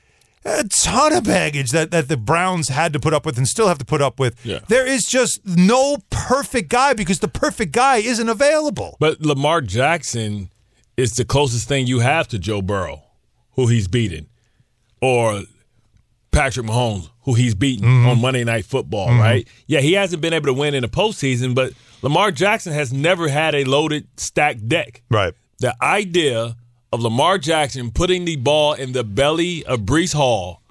a 0.45 0.63
ton 0.63 1.11
of 1.11 1.25
baggage 1.25 1.71
that, 1.71 1.91
that 1.91 2.07
the 2.07 2.15
Browns 2.15 2.69
had 2.69 2.93
to 2.93 2.99
put 3.01 3.13
up 3.13 3.25
with 3.25 3.37
and 3.37 3.45
still 3.45 3.67
have 3.67 3.77
to 3.79 3.85
put 3.85 4.01
up 4.01 4.17
with. 4.17 4.45
Yeah. 4.45 4.59
There 4.69 4.87
is 4.87 5.03
just 5.03 5.41
no 5.45 5.97
perfect 6.09 6.69
guy 6.69 6.93
because 6.93 7.19
the 7.19 7.27
perfect 7.27 7.73
guy 7.73 7.97
isn't 7.97 8.29
available. 8.29 8.95
But 8.97 9.19
Lamar 9.19 9.59
Jackson 9.59 10.49
is 10.95 11.11
the 11.11 11.25
closest 11.25 11.67
thing 11.67 11.85
you 11.85 11.99
have 11.99 12.29
to 12.29 12.39
Joe 12.39 12.61
Burrow, 12.61 13.03
who 13.55 13.67
he's 13.67 13.89
beaten, 13.89 14.27
or 15.01 15.43
Patrick 16.37 16.65
Mahomes, 16.65 17.09
who 17.23 17.33
he's 17.33 17.55
beaten 17.55 17.85
Mm-hmm. 17.87 18.07
on 18.09 18.21
Monday 18.21 18.43
Night 18.43 18.65
Football, 18.65 19.07
right? 19.09 19.47
Yeah, 19.65 19.79
he 19.81 19.93
hasn't 19.93 20.21
been 20.21 20.33
able 20.33 20.47
to 20.47 20.53
win 20.53 20.73
in 20.75 20.81
the 20.83 20.87
postseason, 20.89 21.55
but 21.55 21.73
Lamar 22.01 22.31
Jackson 22.31 22.73
has 22.73 22.93
never 22.93 23.27
had 23.27 23.55
a 23.55 23.63
loaded, 23.63 24.07
stacked 24.17 24.67
deck. 24.67 25.01
Right. 25.09 25.33
The 25.59 25.75
idea 25.83 26.55
of 26.93 27.01
Lamar 27.01 27.37
Jackson 27.37 27.91
putting 27.91 28.25
the 28.25 28.35
ball 28.35 28.73
in 28.73 28.91
the 28.91 29.03
belly 29.03 29.65
of 29.65 29.81
Breece 29.81 30.13
Hall 30.13 30.61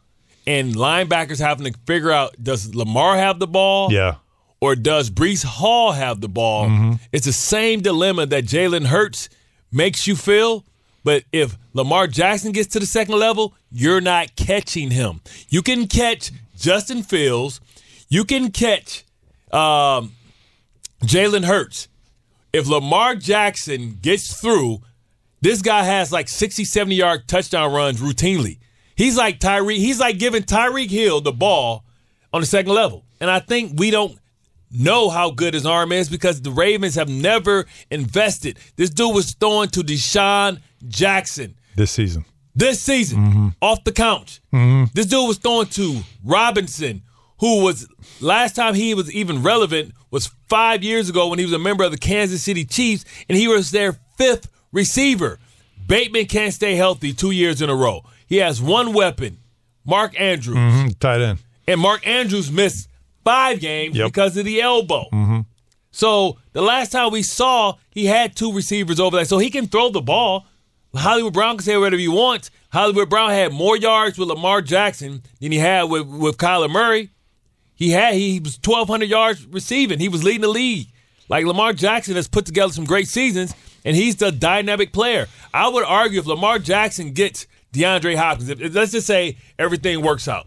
and 0.46 0.74
linebackers 0.74 1.40
having 1.40 1.70
to 1.72 1.78
figure 1.86 2.10
out 2.12 2.36
does 2.42 2.74
Lamar 2.74 3.16
have 3.16 3.38
the 3.40 3.46
ball? 3.48 3.92
Yeah. 3.92 4.16
or 4.60 4.74
does 4.76 5.10
Breece 5.10 5.44
Hall 5.44 5.92
have 5.92 6.20
the 6.20 6.28
ball? 6.28 6.66
Mm-hmm. 6.66 6.92
It's 7.12 7.26
the 7.26 7.32
same 7.32 7.80
dilemma 7.82 8.26
that 8.26 8.44
Jalen 8.44 8.86
Hurts 8.86 9.28
makes 9.72 10.06
you 10.06 10.14
feel, 10.16 10.64
But 11.06 11.22
if 11.30 11.56
Lamar 11.72 12.08
Jackson 12.08 12.50
gets 12.50 12.66
to 12.72 12.80
the 12.80 12.84
second 12.84 13.14
level, 13.14 13.54
you're 13.70 14.00
not 14.00 14.34
catching 14.34 14.90
him. 14.90 15.20
You 15.48 15.62
can 15.62 15.86
catch 15.86 16.32
Justin 16.58 17.04
Fields. 17.04 17.60
You 18.08 18.24
can 18.24 18.50
catch 18.50 19.04
um, 19.52 20.14
Jalen 21.04 21.44
Hurts. 21.44 21.86
If 22.52 22.66
Lamar 22.66 23.14
Jackson 23.14 24.00
gets 24.02 24.40
through, 24.40 24.80
this 25.40 25.62
guy 25.62 25.84
has 25.84 26.10
like 26.10 26.28
60, 26.28 26.64
70 26.64 26.96
yard 26.96 27.28
touchdown 27.28 27.72
runs 27.72 28.00
routinely. 28.00 28.58
He's 28.96 29.16
like 29.16 29.38
Tyreek. 29.38 29.76
He's 29.76 30.00
like 30.00 30.18
giving 30.18 30.42
Tyreek 30.42 30.90
Hill 30.90 31.20
the 31.20 31.30
ball 31.30 31.84
on 32.32 32.40
the 32.40 32.48
second 32.48 32.72
level. 32.72 33.04
And 33.20 33.30
I 33.30 33.38
think 33.38 33.78
we 33.78 33.92
don't 33.92 34.18
know 34.78 35.08
how 35.10 35.30
good 35.30 35.54
his 35.54 35.64
arm 35.66 35.92
is 35.92 36.08
because 36.08 36.42
the 36.42 36.50
Ravens 36.50 36.94
have 36.96 37.08
never 37.08 37.66
invested. 37.90 38.58
This 38.76 38.90
dude 38.90 39.14
was 39.14 39.32
throwing 39.34 39.68
to 39.70 39.80
DeSean 39.80 40.60
Jackson 40.86 41.54
this 41.76 41.90
season. 41.90 42.24
This 42.54 42.80
season, 42.82 43.18
Mm-hmm. 43.18 43.48
off 43.60 43.84
the 43.84 43.92
couch. 43.92 44.40
This 44.94 45.06
dude 45.06 45.28
was 45.28 45.36
throwing 45.38 45.66
to 45.68 46.00
Robinson, 46.24 47.02
who 47.40 47.62
was 47.62 47.86
last 48.20 48.56
time 48.56 48.74
he 48.74 48.94
was 48.94 49.12
even 49.12 49.42
relevant 49.42 49.92
was 50.10 50.30
five 50.48 50.82
years 50.82 51.10
ago 51.10 51.28
when 51.28 51.38
he 51.38 51.44
was 51.44 51.52
a 51.52 51.58
member 51.58 51.84
of 51.84 51.90
the 51.90 51.98
Kansas 51.98 52.42
City 52.42 52.64
Chiefs, 52.64 53.04
and 53.28 53.36
he 53.36 53.46
was 53.48 53.70
their 53.72 53.98
fifth 54.16 54.48
receiver. 54.72 55.38
Bateman 55.86 56.26
can't 56.26 56.54
stay 56.54 56.74
healthy 56.76 57.12
two 57.12 57.30
years 57.30 57.60
in 57.60 57.68
a 57.68 57.74
row. 57.74 58.02
He 58.26 58.36
has 58.38 58.62
one 58.62 58.92
weapon, 58.94 59.38
Mark 59.84 60.18
Andrews. 60.18 60.56
Mhm, 60.56 60.98
Tight 60.98 61.20
end. 61.20 61.38
And 61.68 61.80
Mark 61.80 62.06
Andrews 62.06 62.50
missed 62.50 62.88
five 63.26 63.60
games 63.60 63.96
Yep. 63.96 64.06
because 64.08 64.36
of 64.36 64.44
the 64.44 64.60
elbow. 64.62 65.04
Mm-hmm. 65.12 65.40
So 65.90 66.38
the 66.52 66.62
last 66.62 66.92
time 66.92 67.10
we 67.10 67.22
saw, 67.22 67.74
he 67.90 68.06
had 68.06 68.36
two 68.36 68.52
receivers 68.52 69.00
over 69.00 69.16
there, 69.16 69.24
so 69.24 69.38
he 69.38 69.50
can 69.50 69.66
throw 69.66 69.88
the 69.90 70.00
ball. 70.00 70.46
Hollywood 70.94 71.32
Brown 71.34 71.56
can 71.58 71.64
say 71.64 71.76
whatever 71.76 71.98
he 72.00 72.08
wants. 72.08 72.50
Hollywood 72.72 73.10
Brown 73.10 73.30
had 73.30 73.52
more 73.52 73.76
yards 73.76 74.16
with 74.18 74.28
Lamar 74.28 74.62
Jackson 74.62 75.22
than 75.40 75.52
he 75.52 75.58
had 75.58 75.84
with, 75.84 76.06
with 76.06 76.38
Kyler 76.38 76.70
Murray. 76.70 77.10
He 77.74 77.90
had 77.90 78.14
he 78.14 78.40
was 78.40 78.56
twelve 78.58 78.88
hundred 78.88 79.10
yards 79.10 79.44
receiving. 79.46 79.98
He 79.98 80.08
was 80.08 80.24
leading 80.24 80.40
the 80.42 80.48
league. 80.48 80.88
Like 81.28 81.44
Lamar 81.44 81.72
Jackson 81.72 82.14
has 82.16 82.28
put 82.28 82.46
together 82.46 82.72
some 82.72 82.84
great 82.86 83.08
seasons, 83.08 83.54
and 83.84 83.94
he's 83.96 84.16
the 84.16 84.30
dynamic 84.32 84.92
player. 84.92 85.26
I 85.52 85.68
would 85.68 85.84
argue 85.84 86.20
if 86.20 86.26
Lamar 86.26 86.58
Jackson 86.58 87.12
gets 87.12 87.46
DeAndre 87.74 88.16
Hopkins, 88.16 88.48
if, 88.48 88.60
if- 88.60 88.74
let's 88.74 88.92
just 88.92 89.06
say 89.06 89.36
everything 89.58 90.00
works 90.02 90.28
out, 90.28 90.46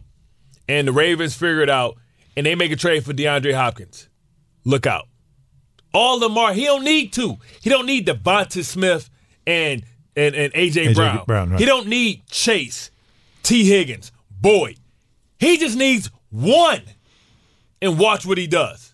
and 0.68 0.88
the 0.88 0.92
Ravens 0.94 1.36
figure 1.36 1.62
it 1.62 1.70
out, 1.70 1.98
and 2.40 2.46
they 2.46 2.56
make 2.56 2.72
a 2.72 2.76
trade 2.78 3.04
for 3.04 3.12
DeAndre 3.12 3.54
Hopkins, 3.54 4.08
look 4.64 4.88
out. 4.88 5.10
All 5.94 6.22
Lamar, 6.22 6.54
he 6.54 6.64
don't 6.64 6.86
need 6.86 7.12
to. 7.14 7.36
He 7.62 7.70
don't 7.70 7.86
need 7.86 8.08
Devonta 8.08 8.64
Smith 8.64 9.10
and 9.46 9.84
and, 10.16 10.34
and 10.36 10.54
AJ, 10.54 10.88
AJ 10.88 10.96
Brown. 10.96 11.24
Brown, 11.28 11.50
right. 11.50 11.60
He 11.60 11.66
don't 11.66 11.88
need 11.88 12.26
Chase, 12.28 12.92
Tee 13.44 13.66
Higgins, 13.66 14.14
Boyd. 14.32 14.78
He 15.38 15.58
just 15.58 15.78
needs 15.78 16.10
one, 16.30 16.84
and 17.82 18.00
watch 18.00 18.26
what 18.26 18.38
he 18.38 18.48
does. 18.48 18.94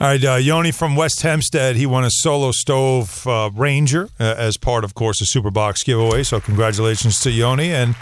All 0.00 0.06
right, 0.06 0.24
uh, 0.24 0.34
Yoni 0.36 0.70
from 0.70 0.94
West 0.94 1.22
Hempstead. 1.22 1.74
He 1.74 1.86
won 1.86 2.04
a 2.04 2.10
solo 2.10 2.52
stove 2.52 3.26
uh, 3.26 3.50
Ranger 3.52 4.08
uh, 4.20 4.34
as 4.38 4.56
part, 4.56 4.84
of 4.84 4.94
course, 4.94 5.20
a 5.20 5.26
Super 5.26 5.50
Box 5.50 5.82
giveaway. 5.82 6.22
So, 6.22 6.38
congratulations 6.38 7.18
to 7.20 7.32
Yoni. 7.32 7.72
And, 7.72 7.96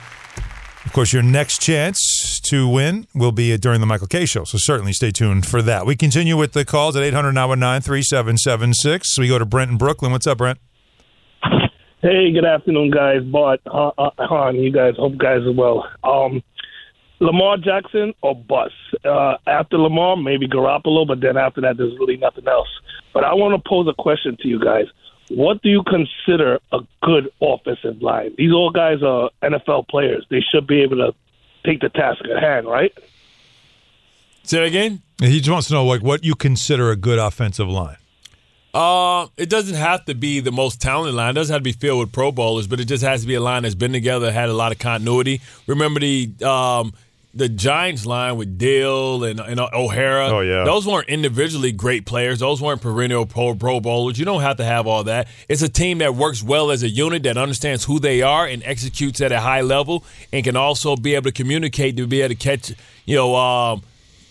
of 0.85 0.93
course, 0.93 1.15
your 1.15 1.23
next 1.23 1.63
chance 1.63 2.20
to 2.51 2.69
win 2.69 3.07
will 3.15 3.33
be 3.33 3.57
during 3.57 3.81
the 3.81 3.87
Michael 3.87 4.07
Kay 4.07 4.27
show. 4.27 4.45
So, 4.45 4.59
certainly 4.59 4.93
stay 4.93 5.11
tuned 5.11 5.47
for 5.47 5.63
that. 5.63 5.87
We 5.87 5.97
continue 5.97 6.37
with 6.37 6.53
the 6.53 6.65
calls 6.65 6.97
at 6.97 7.03
800 7.03 7.33
919 7.33 7.83
3776. 7.83 9.19
We 9.19 9.29
go 9.29 9.39
to 9.39 9.45
Brent 9.45 9.71
in 9.71 9.79
Brooklyn. 9.79 10.13
What's 10.13 10.27
up, 10.27 10.39
Brent? 10.39 10.59
Hey, 12.03 12.33
good 12.33 12.47
afternoon, 12.47 12.91
guys. 12.91 13.23
Bart, 13.25 13.61
uh, 13.67 13.89
uh, 13.99 14.11
Hahn, 14.19 14.57
you 14.57 14.73
guys, 14.73 14.95
hope 14.97 15.19
guys 15.19 15.43
are 15.43 15.53
well. 15.53 15.87
Um, 16.03 16.43
Lamar 17.21 17.59
Jackson 17.59 18.15
or 18.23 18.35
bust? 18.35 18.73
Uh, 19.05 19.35
after 19.47 19.77
Lamar, 19.77 20.17
maybe 20.17 20.49
Garoppolo, 20.49 21.07
but 21.07 21.21
then 21.21 21.37
after 21.37 21.61
that, 21.61 21.77
there's 21.77 21.93
really 21.99 22.17
nothing 22.17 22.49
else. 22.49 22.69
But 23.13 23.25
I 23.25 23.35
want 23.35 23.63
to 23.63 23.69
pose 23.69 23.87
a 23.87 24.03
question 24.03 24.37
to 24.41 24.49
you 24.49 24.59
guys. 24.59 24.87
What 25.29 25.63
do 25.63 25.69
you 25.69 25.83
consider 25.85 26.59
a 26.73 26.79
good 27.03 27.31
offensive 27.41 28.01
line? 28.03 28.35
These 28.39 28.53
all 28.53 28.71
guys 28.71 29.03
are 29.03 29.31
NFL 29.43 29.89
players. 29.89 30.27
They 30.31 30.41
should 30.41 30.67
be 30.67 30.81
able 30.83 30.97
to 30.97 31.15
take 31.65 31.81
the 31.81 31.89
task 31.89 32.25
at 32.25 32.43
hand, 32.43 32.67
right? 32.67 32.93
Say 34.43 34.63
it 34.65 34.67
again. 34.67 35.03
He 35.21 35.39
just 35.39 35.51
wants 35.51 35.69
to 35.69 35.75
know, 35.75 35.85
like, 35.85 36.03
what 36.03 36.25
you 36.25 36.35
consider 36.35 36.91
a 36.91 36.97
good 36.97 37.19
offensive 37.19 37.69
line. 37.69 37.97
Uh, 38.73 39.27
it 39.37 39.51
doesn't 39.51 39.75
have 39.75 40.05
to 40.05 40.15
be 40.15 40.41
the 40.41 40.53
most 40.53 40.81
talented 40.81 41.15
line. 41.15 41.31
It 41.31 41.35
doesn't 41.35 41.53
have 41.53 41.61
to 41.61 41.65
be 41.65 41.73
filled 41.73 42.01
with 42.01 42.13
Pro 42.13 42.31
Bowlers, 42.31 42.67
but 42.67 42.79
it 42.81 42.85
just 42.85 43.03
has 43.03 43.23
to 43.23 43.27
be 43.27 43.35
a 43.35 43.41
line 43.41 43.65
that's 43.65 43.75
been 43.75 43.93
together, 43.93 44.31
had 44.31 44.49
a 44.49 44.55
lot 44.55 44.71
of 44.73 44.79
continuity. 44.79 45.41
Remember 45.67 46.01
the 46.01 46.31
um, 46.45 46.95
the 47.33 47.49
Giants 47.49 48.07
line 48.07 48.37
with 48.37 48.59
Diehl 48.59 49.29
and, 49.29 49.39
and 49.39 49.61
O'Hara. 49.61 50.29
Oh, 50.29 50.41
yeah. 50.41 50.65
those 50.65 50.87
weren't 50.87 51.09
individually 51.09 51.71
great 51.71 52.05
players. 52.05 52.41
Those 52.41 52.61
weren't 52.61 52.81
perennial 52.81 53.25
Pro, 53.27 53.55
pro 53.55 53.81
Bowlers. 53.81 54.19
You 54.19 54.25
don't 54.25 54.41
have 54.41 54.57
to 54.57 54.65
have 54.65 54.87
all 54.87 55.05
that. 55.05 55.29
It's 55.49 55.63
a 55.63 55.69
team 55.69 55.99
that 55.99 56.15
works 56.15 56.43
well 56.43 56.71
as 56.71 56.83
a 56.83 56.89
unit 56.89 57.23
that 57.23 57.37
understands 57.37 57.85
who 57.85 58.01
they 58.01 58.23
are 58.23 58.47
and 58.47 58.63
executes 58.65 59.21
at 59.21 59.31
a 59.31 59.41
high 59.41 59.61
level, 59.61 60.05
and 60.33 60.43
can 60.45 60.57
also 60.57 60.97
be 60.97 61.15
able 61.15 61.31
to 61.31 61.33
communicate 61.33 61.97
to 61.97 62.07
be 62.07 62.21
able 62.21 62.31
to 62.31 62.35
catch, 62.35 62.73
you 63.05 63.17
know. 63.17 63.37
Um, 63.37 63.83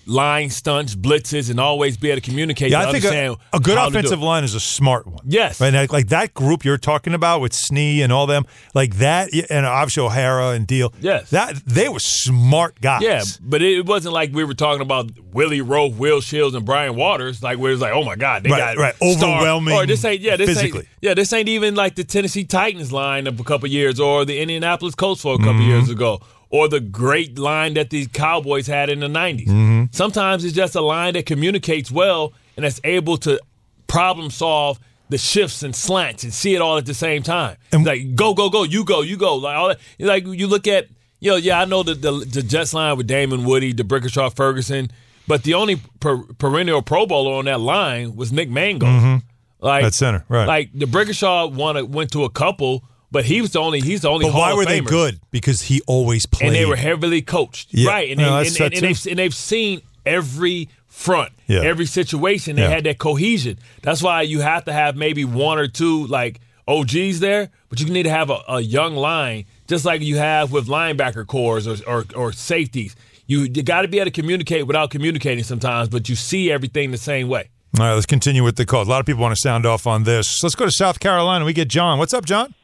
Line 0.10 0.50
stunts, 0.50 0.96
blitzes, 0.96 1.50
and 1.52 1.60
always 1.60 1.96
be 1.96 2.10
able 2.10 2.20
to 2.20 2.28
communicate. 2.28 2.72
Yeah, 2.72 2.88
I 2.88 2.92
think 2.92 3.06
a, 3.06 3.38
a 3.54 3.60
good 3.60 3.78
how 3.78 3.86
to 3.86 3.92
do 3.92 4.00
offensive 4.00 4.22
line 4.22 4.44
is 4.44 4.56
a 4.56 4.60
smart 4.60 5.06
one. 5.06 5.24
Yes. 5.28 5.62
Right, 5.62 5.72
like, 5.72 5.94
like 5.94 6.08
that 6.08 6.34
group 6.34 6.66
you're 6.66 6.78
talking 6.80 7.14
about 7.14 7.42
with 7.42 7.52
Snee 7.52 8.00
and 8.00 8.12
all 8.12 8.26
them, 8.26 8.46
like 8.74 8.96
that, 8.96 9.30
and 9.52 9.66
obviously 9.68 10.04
O'Hara 10.04 10.50
and 10.50 10.68
Diehl. 10.68 10.94
Yes. 11.00 11.30
that 11.30 11.56
they 11.66 11.88
were 11.90 12.00
smart 12.00 12.82
guys. 12.82 13.02
Yeah, 13.04 13.22
but 13.42 13.62
it 13.62 13.86
wasn't 13.86 14.14
like 14.14 14.34
we 14.34 14.44
were 14.44 14.54
talking 14.56 14.82
about 14.82 15.12
Willie 15.32 15.62
Roaf, 15.62 15.96
Will 15.96 16.22
Shields, 16.22 16.56
and 16.56 16.66
Brian 16.66 16.96
Waters. 16.96 17.44
Like 17.44 17.60
where 17.60 17.72
it's 17.72 17.82
like, 17.82 17.94
oh 17.94 18.04
my 18.04 18.16
God, 18.16 18.44
they 18.44 18.50
Right, 18.50 18.76
got 18.76 18.78
right. 18.78 18.96
star- 18.96 19.10
Overwhelming 19.36 19.74
Or 19.76 19.86
this 19.86 20.04
ain't 20.04 20.22
yeah, 20.22 20.36
this 20.38 20.50
physically. 20.50 20.80
ain't 20.80 20.88
yeah, 21.02 21.14
this 21.14 21.32
ain't 21.34 21.50
even 21.50 21.76
like 21.76 21.94
the 21.96 22.04
Tennessee 22.04 22.44
Titans 22.46 22.92
line 22.92 23.28
of 23.28 23.40
a 23.40 23.44
couple 23.44 23.70
years, 23.70 24.00
or 24.00 24.26
the 24.26 24.40
Indianapolis 24.42 24.96
Colts 24.96 25.22
for 25.22 25.36
a 25.36 25.38
couple 25.38 25.54
Mhm. 25.62 25.68
years 25.68 25.90
ago, 25.90 26.20
or 26.50 26.68
the 26.68 26.80
great 26.80 27.38
line 27.38 27.76
that 27.76 27.90
the 27.90 28.06
Cowboys 28.08 28.68
had 28.68 28.90
in 28.90 29.00
the 29.00 29.08
90s. 29.08 29.48
Mm-hmm. 29.48 29.84
Sometimes 29.92 30.44
it's 30.44 30.56
just 30.56 30.76
a 30.76 30.82
line 30.82 31.14
that 31.14 31.26
communicates 31.26 31.92
well 31.92 32.34
and 32.56 32.66
that's 32.66 32.82
able 32.84 33.18
to 33.18 33.40
problem 33.88 34.30
solve 34.32 34.80
the 35.10 35.18
shifts 35.18 35.64
and 35.64 35.76
slants 35.76 36.24
and 36.24 36.34
see 36.34 36.56
it 36.56 36.62
all 36.62 36.78
at 36.78 36.86
the 36.86 36.94
same 36.94 37.24
time. 37.24 37.58
like 37.74 38.16
go, 38.16 38.34
go, 38.34 38.50
go, 38.50 38.64
you 38.64 38.84
go, 38.84 39.02
you 39.02 39.18
go. 39.18 39.36
Like 39.36 39.58
all 39.58 39.68
that. 39.70 39.80
Like 40.00 40.26
you 40.26 40.48
look 40.48 40.68
at, 40.68 40.88
you 41.20 41.32
know, 41.32 41.38
yeah, 41.38 41.60
I 41.62 41.66
know 41.66 41.84
the 41.84 41.96
the, 41.96 42.12
the 42.12 42.42
Jets 42.44 42.74
line 42.74 42.96
with 42.98 43.08
Damien 43.08 43.44
Woody, 43.44 43.74
the 43.74 44.32
Ferguson, 44.36 44.92
but 45.28 45.44
the 45.44 45.54
only 45.56 45.78
per, 46.00 46.18
perennial 46.38 46.82
Pro 46.82 47.06
Bowler 47.06 47.34
on 47.34 47.46
that 47.46 47.60
line 47.60 48.16
was 48.16 48.32
Nick 48.32 48.50
Mangold. 48.50 48.92
Mhm. 48.92 49.22
Like 49.62 49.84
At 49.84 49.94
center, 49.94 50.24
right. 50.30 50.48
Like 50.48 50.72
D'Brickashaw 50.74 51.52
won 51.52 51.76
a, 51.76 51.84
went 51.86 52.12
to 52.14 52.24
a 52.24 52.30
couple, 52.30 52.84
but 53.12 53.26
he 53.26 53.42
was 53.42 53.52
the 53.52 53.60
only 53.60 53.80
he's 53.82 54.02
the 54.02 54.10
only. 54.10 54.26
But 54.26 54.32
Hall 54.34 54.42
why 54.42 54.52
of 54.52 54.58
were 54.58 54.66
they 54.66 54.82
good? 54.82 55.20
Because 55.32 55.62
he 55.62 55.82
always 55.88 56.26
played. 56.26 56.48
And 56.48 56.56
they 56.56 56.66
were 56.66 56.76
heavily 56.76 57.22
coached, 57.22 57.70
Yeah. 57.72 57.90
right? 57.90 58.10
And, 58.10 58.20
No, 58.20 58.42
they, 58.42 58.48
and, 58.48 58.62
and, 58.62 58.74
and 58.74 58.84
they've, 58.84 59.08
and 59.08 59.20
they've 59.20 59.34
seen 59.34 59.82
every 60.06 60.70
front, 60.88 61.32
Yeah. 61.48 61.62
every 61.62 61.86
situation. 61.86 62.56
They 62.56 62.64
Yeah. 62.64 62.70
had 62.70 62.84
that 62.86 62.98
cohesion. 62.98 63.58
That's 63.82 64.02
why 64.04 64.22
you 64.24 64.42
have 64.42 64.66
to 64.66 64.74
have 64.74 64.96
maybe 64.96 65.24
one 65.26 65.58
or 65.58 65.68
two 65.68 66.06
like 66.08 66.40
OGs 66.68 67.20
there, 67.20 67.50
but 67.70 67.80
you 67.80 67.88
need 67.88 68.04
to 68.04 68.10
have 68.12 68.30
a, 68.30 68.42
a 68.48 68.60
young 68.62 68.96
line, 68.96 69.46
just 69.68 69.86
like 69.86 70.02
you 70.02 70.18
have 70.18 70.52
with 70.52 70.68
linebacker 70.68 71.26
cores 71.26 71.68
or 71.68 71.78
or, 71.88 72.06
or 72.16 72.32
safeties. 72.32 72.96
You, 73.28 73.42
you 73.42 73.62
got 73.64 73.84
to 73.84 73.88
be 73.88 73.98
able 74.00 74.06
to 74.06 74.12
communicate 74.22 74.66
without 74.66 74.90
communicating 74.90 75.44
sometimes, 75.44 75.88
but 75.90 76.10
you 76.10 76.16
see 76.16 76.52
everything 76.52 76.90
the 76.92 76.98
same 76.98 77.28
way. 77.28 77.50
All 77.78 77.86
right, 77.86 77.94
let's 77.94 78.08
continue 78.08 78.44
with 78.44 78.56
the 78.56 78.66
call. 78.66 78.82
A 78.82 78.86
lot 78.86 79.00
of 79.00 79.06
people 79.06 79.22
want 79.22 79.36
to 79.36 79.40
sound 79.40 79.68
off 79.68 79.86
on 79.86 80.04
this. 80.04 80.42
Let's 80.42 80.56
go 80.56 80.66
to 80.66 80.72
South 80.72 81.00
Carolina. 81.00 81.46
We 81.46 81.54
get 81.54 81.68
John. 81.68 82.00
What's 82.00 82.14
up, 82.16 82.26
John? 82.26 82.56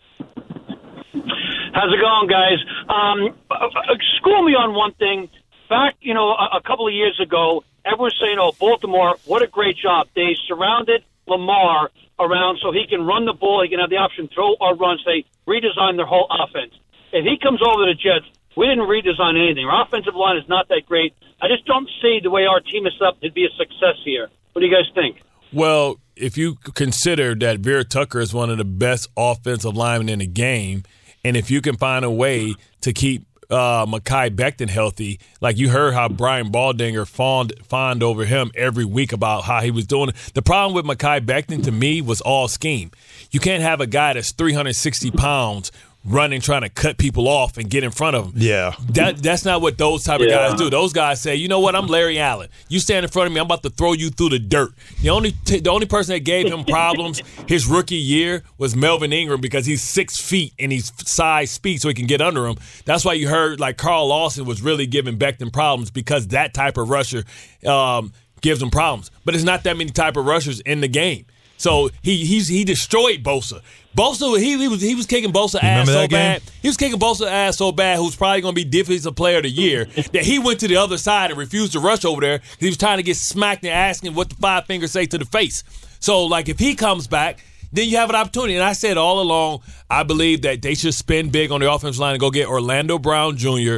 How's 1.76 1.92
it 1.92 2.00
going, 2.00 2.32
guys? 2.32 2.64
Um, 2.88 3.36
uh, 3.52 3.68
uh, 3.68 4.00
school 4.16 4.48
me 4.48 4.56
on 4.56 4.74
one 4.74 4.94
thing. 4.96 5.28
Back, 5.68 6.00
you 6.00 6.14
know, 6.14 6.32
a, 6.32 6.62
couple 6.64 6.88
of 6.88 6.93
years 6.93 7.20
ago, 7.20 7.66
everyone's 7.84 8.16
saying, 8.16 8.38
"Oh, 8.39 8.54
Baltimore, 8.58 9.18
what 9.26 9.43
a 9.43 9.47
great 9.47 9.76
job! 9.76 10.08
They 10.16 10.38
surrounded 10.47 11.04
Lamar 11.28 11.91
around 12.18 12.60
so 12.64 12.72
he 12.72 12.88
can 12.88 13.04
run 13.04 13.26
the 13.26 13.34
ball, 13.34 13.62
he 13.62 13.68
can 13.68 13.80
have 13.80 13.89
the 13.89 13.97
option 13.97 14.30
throw 14.34 14.56
or 14.62 14.74
run. 14.76 14.99
So 15.04 15.12
they 15.12 15.26
redesigned 15.52 15.97
their 15.97 16.06
whole 16.06 16.32
offense. 16.32 16.72
If 17.12 17.26
he 17.26 17.36
comes 17.43 17.60
over 17.60 17.84
to 17.84 17.91
the 17.91 17.99
Jets, 17.99 18.24
we 18.56 18.68
didn't 18.68 18.88
redesign 18.88 19.36
anything. 19.36 19.66
Our 19.66 19.84
offensive 19.84 20.16
line 20.16 20.38
is 20.38 20.47
not 20.47 20.70
that 20.70 20.84
great. 20.88 21.12
I 21.41 21.49
just 21.49 21.66
don't 21.66 21.89
see 22.02 22.20
the 22.24 22.32
way 22.32 22.45
our 22.45 22.62
team 22.62 22.88
is 22.88 22.93
set 22.97 23.08
up 23.10 23.20
to 23.20 23.32
be 23.32 23.43
a 23.43 23.52
success 23.60 23.99
here. 24.06 24.30
What 24.54 24.62
do 24.62 24.66
you 24.66 24.72
guys 24.72 24.88
think? 24.95 25.20
Well, 25.52 25.99
if 26.16 26.38
you 26.38 26.56
consider 26.56 27.36
that 27.36 27.60
Vera 27.60 27.84
Tucker 27.84 28.22
is 28.22 28.34
one 28.34 28.49
of 28.49 28.58
the 28.58 28.64
best 28.64 29.10
offensive 29.18 29.76
linemen 29.76 30.08
in 30.08 30.20
the 30.20 30.28
game, 30.28 30.84
and 31.26 31.36
if 31.36 31.49
you 31.49 31.59
can 31.59 31.76
find 31.76 32.05
a 32.05 32.11
way 32.11 32.53
to 32.82 32.93
keep 32.93 33.26
uh, 33.49 33.86
Mekhi 33.88 34.30
Becton 34.30 34.69
healthy, 34.69 35.19
like 35.41 35.57
you 35.57 35.69
heard 35.69 35.95
how 35.95 36.07
Brian 36.07 36.51
Baldinger 36.51 37.07
fawned, 37.07 37.51
fawned 37.63 38.03
over 38.03 38.26
him 38.26 38.51
every 38.53 38.86
week 38.86 39.11
about 39.11 39.43
how 39.43 39.59
he 39.61 39.71
was 39.71 39.88
doing. 39.88 40.11
The 40.36 40.43
problem 40.43 40.76
with 40.76 40.86
Mekhi 40.86 41.26
Becton 41.26 41.63
to 41.63 41.71
me 41.71 41.99
was 41.99 42.21
all 42.21 42.47
scheme. 42.47 42.91
You 43.32 43.39
can't 43.39 43.63
have 43.63 43.82
a 43.82 43.88
guy 43.88 44.13
that's 44.13 44.34
360 44.34 45.09
pounds 45.11 45.71
running 46.06 46.39
trying 46.39 46.62
to 46.62 46.70
cut 46.70 46.97
people 46.97 47.28
off 47.28 47.58
and 47.58 47.70
get 47.70 47.84
in 47.84 47.89
front 47.91 48.16
of 48.16 48.26
them. 48.34 48.34
Yeah. 48.41 48.74
That 48.89 49.18
that's 49.18 49.43
not 49.43 49.62
what 49.62 49.78
those 49.78 50.03
type 50.03 50.22
of 50.22 50.28
Yeah. 50.28 50.49
guys 50.49 50.60
do. 50.60 50.70
Those 50.70 50.93
guys 50.93 51.20
say, 51.22 51.36
"You 51.36 51.47
know 51.47 51.60
what? 51.60 51.76
I'm 51.76 51.88
Larry 51.88 52.20
Allen. 52.20 52.49
You 52.70 52.80
stand 52.80 53.03
in 53.03 53.12
front 53.12 53.28
of 53.28 53.34
me, 53.34 53.39
I'm 53.39 53.45
about 53.47 53.64
to 53.64 53.70
throw 53.72 53.93
you 53.93 54.10
through 54.12 54.30
the 54.30 54.39
dirt." 54.39 54.74
The 55.01 55.10
only 55.10 55.32
t- 55.45 55.60
the 55.60 55.72
only 55.72 55.88
person 55.88 56.14
that 56.14 56.20
gave 56.20 56.45
him 56.51 56.64
problems 56.64 57.22
his 57.47 57.66
rookie 57.66 57.95
year 57.95 58.43
was 58.58 58.76
Melvin 58.76 59.12
Ingram 59.12 59.41
because 59.41 59.66
he's 59.66 59.82
6 59.84 60.22
feet 60.22 60.53
and 60.60 60.72
he's 60.72 60.91
size 61.06 61.49
speed 61.51 61.82
so 61.82 61.88
he 61.88 61.93
can 61.95 62.06
get 62.08 62.22
under 62.22 62.45
him. 62.45 62.58
That's 62.86 63.03
why 63.03 63.14
you 63.14 63.28
heard 63.28 63.60
like 63.60 63.78
Carl 63.78 64.08
Lawson 64.08 64.45
was 64.45 64.62
really 64.62 64.86
giving 64.86 65.18
Becton 65.18 65.51
problems 65.51 65.89
because 65.89 66.28
that 66.28 66.53
type 66.53 66.78
of 66.78 66.89
rusher 66.89 67.24
um, 67.66 68.14
gives 68.41 68.62
him 68.62 68.70
problems. 68.70 69.10
But 69.26 69.34
it's 69.34 69.43
not 69.43 69.64
that 69.64 69.76
many 69.76 69.89
type 69.89 70.18
of 70.18 70.26
rushers 70.26 70.60
in 70.62 70.82
the 70.82 70.88
game. 70.88 71.26
So 71.58 71.89
he 72.01 72.26
he's 72.26 72.47
he 72.47 72.64
destroyed 72.64 73.24
Bosa. 73.24 73.62
Bosa 73.95 74.38
he, 74.39 74.58
he 74.58 74.68
was 74.68 74.82
he 74.82 74.93
was 74.93 75.06
kicking 75.06 75.32
Bosa 75.32 75.64
ass 75.64 75.88
so 75.88 76.01
game? 76.01 76.10
bad. 76.10 76.41
He 76.62 76.68
was 76.68 76.76
kicking 76.76 76.99
Bosa 76.99 77.28
ass 77.28 77.58
so 77.58 77.72
bad, 77.72 77.97
who's 77.97 78.16
probably 78.16 78.41
going 78.41 78.53
to 78.53 78.64
be 78.64 78.70
defensive 78.70 79.16
player 79.16 79.38
of 79.38 79.43
the 79.43 79.49
year, 79.49 79.86
that 79.86 80.24
he 80.24 80.38
went 80.38 80.60
to 80.60 80.68
the 80.68 80.76
other 80.76 80.97
side 80.97 81.32
and 81.32 81.39
refused 81.39 81.74
to 81.74 81.80
rush 81.80 82.03
over 82.03 82.20
there 82.22 82.39
because 82.39 82.58
he 82.60 82.68
was 82.68 82.78
trying 82.78 82.97
to 82.97 83.03
get 83.03 83.16
smacked 83.16 83.64
and 83.64 83.72
asking 83.72 84.14
what 84.14 84.30
the 84.30 84.36
five 84.36 84.66
fingers 84.66 84.91
say 84.91 85.06
to 85.06 85.18
the 85.18 85.26
face. 85.26 85.64
So, 85.99 86.26
like, 86.26 86.49
if 86.49 86.60
he 86.60 86.76
comes 86.76 87.08
back, 87.08 87.39
then 87.72 87.89
you 87.89 87.97
have 87.97 88.10
an 88.10 88.16
opportunity. 88.16 88.56
And 88.56 88.64
I 88.64 88.74
said 88.74 88.97
all 88.97 89.22
along, 89.22 89.62
I 89.89 90.03
believe 90.03 90.41
that 90.41 90.62
they 90.62 90.76
should 90.76 90.93
spend 90.93 91.32
big 91.32 91.51
on 91.51 91.62
the 91.62 91.72
offensive 91.72 91.99
line 91.99 92.14
and 92.14 92.20
go 92.20 92.32
get 92.32 92.47
Orlando 92.47 92.99
Brown 92.99 93.38
Jr., 93.38 93.78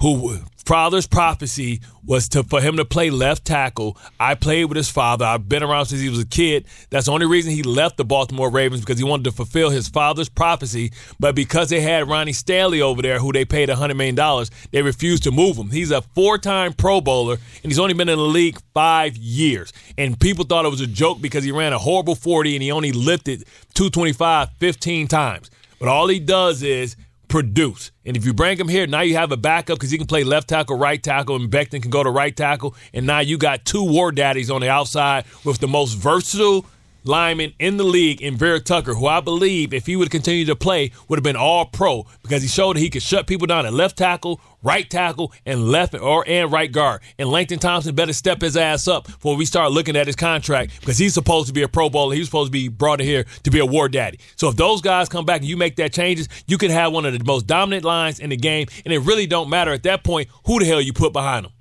who 0.00 0.40
father's 0.66 1.06
prophecy 1.06 1.80
was 2.04 2.28
to 2.28 2.42
for 2.42 2.60
him 2.60 2.76
to 2.76 2.84
play 2.84 3.08
left 3.08 3.44
tackle. 3.44 3.96
I 4.18 4.34
played 4.34 4.64
with 4.66 4.76
his 4.76 4.90
father. 4.90 5.24
I've 5.24 5.48
been 5.48 5.62
around 5.62 5.86
since 5.86 6.00
he 6.00 6.08
was 6.08 6.20
a 6.20 6.26
kid. 6.26 6.66
That's 6.90 7.06
the 7.06 7.12
only 7.12 7.26
reason 7.26 7.52
he 7.52 7.62
left 7.62 7.96
the 7.96 8.04
Baltimore 8.04 8.50
Ravens 8.50 8.80
because 8.80 8.98
he 8.98 9.04
wanted 9.04 9.24
to 9.24 9.32
fulfill 9.32 9.70
his 9.70 9.88
father's 9.88 10.28
prophecy. 10.28 10.92
But 11.20 11.34
because 11.34 11.70
they 11.70 11.80
had 11.80 12.08
Ronnie 12.08 12.32
Stanley 12.32 12.82
over 12.82 13.00
there, 13.00 13.20
who 13.20 13.32
they 13.32 13.44
paid 13.44 13.68
$100 13.68 13.96
million, 13.96 14.46
they 14.72 14.82
refused 14.82 15.22
to 15.22 15.30
move 15.30 15.56
him. 15.56 15.70
He's 15.70 15.92
a 15.92 16.02
four 16.02 16.36
time 16.36 16.72
Pro 16.72 17.00
Bowler, 17.00 17.34
and 17.62 17.72
he's 17.72 17.78
only 17.78 17.94
been 17.94 18.08
in 18.08 18.18
the 18.18 18.24
league 18.24 18.58
five 18.74 19.16
years. 19.16 19.72
And 19.96 20.18
people 20.18 20.44
thought 20.44 20.64
it 20.64 20.70
was 20.70 20.80
a 20.80 20.86
joke 20.86 21.20
because 21.20 21.44
he 21.44 21.52
ran 21.52 21.72
a 21.72 21.78
horrible 21.78 22.16
40 22.16 22.56
and 22.56 22.62
he 22.62 22.72
only 22.72 22.92
lifted 22.92 23.44
225 23.74 24.50
15 24.58 25.08
times. 25.08 25.50
But 25.78 25.88
all 25.88 26.08
he 26.08 26.18
does 26.18 26.62
is 26.62 26.96
produce. 27.36 27.92
And 28.06 28.16
if 28.16 28.24
you 28.24 28.32
bring 28.32 28.56
him 28.56 28.66
here, 28.66 28.86
now 28.86 29.02
you 29.02 29.16
have 29.16 29.30
a 29.30 29.36
backup 29.36 29.76
because 29.76 29.90
he 29.90 29.98
can 29.98 30.06
play 30.06 30.24
left 30.24 30.48
tackle, 30.48 30.78
right 30.78 31.02
tackle, 31.02 31.36
and 31.36 31.50
Becton 31.50 31.82
can 31.82 31.90
go 31.90 32.02
to 32.02 32.08
right 32.08 32.34
tackle. 32.34 32.74
And 32.94 33.06
now 33.06 33.18
you 33.18 33.36
got 33.36 33.66
two 33.66 33.84
war 33.84 34.10
daddies 34.10 34.50
on 34.50 34.62
the 34.62 34.70
outside 34.70 35.26
with 35.44 35.58
the 35.58 35.68
most 35.68 35.98
versatile 35.98 36.64
lineman 37.08 37.52
in 37.58 37.76
the 37.76 37.84
league 37.84 38.20
in 38.20 38.36
Vera 38.36 38.60
Tucker, 38.60 38.94
who 38.94 39.06
I 39.06 39.20
believe, 39.20 39.72
if 39.72 39.86
he 39.86 39.96
would 39.96 40.10
continue 40.10 40.44
to 40.46 40.56
play, 40.56 40.92
would 41.08 41.18
have 41.18 41.24
been 41.24 41.36
all 41.36 41.66
pro 41.66 42.06
because 42.22 42.42
he 42.42 42.48
showed 42.48 42.76
that 42.76 42.80
he 42.80 42.90
could 42.90 43.02
shut 43.02 43.26
people 43.26 43.46
down 43.46 43.66
at 43.66 43.72
left 43.72 43.96
tackle, 43.96 44.40
right 44.62 44.88
tackle, 44.88 45.32
and 45.44 45.68
left 45.68 45.94
or 45.94 46.24
and 46.26 46.50
right 46.52 46.70
guard. 46.70 47.02
And 47.18 47.28
Laken 47.28 47.60
Tomlinson 47.60 47.94
better 47.94 48.12
step 48.12 48.40
his 48.40 48.56
ass 48.56 48.88
up 48.88 49.06
before 49.06 49.36
we 49.36 49.44
start 49.44 49.72
looking 49.72 49.96
at 49.96 50.06
his 50.06 50.16
contract 50.16 50.80
because 50.80 50.98
he's 50.98 51.14
supposed 51.14 51.48
to 51.48 51.52
be 51.52 51.62
a 51.62 51.68
Pro 51.68 51.88
Bowler. 51.88 52.14
He's 52.14 52.26
supposed 52.26 52.48
to 52.48 52.52
be 52.52 52.68
brought 52.68 53.00
in 53.00 53.06
here 53.06 53.24
to 53.44 53.50
be 53.50 53.58
a 53.58 53.66
war 53.66 53.88
daddy. 53.88 54.18
So 54.36 54.48
if 54.48 54.56
those 54.56 54.80
guys 54.80 55.08
come 55.08 55.24
back 55.24 55.40
and 55.40 55.48
you 55.48 55.56
make 55.56 55.76
that 55.76 55.92
changes, 55.92 56.28
you 56.46 56.58
could 56.58 56.70
have 56.70 56.92
one 56.92 57.06
of 57.06 57.16
the 57.16 57.24
most 57.24 57.46
dominant 57.46 57.84
lines 57.84 58.20
in 58.20 58.30
the 58.30 58.36
game, 58.36 58.66
and 58.84 58.92
it 58.92 59.00
really 59.00 59.26
don't 59.26 59.48
matter 59.48 59.72
at 59.72 59.82
that 59.84 60.04
point 60.04 60.28
who 60.46 60.58
the 60.58 60.64
hell 60.64 60.80
you 60.80 60.92
put 60.92 61.12
behind 61.12 61.44
them. 61.44 61.52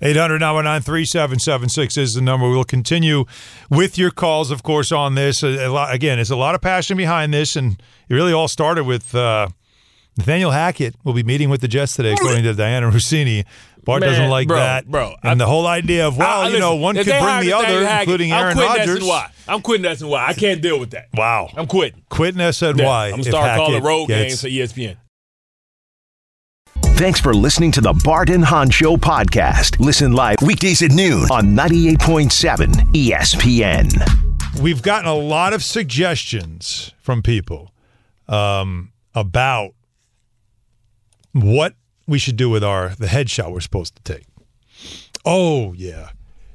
800 0.00 0.38
3776 0.40 1.96
is 1.96 2.14
the 2.14 2.20
number. 2.20 2.48
We'll 2.48 2.64
continue 2.64 3.24
with 3.70 3.98
your 3.98 4.10
calls, 4.10 4.50
of 4.50 4.62
course, 4.62 4.92
on 4.92 5.14
this. 5.14 5.42
A, 5.42 5.66
a 5.66 5.68
lot, 5.68 5.94
again, 5.94 6.18
there's 6.18 6.30
a 6.30 6.36
lot 6.36 6.54
of 6.54 6.60
passion 6.60 6.96
behind 6.96 7.34
this, 7.34 7.56
and 7.56 7.80
it 8.08 8.14
really 8.14 8.32
all 8.32 8.48
started 8.48 8.84
with 8.84 9.14
uh, 9.14 9.48
Nathaniel 10.16 10.52
Hackett 10.52 10.94
will 11.04 11.12
be 11.14 11.22
meeting 11.22 11.50
with 11.50 11.60
the 11.60 11.68
Jets 11.68 11.96
today, 11.96 12.12
according 12.12 12.44
to 12.44 12.54
Dianna 12.54 12.90
Russini. 12.90 13.44
Bart 13.84 14.00
Man, 14.00 14.10
doesn't 14.10 14.30
like 14.30 14.48
bro, 14.48 14.56
that. 14.56 14.86
bro, 14.86 15.14
And 15.22 15.38
the 15.38 15.46
whole 15.46 15.66
idea 15.66 16.08
of, 16.08 16.16
well, 16.16 16.42
I- 16.42 16.48
you 16.48 16.58
know, 16.58 16.76
one 16.76 16.94
could 16.94 17.04
bring 17.04 17.40
the 17.40 17.52
other, 17.52 17.84
Hackett, 17.84 18.00
including 18.08 18.32
I'm 18.32 18.42
Aaron 18.44 18.56
quitting 18.56 18.78
Rodgers. 18.78 19.00
SNY. 19.00 19.30
I'm 19.46 19.60
quitting 19.60 19.90
SNY. 19.90 20.18
I 20.18 20.32
can't 20.32 20.62
deal 20.62 20.80
with 20.80 20.90
that. 20.92 21.08
Wow. 21.12 21.50
I'm 21.54 21.66
quitting. 21.66 22.02
Quitting 22.08 22.40
SNY. 22.40 22.78
Yeah, 22.78 22.90
I'm 22.90 23.20
if 23.20 23.26
gonna 23.26 23.44
start 23.44 23.56
calling 23.58 23.82
road 23.82 24.06
games 24.06 24.40
for 24.40 24.48
ESPN. 24.48 24.96
Thanks 26.96 27.20
for 27.20 27.34
listening 27.34 27.72
to 27.72 27.80
the 27.80 27.92
Bart 28.04 28.30
and 28.30 28.44
Hahn 28.44 28.70
Show 28.70 28.96
podcast. 28.96 29.80
Listen 29.80 30.12
live 30.12 30.36
weekdays 30.40 30.80
at 30.80 30.92
noon 30.92 31.24
on 31.24 31.46
98.7 31.48 32.68
ESPN. 32.92 34.62
We've 34.62 34.80
gotten 34.80 35.08
a 35.08 35.14
lot 35.14 35.52
of 35.52 35.64
suggestions 35.64 36.92
from 37.00 37.20
people 37.20 37.72
um, 38.28 38.92
about 39.12 39.72
what 41.32 41.74
we 42.06 42.20
should 42.20 42.36
do 42.36 42.48
with 42.48 42.62
our 42.62 42.90
the 42.90 43.06
headshot 43.06 43.50
we're 43.50 43.58
supposed 43.58 43.96
to 43.96 44.02
take. 44.04 44.26
Oh 45.24 45.72
yeah. 45.72 46.10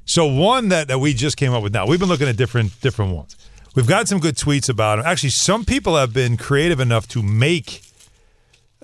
So 0.06 0.26
one 0.26 0.70
that, 0.70 0.88
that 0.88 1.00
we 1.00 1.14
just 1.14 1.36
came 1.36 1.54
up 1.54 1.62
with 1.62 1.74
now. 1.74 1.86
We've 1.86 2.00
been 2.00 2.08
looking 2.10 2.30
at 2.30 2.38
different 2.38 2.80
different 2.80 3.14
ones. 3.14 3.36
We've 3.76 3.88
got 3.88 4.08
some 4.08 4.20
good 4.20 4.36
tweets 4.36 4.70
about 4.70 4.96
them. 4.96 5.06
Actually, 5.06 5.32
some 5.32 5.66
people 5.66 5.98
have 5.98 6.14
been 6.14 6.38
creative 6.38 6.80
enough 6.80 7.10
to 7.10 7.22
make 7.22 7.82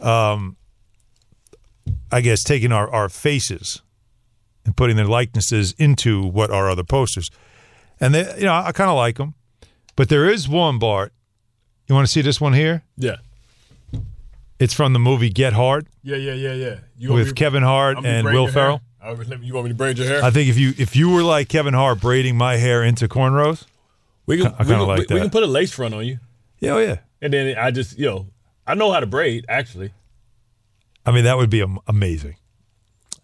um 0.01 0.57
I 2.11 2.21
guess 2.21 2.43
taking 2.43 2.71
our, 2.71 2.89
our 2.89 3.09
faces 3.09 3.81
and 4.65 4.75
putting 4.75 4.95
their 4.95 5.05
likenesses 5.07 5.73
into 5.77 6.23
what 6.25 6.49
are 6.51 6.69
other 6.69 6.83
posters. 6.83 7.29
And 7.99 8.13
they 8.13 8.37
you 8.39 8.45
know, 8.45 8.53
I 8.53 8.71
kind 8.71 8.89
of 8.89 8.95
like 8.95 9.17
them. 9.17 9.35
But 9.95 10.09
there 10.09 10.29
is 10.29 10.47
one 10.49 10.79
Bart. 10.79 11.13
You 11.87 11.95
want 11.95 12.07
to 12.07 12.11
see 12.11 12.21
this 12.21 12.41
one 12.41 12.53
here? 12.53 12.83
Yeah. 12.97 13.17
It's 14.59 14.73
from 14.73 14.93
the 14.93 14.99
movie 14.99 15.29
Get 15.29 15.53
Hard 15.53 15.87
Yeah, 16.01 16.15
yeah, 16.15 16.33
yeah, 16.33 16.53
yeah. 16.53 16.75
You 16.97 17.13
with 17.13 17.27
me 17.27 17.33
Kevin 17.33 17.63
Hart 17.63 17.97
and 18.03 18.25
Will? 18.25 18.47
Ferrell. 18.47 18.81
I 19.01 19.13
would- 19.13 19.27
You 19.43 19.53
want 19.53 19.65
me 19.65 19.69
to 19.69 19.75
braid 19.75 19.97
your 19.97 20.07
hair? 20.07 20.23
I 20.23 20.31
think 20.31 20.49
if 20.49 20.57
you 20.57 20.73
if 20.77 20.95
you 20.95 21.09
were 21.09 21.21
like 21.23 21.47
Kevin 21.49 21.73
Hart 21.73 22.01
braiding 22.01 22.37
my 22.37 22.55
hair 22.57 22.83
into 22.83 23.07
cornrows, 23.07 23.65
we 24.25 24.37
can, 24.37 24.47
I 24.47 24.49
we, 24.49 24.55
kind 24.57 24.67
can, 24.69 24.79
of 24.81 24.87
like 24.87 24.99
we, 24.99 25.05
that. 25.05 25.13
we 25.13 25.19
can 25.19 25.29
put 25.29 25.43
a 25.43 25.47
lace 25.47 25.71
front 25.71 25.93
on 25.93 26.05
you. 26.05 26.19
yeah, 26.59 26.71
oh 26.71 26.79
yeah. 26.79 26.97
And 27.21 27.31
then 27.33 27.55
I 27.57 27.69
just, 27.71 27.97
you 27.99 28.05
know, 28.07 28.27
I 28.65 28.73
know 28.75 28.91
how 28.91 28.99
to 28.99 29.05
braid, 29.05 29.45
actually. 29.47 29.91
I 31.05 31.11
mean, 31.11 31.25
that 31.25 31.37
would 31.37 31.49
be 31.49 31.63
amazing. 31.87 32.35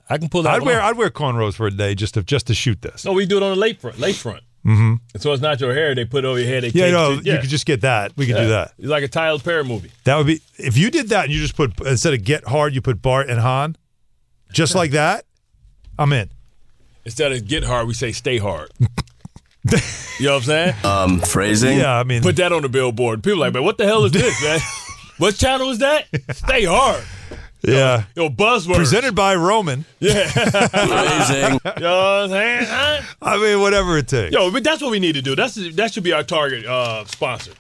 I 0.10 0.18
can 0.18 0.28
pull 0.30 0.44
that 0.44 0.54
I'd 0.56 0.64
wear 0.64 0.82
off. 0.82 0.92
I'd 0.92 0.98
wear 0.98 1.10
cornrows 1.10 1.54
for 1.56 1.68
a 1.68 1.72
day 1.72 1.96
just 1.96 2.16
to 2.16 2.24
just 2.24 2.48
to 2.48 2.54
shoot 2.54 2.82
this. 2.82 3.06
No, 3.06 3.14
we 3.14 3.26
do 3.26 3.38
it 3.38 3.44
on 3.44 3.52
the 3.52 3.56
lace 3.56 3.78
front. 3.78 3.98
Lace 4.00 4.22
front. 4.22 4.44
Mm-hmm. 4.66 4.96
And 5.14 5.24
so 5.24 5.32
it's 5.34 5.42
not 5.42 5.60
your 5.60 5.74
hair. 5.74 5.96
They 5.96 6.06
put 6.06 6.24
it 6.24 6.28
over 6.28 6.38
your 6.40 6.48
head. 6.48 6.64
They 6.64 6.70
Yeah, 6.70 6.92
no, 6.92 7.14
it- 7.14 7.26
you 7.26 7.38
could 7.40 7.50
just 7.50 7.66
get 7.66 7.82
that. 7.82 8.12
We 8.16 8.28
could 8.28 8.36
do 8.36 8.50
that. 8.50 8.74
It's 8.78 8.88
like 8.88 9.04
a 9.04 9.08
Tyler 9.08 9.40
Perry 9.40 9.64
movie. 9.64 9.90
That 10.04 10.18
would 10.18 10.28
be 10.28 10.42
if 10.58 10.78
you 10.78 10.92
did 10.92 11.10
that 11.10 11.26
and 11.26 11.34
you 11.34 11.40
just 11.40 11.56
put 11.56 11.80
instead 11.88 12.14
of 12.14 12.24
Get 12.24 12.46
Hard, 12.46 12.76
you 12.76 12.82
put 12.82 13.02
Bart 13.02 13.30
and 13.30 13.40
Hahn, 13.40 13.76
just 14.52 14.76
like 14.76 14.92
that. 14.92 15.26
I'm 15.98 16.12
in. 16.14 16.30
Instead 17.06 17.32
of 17.32 17.48
get 17.48 17.64
hard, 17.64 17.88
we 17.88 17.94
say 17.96 18.12
stay 18.12 18.38
hard. 18.38 18.70
you 18.80 18.88
know 20.26 20.34
what 20.34 20.38
I'm 20.38 20.42
saying? 20.44 20.76
Um, 20.84 21.20
phrasing. 21.20 21.78
Yeah, 21.80 21.98
I 21.98 22.04
mean, 22.04 22.22
Put 22.22 22.36
that 22.36 22.52
on 22.52 22.62
the 22.62 22.70
billboard. 22.70 23.24
People 23.24 23.40
are 23.40 23.48
like, 23.48 23.54
man, 23.54 23.64
what 23.64 23.78
the 23.78 23.86
hell 23.86 24.06
is 24.06 24.12
this, 24.12 24.44
man? 24.44 24.60
what 25.18 25.36
channel 25.36 25.70
is 25.72 25.80
that? 25.80 26.06
Stay 26.32 26.66
hard. 26.66 27.04
Yeah. 27.64 28.06
Yo, 28.16 28.30
buzzword. 28.30 28.76
Presented 28.76 29.14
by 29.16 29.36
Roman. 29.36 29.86
Yeah. 30.00 30.26
Phrasing. 30.28 31.60
You 31.78 31.82
know 31.82 32.24
I'm 32.24 32.30
saying? 32.30 32.66
Huh? 32.68 33.02
I 33.22 33.38
mean, 33.38 33.62
whatever 33.62 33.98
it 33.98 34.08
takes. 34.08 34.34
Yo, 34.34 34.52
but 34.52 34.64
that's 34.64 34.82
what 34.82 34.92
we 34.92 35.00
need 35.00 35.14
to 35.14 35.22
do. 35.22 35.36
That's 35.36 35.56
that 35.76 35.94
should 35.94 36.04
be 36.04 36.14
our 36.14 36.24
target 36.24 36.66
uh, 36.66 37.06
sponsor. 37.06 37.52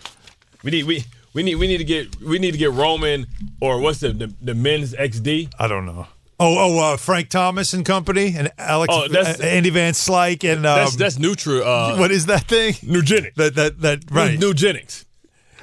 We 0.64 0.72
need 0.72 0.86
we 0.86 1.04
we 1.34 1.44
need 1.44 1.56
we 1.56 1.68
need 1.68 1.78
to 1.78 1.84
get 1.84 2.20
we 2.22 2.40
need 2.40 2.52
to 2.52 2.58
get 2.58 2.72
Roman 2.72 3.28
or 3.62 3.80
what's 3.80 4.00
the 4.00 4.10
the, 4.14 4.34
the 4.42 4.56
men's 4.56 4.94
XD. 4.94 5.54
I 5.60 5.68
don't 5.68 5.86
know. 5.86 6.08
Oh, 6.44 6.56
oh, 6.58 6.94
uh, 6.94 6.98
Frank 6.98 7.30
Thomas 7.30 7.72
and 7.74 7.86
company, 7.86 8.34
and 8.36 8.50
Alex, 8.58 8.92
Oh, 8.92 9.08
that's- 9.08 9.40
uh, 9.40 9.44
Andy 9.44 9.70
Van 9.70 9.94
Slyke, 9.94 10.44
and 10.52 10.66
um, 10.66 10.76
that's 10.80 10.96
that's 10.96 11.18
Nutra. 11.20 11.62
Uh, 11.62 11.98
what 11.98 12.10
is 12.10 12.26
that 12.26 12.46
thing? 12.48 12.74
Nugenix. 12.74 13.36
That 13.36 13.54
that 13.54 13.80
that 13.82 14.00
right? 14.10 14.40
Nugenix. 14.40 15.06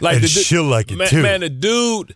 Like 0.01 0.15
And 0.19 0.23
du- 0.23 0.29
she'll 0.29 0.63
like 0.63 0.93
it, 0.93 0.97
man, 0.97 1.09
too. 1.09 1.23
Man, 1.23 1.41
the 1.41 1.49
dude 1.49 2.15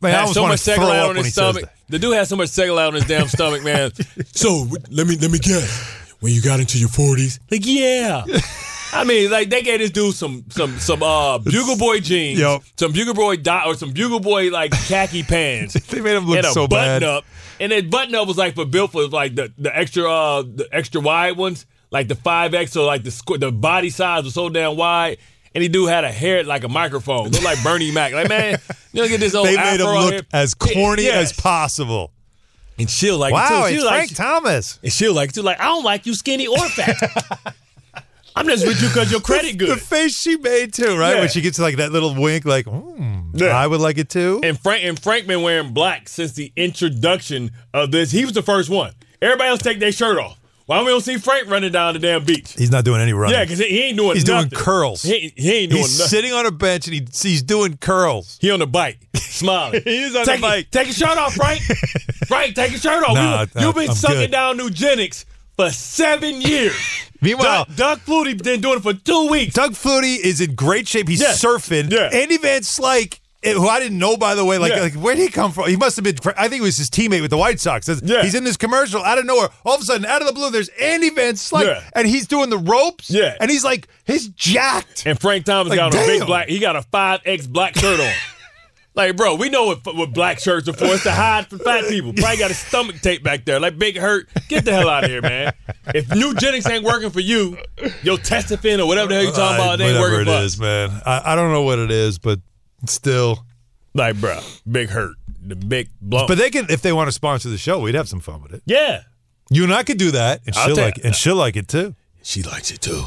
Man, 0.00 0.14
I 0.14 0.18
had 0.26 0.36
almost 0.36 0.64
so 0.64 0.76
much 0.76 0.78
cellulite 0.78 0.98
up 1.02 1.10
on 1.10 1.16
his 1.16 1.32
stomach. 1.32 1.64
The 1.88 1.98
dude 1.98 2.14
had 2.14 2.26
so 2.26 2.36
much 2.36 2.48
cellulite 2.48 2.88
on 2.88 2.94
his 2.94 3.04
damn 3.06 3.28
stomach, 3.28 3.62
man. 3.62 3.90
So 4.32 4.66
let 4.90 5.06
me 5.06 5.16
let 5.16 5.30
me 5.30 5.38
guess. 5.38 5.96
When 6.20 6.32
you 6.32 6.40
got 6.42 6.60
into 6.60 6.78
your 6.78 6.88
forties, 6.88 7.40
like 7.50 7.62
yeah. 7.64 8.24
I 8.92 9.04
mean, 9.04 9.30
like 9.30 9.50
they 9.50 9.62
gave 9.62 9.78
this 9.78 9.90
dude 9.90 10.14
some 10.14 10.44
some 10.50 10.78
some 10.78 11.02
uh 11.02 11.38
bugle 11.38 11.76
boy 11.76 12.00
jeans, 12.00 12.38
Yup. 12.40 12.62
some 12.76 12.92
bugle 12.92 13.14
boy 13.14 13.36
dot 13.36 13.66
or 13.66 13.74
some 13.74 13.92
bugle 13.92 14.20
boy 14.20 14.50
like 14.50 14.72
khaki 14.72 15.22
pants. 15.22 15.74
They 15.88 16.00
made 16.00 16.16
him 16.16 16.26
look 16.26 16.38
and 16.38 16.46
a 16.46 16.50
so 16.52 16.66
button 16.66 17.00
bad. 17.00 17.02
up, 17.04 17.24
and 17.60 17.70
then 17.72 17.88
button 17.90 18.14
up 18.14 18.26
was 18.26 18.36
like 18.36 18.54
for 18.54 18.64
built 18.64 18.92
for 18.92 19.06
like 19.08 19.34
the 19.34 19.52
the 19.58 19.76
extra 19.76 20.10
uh 20.10 20.42
the 20.42 20.68
extra 20.72 21.00
wide 21.00 21.36
ones, 21.36 21.66
like 21.90 22.08
the 22.08 22.14
five 22.16 22.52
X, 22.54 22.76
or 22.76 22.84
like 22.84 23.02
the 23.04 23.10
squ- 23.10 23.40
the 23.40 23.52
body 23.52 23.90
size 23.90 24.24
was 24.24 24.34
so 24.34 24.48
damn 24.48 24.76
wide. 24.76 25.18
And 25.54 25.62
he 25.62 25.68
dude 25.68 25.88
had 25.88 26.04
a 26.04 26.12
hair 26.12 26.44
like 26.44 26.62
a 26.64 26.68
microphone, 26.68 27.30
looked 27.30 27.42
like 27.42 27.62
Bernie 27.64 27.90
Mac. 27.90 28.12
Like 28.12 28.28
man, 28.28 28.58
you 28.92 29.02
look 29.02 29.10
at 29.10 29.20
this 29.20 29.34
old 29.34 29.46
They 29.48 29.56
made 29.56 29.80
him 29.80 29.86
look 29.86 30.12
here. 30.12 30.22
as 30.32 30.54
corny 30.54 31.06
Yeah, 31.06 31.14
as 31.18 31.32
possible. 31.32 32.12
And 32.78 32.88
she'll 32.88 33.18
like 33.18 33.32
wow, 33.32 33.44
it 33.44 33.48
too. 33.48 33.74
it's 33.74 33.74
She'll 33.74 33.84
like, 33.84 33.94
Frank 34.08 34.14
Thomas. 34.16 34.78
And 34.82 34.92
she'll 34.92 35.12
like 35.14 35.30
it 35.30 35.34
too. 35.34 35.42
Like, 35.42 35.60
I 35.60 35.64
don't 35.64 35.84
like 35.84 36.06
you 36.06 36.14
skinny 36.14 36.46
or 36.46 36.58
fat. 36.68 36.96
I'm 38.36 38.46
just 38.46 38.66
with 38.66 38.80
you 38.80 38.88
because 38.88 39.10
your 39.10 39.20
credit 39.20 39.58
good. 39.58 39.68
The 39.70 39.76
face 39.76 40.18
she 40.18 40.36
made 40.36 40.72
too, 40.72 40.96
right? 40.96 41.14
Yeah. 41.14 41.20
When 41.20 41.28
she 41.28 41.40
gets 41.42 41.58
like 41.58 41.76
that 41.76 41.92
little 41.92 42.14
wink, 42.14 42.44
like, 42.46 42.64
mm, 42.64 43.42
I 43.42 43.66
would 43.66 43.80
like 43.80 43.98
it 43.98 44.08
too. 44.08 44.40
And 44.42 44.58
Frank 44.58 44.84
and 44.84 44.98
Frank 44.98 45.26
been 45.26 45.42
wearing 45.42 45.74
black 45.74 46.08
since 46.08 46.32
the 46.32 46.52
introduction 46.56 47.50
of 47.74 47.90
this. 47.90 48.12
He 48.12 48.24
was 48.24 48.32
the 48.32 48.42
first 48.42 48.70
one. 48.70 48.92
Everybody 49.20 49.50
else 49.50 49.60
take 49.60 49.78
their 49.80 49.92
shirt 49.92 50.16
off. 50.18 50.39
Why 50.70 50.82
we 50.82 50.86
don't 50.90 51.00
see 51.00 51.16
Frank 51.18 51.48
running 51.50 51.72
down 51.72 51.94
the 51.94 51.98
damn 51.98 52.22
beach? 52.24 52.52
He's 52.56 52.70
not 52.70 52.84
doing 52.84 53.00
any 53.00 53.12
running. 53.12 53.34
Yeah, 53.34 53.42
because 53.44 53.58
he 53.58 53.82
ain't 53.82 53.96
doing 53.98 54.14
He's 54.14 54.24
nothing. 54.24 54.50
doing 54.50 54.62
curls. 54.62 55.02
He, 55.02 55.14
ain't- 55.14 55.32
he 55.38 55.52
ain't 55.52 55.70
doing 55.72 55.82
He's 55.82 55.98
nothing. 55.98 56.10
sitting 56.10 56.32
on 56.32 56.46
a 56.46 56.52
bench 56.52 56.86
and 56.86 56.94
he, 56.94 57.00
he's 57.28 57.42
doing 57.42 57.76
curls. 57.76 58.38
He 58.40 58.52
on 58.52 58.60
the 58.60 58.68
bike, 58.68 59.00
smiling. 59.16 59.82
He 59.84 60.02
is 60.02 60.14
on 60.14 60.24
take 60.24 60.36
the 60.36 60.42
bike. 60.42 60.64
It, 60.66 60.70
take 60.70 60.86
your 60.86 60.94
shirt 60.94 61.18
off, 61.18 61.34
Frank. 61.34 61.60
Frank, 62.28 62.54
take 62.54 62.70
your 62.70 62.78
shirt 62.80 63.02
off. 63.02 63.14
Nah, 63.16 63.46
We- 63.52 63.62
You've 63.62 63.74
been 63.74 63.88
I'm 63.90 63.96
sucking 63.96 64.16
good. 64.18 64.30
down 64.30 64.58
Nugenix 64.58 65.24
for 65.56 65.70
seven 65.70 66.40
years. 66.40 66.74
Meanwhile, 67.20 67.66
Doug, 67.74 67.76
Doug 67.76 67.98
Flutie 68.00 68.42
been 68.42 68.60
doing 68.62 68.78
it 68.78 68.82
for 68.82 68.94
two 68.94 69.28
weeks. 69.28 69.54
Doug 69.54 69.72
Flutie 69.72 70.18
is 70.18 70.40
in 70.40 70.54
great 70.54 70.88
shape. 70.88 71.06
He's 71.08 71.20
Yeah. 71.20 71.32
surfing. 71.32 71.90
Yeah. 71.92 72.08
Andy 72.12 72.38
Van 72.38 72.62
Slyke, 72.62 73.19
eh, 73.42 73.52
who 73.54 73.66
I 73.68 73.80
didn't 73.80 73.98
know 73.98 74.16
by 74.16 74.34
the 74.34 74.44
way, 74.44 74.58
like, 74.58 74.72
Yeah. 74.72 74.80
like 74.80 74.94
where 74.94 75.14
did 75.14 75.22
he 75.22 75.28
come 75.28 75.52
from? 75.52 75.68
He 75.68 75.76
must 75.76 75.96
have 75.96 76.04
been. 76.04 76.16
I 76.36 76.48
think 76.48 76.60
it 76.60 76.64
was 76.64 76.76
his 76.76 76.90
teammate 76.90 77.20
with 77.22 77.30
the 77.30 77.36
White 77.36 77.60
Sox. 77.60 77.88
Yeah. 78.02 78.22
He's 78.22 78.34
in 78.34 78.44
this 78.44 78.56
commercial 78.56 79.02
out 79.04 79.18
of 79.18 79.24
nowhere. 79.26 79.48
All 79.64 79.74
of 79.74 79.80
a 79.80 79.84
sudden, 79.84 80.04
out 80.06 80.20
of 80.22 80.28
the 80.28 80.34
blue, 80.34 80.50
there's 80.50 80.68
Andy 80.80 81.10
Van 81.10 81.34
Slyke, 81.34 81.66
Yeah. 81.66 81.82
and 81.94 82.06
he's 82.06 82.26
doing 82.26 82.50
the 82.50 82.58
ropes. 82.58 83.10
Yeah. 83.10 83.36
and 83.40 83.50
he's 83.50 83.64
like, 83.64 83.88
he's 84.06 84.28
jacked. 84.28 85.04
And 85.06 85.18
Frank 85.20 85.44
Thomas 85.46 85.70
Like, 85.70 85.78
got 85.78 85.94
on 85.94 86.02
a 86.02 86.06
big 86.06 86.26
black. 86.26 86.48
He 86.48 86.58
got 86.58 86.76
a 86.76 86.82
five 86.82 87.20
X 87.24 87.46
black 87.46 87.76
shirt 87.76 88.00
on. 88.00 88.12
like, 88.94 89.16
bro, 89.16 89.36
we 89.36 89.48
know 89.48 89.66
what, 89.66 89.94
what 89.94 90.12
black 90.12 90.38
shirts 90.40 90.68
are 90.68 90.72
for. 90.72 90.86
It's 90.86 91.04
to 91.04 91.12
hide 91.12 91.46
from 91.46 91.60
fat 91.60 91.84
people. 91.88 92.12
Probably 92.12 92.36
got 92.38 92.50
a 92.50 92.54
stomach 92.54 93.00
tape 93.00 93.22
back 93.22 93.44
there. 93.44 93.60
Like 93.60 93.78
Big 93.78 93.96
Hurt, 93.96 94.28
get 94.48 94.64
the 94.64 94.72
hell 94.72 94.88
out 94.88 95.04
of 95.04 95.10
here, 95.10 95.22
man. 95.22 95.52
If 95.94 96.08
Nugenix 96.08 96.68
ain't 96.68 96.84
working 96.84 97.10
for 97.10 97.20
you, 97.20 97.56
your 98.02 98.18
Testafin 98.18 98.78
or 98.80 98.86
whatever 98.86 99.08
the 99.08 99.14
hell 99.14 99.24
you 99.24 99.30
talking 99.32 99.56
about, 99.56 99.80
it 99.80 99.84
ain't 99.84 99.98
Whatever 99.98 100.16
working 100.18 100.32
it 100.32 100.38
for 100.38 100.44
is, 100.44 100.58
man. 100.60 100.90
I, 101.06 101.32
I 101.32 101.34
don't 101.36 101.52
know 101.52 101.62
what 101.62 101.78
it 101.78 101.90
is, 101.90 102.18
but 102.18 102.40
still. 102.86 103.44
Like, 103.94 104.20
bro, 104.20 104.38
Big 104.70 104.88
Hurt, 104.90 105.16
the 105.44 105.56
big 105.56 105.88
blow. 106.00 106.26
But 106.28 106.38
they 106.38 106.50
can, 106.50 106.66
if 106.70 106.80
they 106.82 106.92
want 106.92 107.08
to 107.08 107.12
sponsor 107.12 107.48
the 107.48 107.58
show, 107.58 107.80
we'd 107.80 107.94
have 107.96 108.08
some 108.08 108.20
fun 108.20 108.40
with 108.42 108.52
it. 108.54 108.62
yeah, 108.64 109.02
You 109.50 109.64
and 109.64 109.74
I 109.74 109.82
could 109.82 109.98
do 109.98 110.12
that, 110.12 110.42
and 110.46 110.54
I'll 110.56 110.66
she'll 110.66 110.76
tell- 110.76 110.84
like, 110.84 111.04
and 111.04 111.14
she'll 111.14 111.34
like 111.36 111.56
it 111.56 111.66
too. 111.66 111.94
she 112.22 112.42
likes 112.42 112.70
it 112.70 112.80
too. 112.80 113.02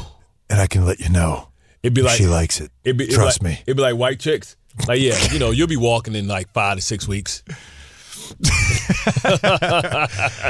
And 0.50 0.60
I 0.60 0.66
can 0.66 0.84
let 0.84 1.00
you 1.00 1.08
know. 1.08 1.48
It'd 1.82 1.94
be 1.94 2.02
like 2.02 2.16
she 2.18 2.26
likes 2.26 2.60
it. 2.60 2.70
It'd 2.84 2.96
be, 2.98 3.04
it'd 3.04 3.16
Trust 3.16 3.42
like, 3.42 3.52
me. 3.52 3.58
It'd 3.66 3.76
be 3.76 3.82
like 3.82 3.96
white 3.96 4.20
chicks. 4.20 4.56
Like, 4.86 5.00
yeah, 5.00 5.16
you 5.32 5.38
know, 5.38 5.52
you'll 5.52 5.68
be 5.68 5.76
walking 5.76 6.14
in 6.14 6.26
like 6.28 6.52
five 6.52 6.76
to 6.76 6.82
six 6.82 7.06
weeks. 7.08 7.42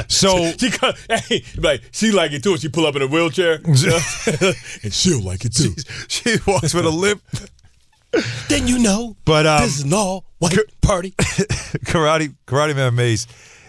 So 0.07 0.51
she 0.59 0.69
co- 0.71 0.93
hey, 1.09 1.43
like 1.57 1.81
she 1.91 2.11
like 2.11 2.31
it 2.31 2.43
too. 2.43 2.57
She 2.57 2.69
pull 2.69 2.85
up 2.85 2.95
in 2.95 3.01
a 3.01 3.07
wheelchair, 3.07 3.59
and 3.65 3.77
she'll 4.93 5.21
like 5.21 5.45
it 5.45 5.53
too. 5.53 5.73
she 6.07 6.37
walks 6.47 6.73
with 6.73 6.85
a 6.85 6.89
limp. 6.89 7.21
then 8.49 8.67
you 8.67 8.79
know, 8.79 9.15
But 9.25 9.45
um, 9.45 9.61
this 9.61 9.77
is 9.79 9.83
an 9.83 9.93
all 9.93 10.25
white 10.39 10.57
party. 10.81 11.11
karate 11.85 12.35
karate 12.47 12.75
man 12.75 12.95
Mace 12.95 13.27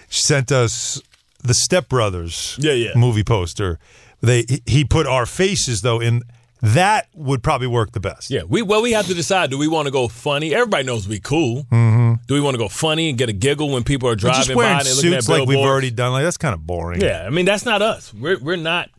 sent 0.08 0.52
us 0.52 1.00
the 1.42 1.54
Step 1.54 1.88
Brothers 1.88 2.56
Yeah, 2.60 2.72
yeah. 2.72 2.92
movie 2.96 3.24
poster. 3.24 3.78
They 4.20 4.44
he 4.66 4.84
put 4.84 5.06
our 5.06 5.26
faces 5.26 5.82
though 5.82 6.00
in 6.00 6.22
that 6.62 7.08
would 7.14 7.42
probably 7.42 7.66
work 7.66 7.92
the 7.92 8.00
best. 8.00 8.30
Yeah, 8.30 8.42
we 8.48 8.62
well 8.62 8.82
we 8.82 8.92
have 8.92 9.06
to 9.06 9.14
decide. 9.14 9.50
Do 9.50 9.58
we 9.58 9.68
want 9.68 9.86
to 9.86 9.92
go 9.92 10.08
funny? 10.08 10.54
Everybody 10.54 10.84
knows 10.84 11.06
we 11.06 11.20
cool. 11.20 11.64
Mm-hmm. 11.64 12.14
Do 12.26 12.34
we 12.34 12.40
want 12.40 12.54
to 12.54 12.58
go 12.58 12.68
funny 12.68 13.10
and 13.10 13.18
get 13.18 13.28
a 13.28 13.32
giggle 13.34 13.70
when 13.70 13.84
people 13.84 14.08
are 14.08 14.16
driving 14.16 14.38
just 14.42 14.54
wearing 14.54 14.72
by 14.74 14.78
and 14.78 14.86
they're 14.86 14.94
looking 14.94 15.14
at 15.14 15.24
suits 15.24 15.28
like 15.28 15.46
we've 15.46 15.58
already 15.58 15.90
done, 15.90 16.12
like 16.12 16.24
that's 16.24 16.38
kind 16.38 16.54
of 16.54 16.66
boring. 16.66 17.00
Yeah, 17.02 17.24
I 17.26 17.30
mean 17.30 17.44
that's 17.44 17.64
not 17.66 17.82
us. 17.82 18.12
We're 18.14 18.38
we're 18.40 18.56
not. 18.56 18.90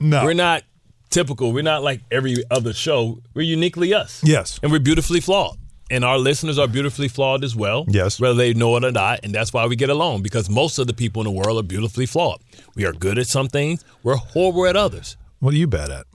No. 0.00 0.22
we're 0.24 0.34
not 0.34 0.62
typical. 1.10 1.52
We're 1.52 1.62
not 1.62 1.82
like 1.82 2.00
every 2.10 2.36
other 2.50 2.72
show. 2.72 3.20
We're 3.34 3.42
uniquely 3.42 3.94
us. 3.94 4.22
Yes. 4.24 4.58
and 4.62 4.70
we're 4.72 4.78
beautifully 4.80 5.20
flawed. 5.20 5.56
And 5.90 6.04
our 6.04 6.18
listeners 6.18 6.58
are 6.58 6.68
beautifully 6.68 7.08
flawed 7.08 7.42
as 7.42 7.56
well. 7.56 7.86
Yes. 7.88 8.20
whether 8.20 8.34
they 8.34 8.52
know 8.52 8.76
it 8.76 8.84
or 8.84 8.92
not, 8.92 9.20
and 9.22 9.34
that's 9.34 9.52
why 9.54 9.66
we 9.66 9.74
get 9.74 9.88
along 9.88 10.22
because 10.22 10.50
most 10.50 10.78
of 10.78 10.86
the 10.86 10.92
people 10.92 11.22
in 11.22 11.24
the 11.24 11.30
world 11.30 11.58
are 11.58 11.66
beautifully 11.66 12.04
flawed. 12.04 12.40
We 12.74 12.84
are 12.84 12.92
good 12.92 13.18
at 13.18 13.26
some 13.26 13.48
things. 13.48 13.82
We're 14.02 14.16
horrible 14.16 14.66
at 14.66 14.76
others. 14.76 15.16
What 15.40 15.54
are 15.54 15.56
you 15.56 15.66
bad 15.66 15.90
at? 15.90 16.06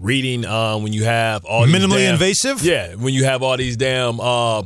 Reading 0.00 0.44
um, 0.44 0.82
when 0.82 0.92
you 0.92 1.04
have 1.04 1.44
all 1.44 1.64
these 1.66 1.74
Minimally 1.74 1.98
damn- 1.98 2.14
invasive? 2.14 2.62
Yeah, 2.62 2.94
when 2.94 3.14
you 3.14 3.24
have 3.24 3.42
all 3.42 3.56
these 3.56 3.76
damn. 3.76 4.20
Uh, 4.20 4.62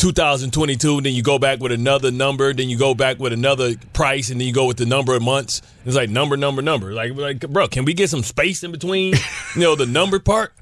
2022, 0.00 1.02
then 1.02 1.12
you 1.12 1.22
go 1.22 1.38
back 1.38 1.60
with 1.60 1.72
another 1.72 2.10
number, 2.10 2.54
then 2.54 2.70
you 2.70 2.78
go 2.78 2.94
back 2.94 3.18
with 3.18 3.32
another 3.34 3.74
price, 3.92 4.30
and 4.30 4.40
then 4.40 4.46
you 4.48 4.52
go 4.54 4.64
with 4.64 4.78
the 4.78 4.86
number 4.86 5.14
of 5.14 5.20
months. 5.22 5.60
It's 5.84 5.94
like 5.94 6.08
number, 6.08 6.36
number, 6.38 6.62
number. 6.62 6.92
Like, 6.94 7.14
like, 7.16 7.40
bro, 7.40 7.68
can 7.68 7.84
we 7.84 7.92
get 7.92 8.08
some 8.08 8.22
space 8.22 8.62
in 8.64 8.72
between? 8.72 9.14
you 9.54 9.60
know, 9.60 9.74
the 9.76 9.84
number 9.86 10.18
part. 10.18 10.52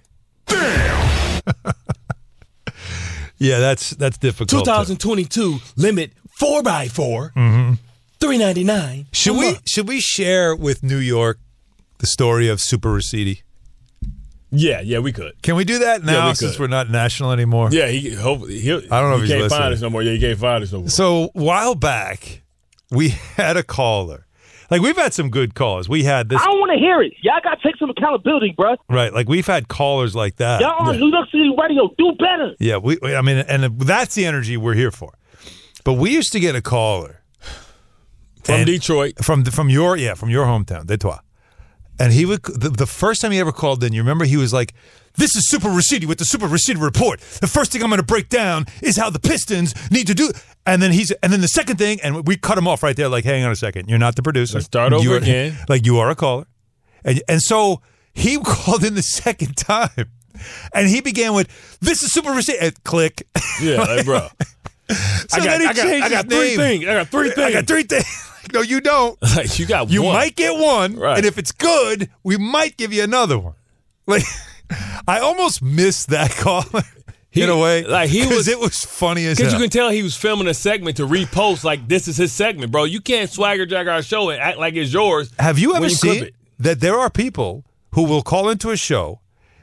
Damn. 0.46 1.44
Yeah, 3.40 3.60
that's 3.60 3.90
that's 3.90 4.18
difficult. 4.18 4.48
to- 4.64 4.68
2022 4.68 5.58
limit 5.76 6.10
four 6.40 6.60
by 6.60 6.88
4 6.88 7.32
Mhm. 7.36 7.78
three 8.18 8.36
ninety 8.36 8.64
nine. 8.64 9.06
Should 9.12 9.36
we 9.36 9.58
should 9.64 9.86
we 9.86 10.00
share 10.00 10.56
with 10.56 10.82
New 10.82 10.98
York 10.98 11.38
the 11.98 12.08
story 12.08 12.48
of 12.48 12.60
Super 12.60 12.88
Rosidi? 12.88 13.42
Yeah, 14.50 14.80
yeah, 14.80 14.98
we 15.00 15.12
could. 15.12 15.40
Can 15.42 15.56
we 15.56 15.64
do 15.64 15.80
that 15.80 16.02
Yeah, 16.04 16.12
now 16.12 16.28
we 16.28 16.34
since 16.34 16.58
we're 16.58 16.68
not 16.68 16.88
national 16.90 17.32
anymore? 17.32 17.68
Yeah, 17.70 17.88
he 17.88 18.14
hope 18.14 18.48
he. 18.48 18.70
I 18.72 18.76
don't 19.00 19.10
know 19.10 19.16
he 19.16 19.16
if 19.16 19.20
he's 19.22 19.30
can't 19.30 19.42
listening. 19.42 19.60
find 19.60 19.74
us 19.74 19.80
no 19.82 19.90
more. 19.90 20.02
Yeah, 20.02 20.12
he 20.12 20.18
can't 20.20 20.38
find 20.38 20.64
us 20.64 20.72
no 20.72 20.80
more. 20.80 20.88
So 20.88 21.30
while 21.34 21.74
back, 21.74 22.42
we 22.90 23.08
had 23.36 23.56
a 23.56 23.62
caller. 23.62 24.26
Like 24.70 24.82
we've 24.82 24.96
had 24.96 25.14
some 25.14 25.30
good 25.30 25.54
callers. 25.54 25.88
We 25.88 26.04
had 26.04 26.28
this 26.28 26.40
I 26.42 26.44
don't 26.44 26.60
want 26.60 26.72
to 26.72 26.78
hear 26.78 27.00
it. 27.02 27.14
Y'all 27.22 27.40
got 27.42 27.60
to 27.60 27.66
take 27.66 27.76
some 27.78 27.88
accountability, 27.90 28.54
bruh. 28.58 28.76
right. 28.90 29.12
Like 29.12 29.26
we've 29.28 29.46
had 29.46 29.68
callers 29.68 30.14
like 30.14 30.36
that. 30.36 30.60
Y'all 30.60 30.88
on 30.88 30.98
New 31.00 31.10
York 31.10 31.28
City 31.30 31.50
radio. 31.60 31.88
Do 31.96 32.12
better. 32.18 32.54
Yeah, 32.58 32.76
we. 32.76 32.98
I 33.02 33.22
mean, 33.22 33.38
and 33.38 33.78
that's 33.80 34.14
the 34.14 34.26
energy 34.26 34.56
we're 34.58 34.74
here 34.74 34.90
for. 34.90 35.14
But 35.84 35.94
we 35.94 36.10
used 36.10 36.32
to 36.32 36.40
get 36.40 36.54
a 36.54 36.60
caller 36.60 37.22
From 38.44 38.64
Detroit, 38.64 39.24
from 39.24 39.44
from 39.44 39.70
your 39.70 39.96
yeah 39.96 40.12
from 40.14 40.28
your 40.28 40.44
hometown, 40.44 40.86
Detroit, 40.86 41.20
and 41.98 42.12
he 42.12 42.24
would 42.24 42.42
the, 42.42 42.70
the 42.70 42.86
first 42.86 43.20
time 43.20 43.32
he 43.32 43.38
ever 43.40 43.52
called 43.52 43.82
in. 43.84 43.92
You 43.92 44.00
remember 44.02 44.24
he 44.24 44.36
was 44.36 44.52
like, 44.52 44.74
"This 45.16 45.34
is 45.36 45.48
Super 45.48 45.68
Rashidi 45.68 46.06
with 46.06 46.18
the 46.18 46.24
Super 46.24 46.46
Rashidi 46.48 46.80
report. 46.80 47.20
The 47.20 47.46
first 47.46 47.72
thing 47.72 47.82
I'm 47.82 47.88
going 47.90 47.98
to 48.00 48.06
break 48.06 48.28
down 48.28 48.66
is 48.82 48.96
how 48.96 49.10
the 49.10 49.18
Pistons 49.20 49.74
need 49.90 50.06
to 50.06 50.14
do." 50.14 50.30
And 50.66 50.82
then 50.82 50.92
he's 50.92 51.10
and 51.22 51.32
then 51.32 51.40
the 51.40 51.48
second 51.48 51.76
thing, 51.78 51.98
and 52.02 52.26
we 52.26 52.36
cut 52.36 52.58
him 52.58 52.68
off 52.68 52.82
right 52.82 52.96
there. 52.96 53.08
Like, 53.08 53.24
hang 53.24 53.44
on 53.44 53.50
a 53.52 53.56
second, 53.56 53.88
you're 53.88 53.98
not 53.98 54.16
the 54.16 54.22
producer. 54.22 54.54
Let's 54.54 54.66
start 54.66 54.92
over 54.92 55.02
You 55.02 55.14
are- 55.14 55.18
again. 55.18 55.56
Like 55.68 55.86
you 55.86 55.98
are 55.98 56.10
a 56.10 56.14
caller, 56.14 56.46
and 57.04 57.22
and 57.28 57.40
so 57.42 57.80
he 58.14 58.38
called 58.44 58.84
in 58.84 58.94
the 58.94 59.02
second 59.02 59.56
time. 59.56 60.10
And 60.72 60.86
he 60.88 61.00
began 61.00 61.32
with, 61.34 61.48
"This 61.80 62.02
is 62.02 62.12
Super 62.12 62.30
Rashidi." 62.30 62.72
Click. 62.84 63.26
Yeah, 63.60 63.78
like, 63.82 64.04
bro. 64.04 64.28
So 64.90 64.96
I 65.32 65.44
got, 65.44 65.60
I 65.60 65.72
got, 65.74 65.86
I 65.86 66.08
got 66.08 66.30
three 66.30 66.38
name. 66.48 66.56
things. 66.56 66.84
I 66.86 66.94
got 66.94 67.08
three 67.08 67.30
things. 67.30 67.46
I 67.46 67.52
got 67.52 67.66
three 67.66 67.82
things. 67.82 68.27
No, 68.52 68.60
you 68.62 68.80
don't. 68.80 69.18
You 69.58 69.66
got 69.66 69.90
You 69.90 70.02
one. 70.02 70.14
might 70.14 70.36
get 70.36 70.58
one, 70.58 70.96
Right. 70.96 71.16
and 71.18 71.26
if 71.26 71.38
it's 71.38 71.52
good, 71.52 72.10
we 72.22 72.36
might 72.36 72.76
give 72.76 72.92
you 72.92 73.02
another 73.02 73.38
one. 73.38 73.54
Like, 74.06 74.24
I 75.08 75.20
almost 75.20 75.62
missed 75.62 76.08
that 76.10 76.30
caller 76.32 76.82
in 77.32 77.48
a 77.50 77.56
way, 77.56 77.84
like, 77.84 78.10
he 78.10 78.26
was- 78.26 78.48
it 78.48 78.58
was 78.58 78.78
funny 78.84 79.24
as 79.26 79.36
Because 79.38 79.52
you 79.52 79.58
can 79.58 79.70
tell 79.70 79.90
he 79.90 80.02
was 80.02 80.16
filming 80.16 80.48
a 80.48 80.54
segment 80.54 80.96
to 80.98 81.06
repost 81.06 81.64
like 81.64 81.86
this 81.88 82.08
is 82.08 82.16
his 82.16 82.32
segment, 82.32 82.72
bro. 82.72 82.84
You 82.84 83.00
can't 83.00 83.30
swagger 83.30 83.66
jack 83.66 83.86
our 83.86 84.02
show 84.02 84.30
and 84.30 84.40
act 84.40 84.58
like 84.58 84.74
it's 84.74 84.92
yours. 84.92 85.30
Have 85.38 85.58
you 85.58 85.74
ever 85.74 85.86
clip 85.88 85.98
seen 85.98 86.30
that 86.58 86.80
there 86.80 86.98
are 86.98 87.10
people 87.10 87.64
who 87.92 88.04
will 88.04 88.22
call 88.22 88.48
into 88.50 88.70
a 88.70 88.76
show, 88.76 89.20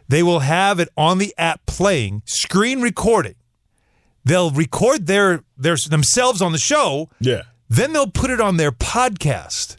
they 0.08 0.24
will 0.24 0.40
have 0.40 0.80
it 0.80 0.90
on 0.98 1.18
the 1.20 1.34
app 1.38 1.66
playing, 1.66 2.22
screen 2.26 2.82
recording. 2.82 3.36
They'll 4.24 4.50
record 4.52 5.06
their 5.06 5.44
their 5.58 5.76
themselves 5.90 6.42
on 6.42 6.52
the 6.52 6.58
show. 6.58 7.10
Yeah. 7.20 7.44
Then 7.76 7.94
they'll 7.94 8.08
put 8.12 8.30
it 8.30 8.40
on 8.40 8.58
their 8.58 8.72
podcast 8.72 9.78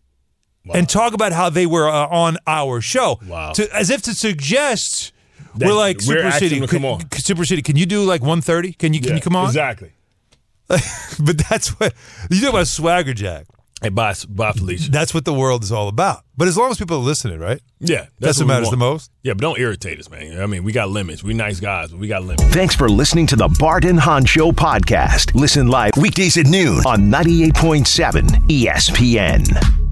and 0.74 0.88
talk 0.88 1.14
about 1.14 1.32
how 1.32 1.48
they 1.48 1.64
were 1.66 1.88
uh, 1.88 2.08
on 2.08 2.36
our 2.46 2.80
show. 2.80 3.20
Wow. 3.26 3.52
To, 3.52 3.74
as 3.74 3.88
if 3.90 4.02
to 4.02 4.14
suggest 4.14 5.12
That 5.56 5.66
we're 5.68 5.74
like 5.74 5.98
we're 6.06 6.18
Super 6.18 6.30
City. 6.32 6.58
come 6.60 6.68
Can- 6.68 6.84
on. 6.84 7.00
Super 7.12 7.44
City, 7.44 7.62
can 7.62 7.76
you 7.76 7.86
do 7.86 8.02
like 8.02 8.20
130? 8.20 8.72
Can 8.72 8.92
you 8.92 9.00
can 9.00 9.14
you 9.14 9.22
come 9.22 9.36
on? 9.36 9.46
Exactly. 9.46 9.92
but 10.68 11.38
that's 11.48 11.68
what 11.80 11.94
you 12.30 12.40
talk 12.40 12.50
about 12.50 12.66
swagger 12.66 13.14
jack. 13.14 13.46
Hey, 13.86 13.90
bye, 13.90 14.14
bye, 14.28 14.50
Felicia. 14.50 14.90
That's 14.90 15.14
what 15.14 15.24
the 15.24 15.32
world 15.32 15.62
is 15.62 15.70
all 15.70 15.86
about. 15.86 16.24
But 16.36 16.48
as 16.48 16.56
long 16.56 16.72
as 16.72 16.76
people 16.76 16.96
are 16.96 17.00
listening, 17.04 17.38
right? 17.38 17.60
Yeah, 17.78 18.06
That's 18.18 18.38
what 18.38 18.46
we 18.46 18.48
matters 18.48 18.70
the 18.70 18.76
most. 18.76 19.12
Yeah, 19.22 19.34
but 19.34 19.42
don't 19.42 19.60
irritate 19.60 20.00
us, 20.00 20.10
man. 20.10 20.40
I 20.40 20.46
mean, 20.46 20.64
we 20.64 20.72
got 20.72 20.88
limits. 20.88 21.22
We 21.22 21.34
nice 21.34 21.60
guys, 21.60 21.92
but 21.92 22.00
we 22.00 22.08
got 22.08 22.24
limits. 22.24 22.42
Thanks 22.46 22.74
for 22.74 22.88
listening 22.88 23.28
to 23.28 23.36
the 23.36 23.46
Barton 23.60 23.90
and 23.90 24.00
Hahn 24.00 24.24
Show 24.24 24.50
podcast. 24.50 25.36
Listen 25.36 25.68
live 25.68 25.92
weekdays 25.96 26.36
at 26.36 26.46
noon 26.46 26.78
on 26.84 27.12
98.7 27.12 28.26
ESPN. 28.48 29.85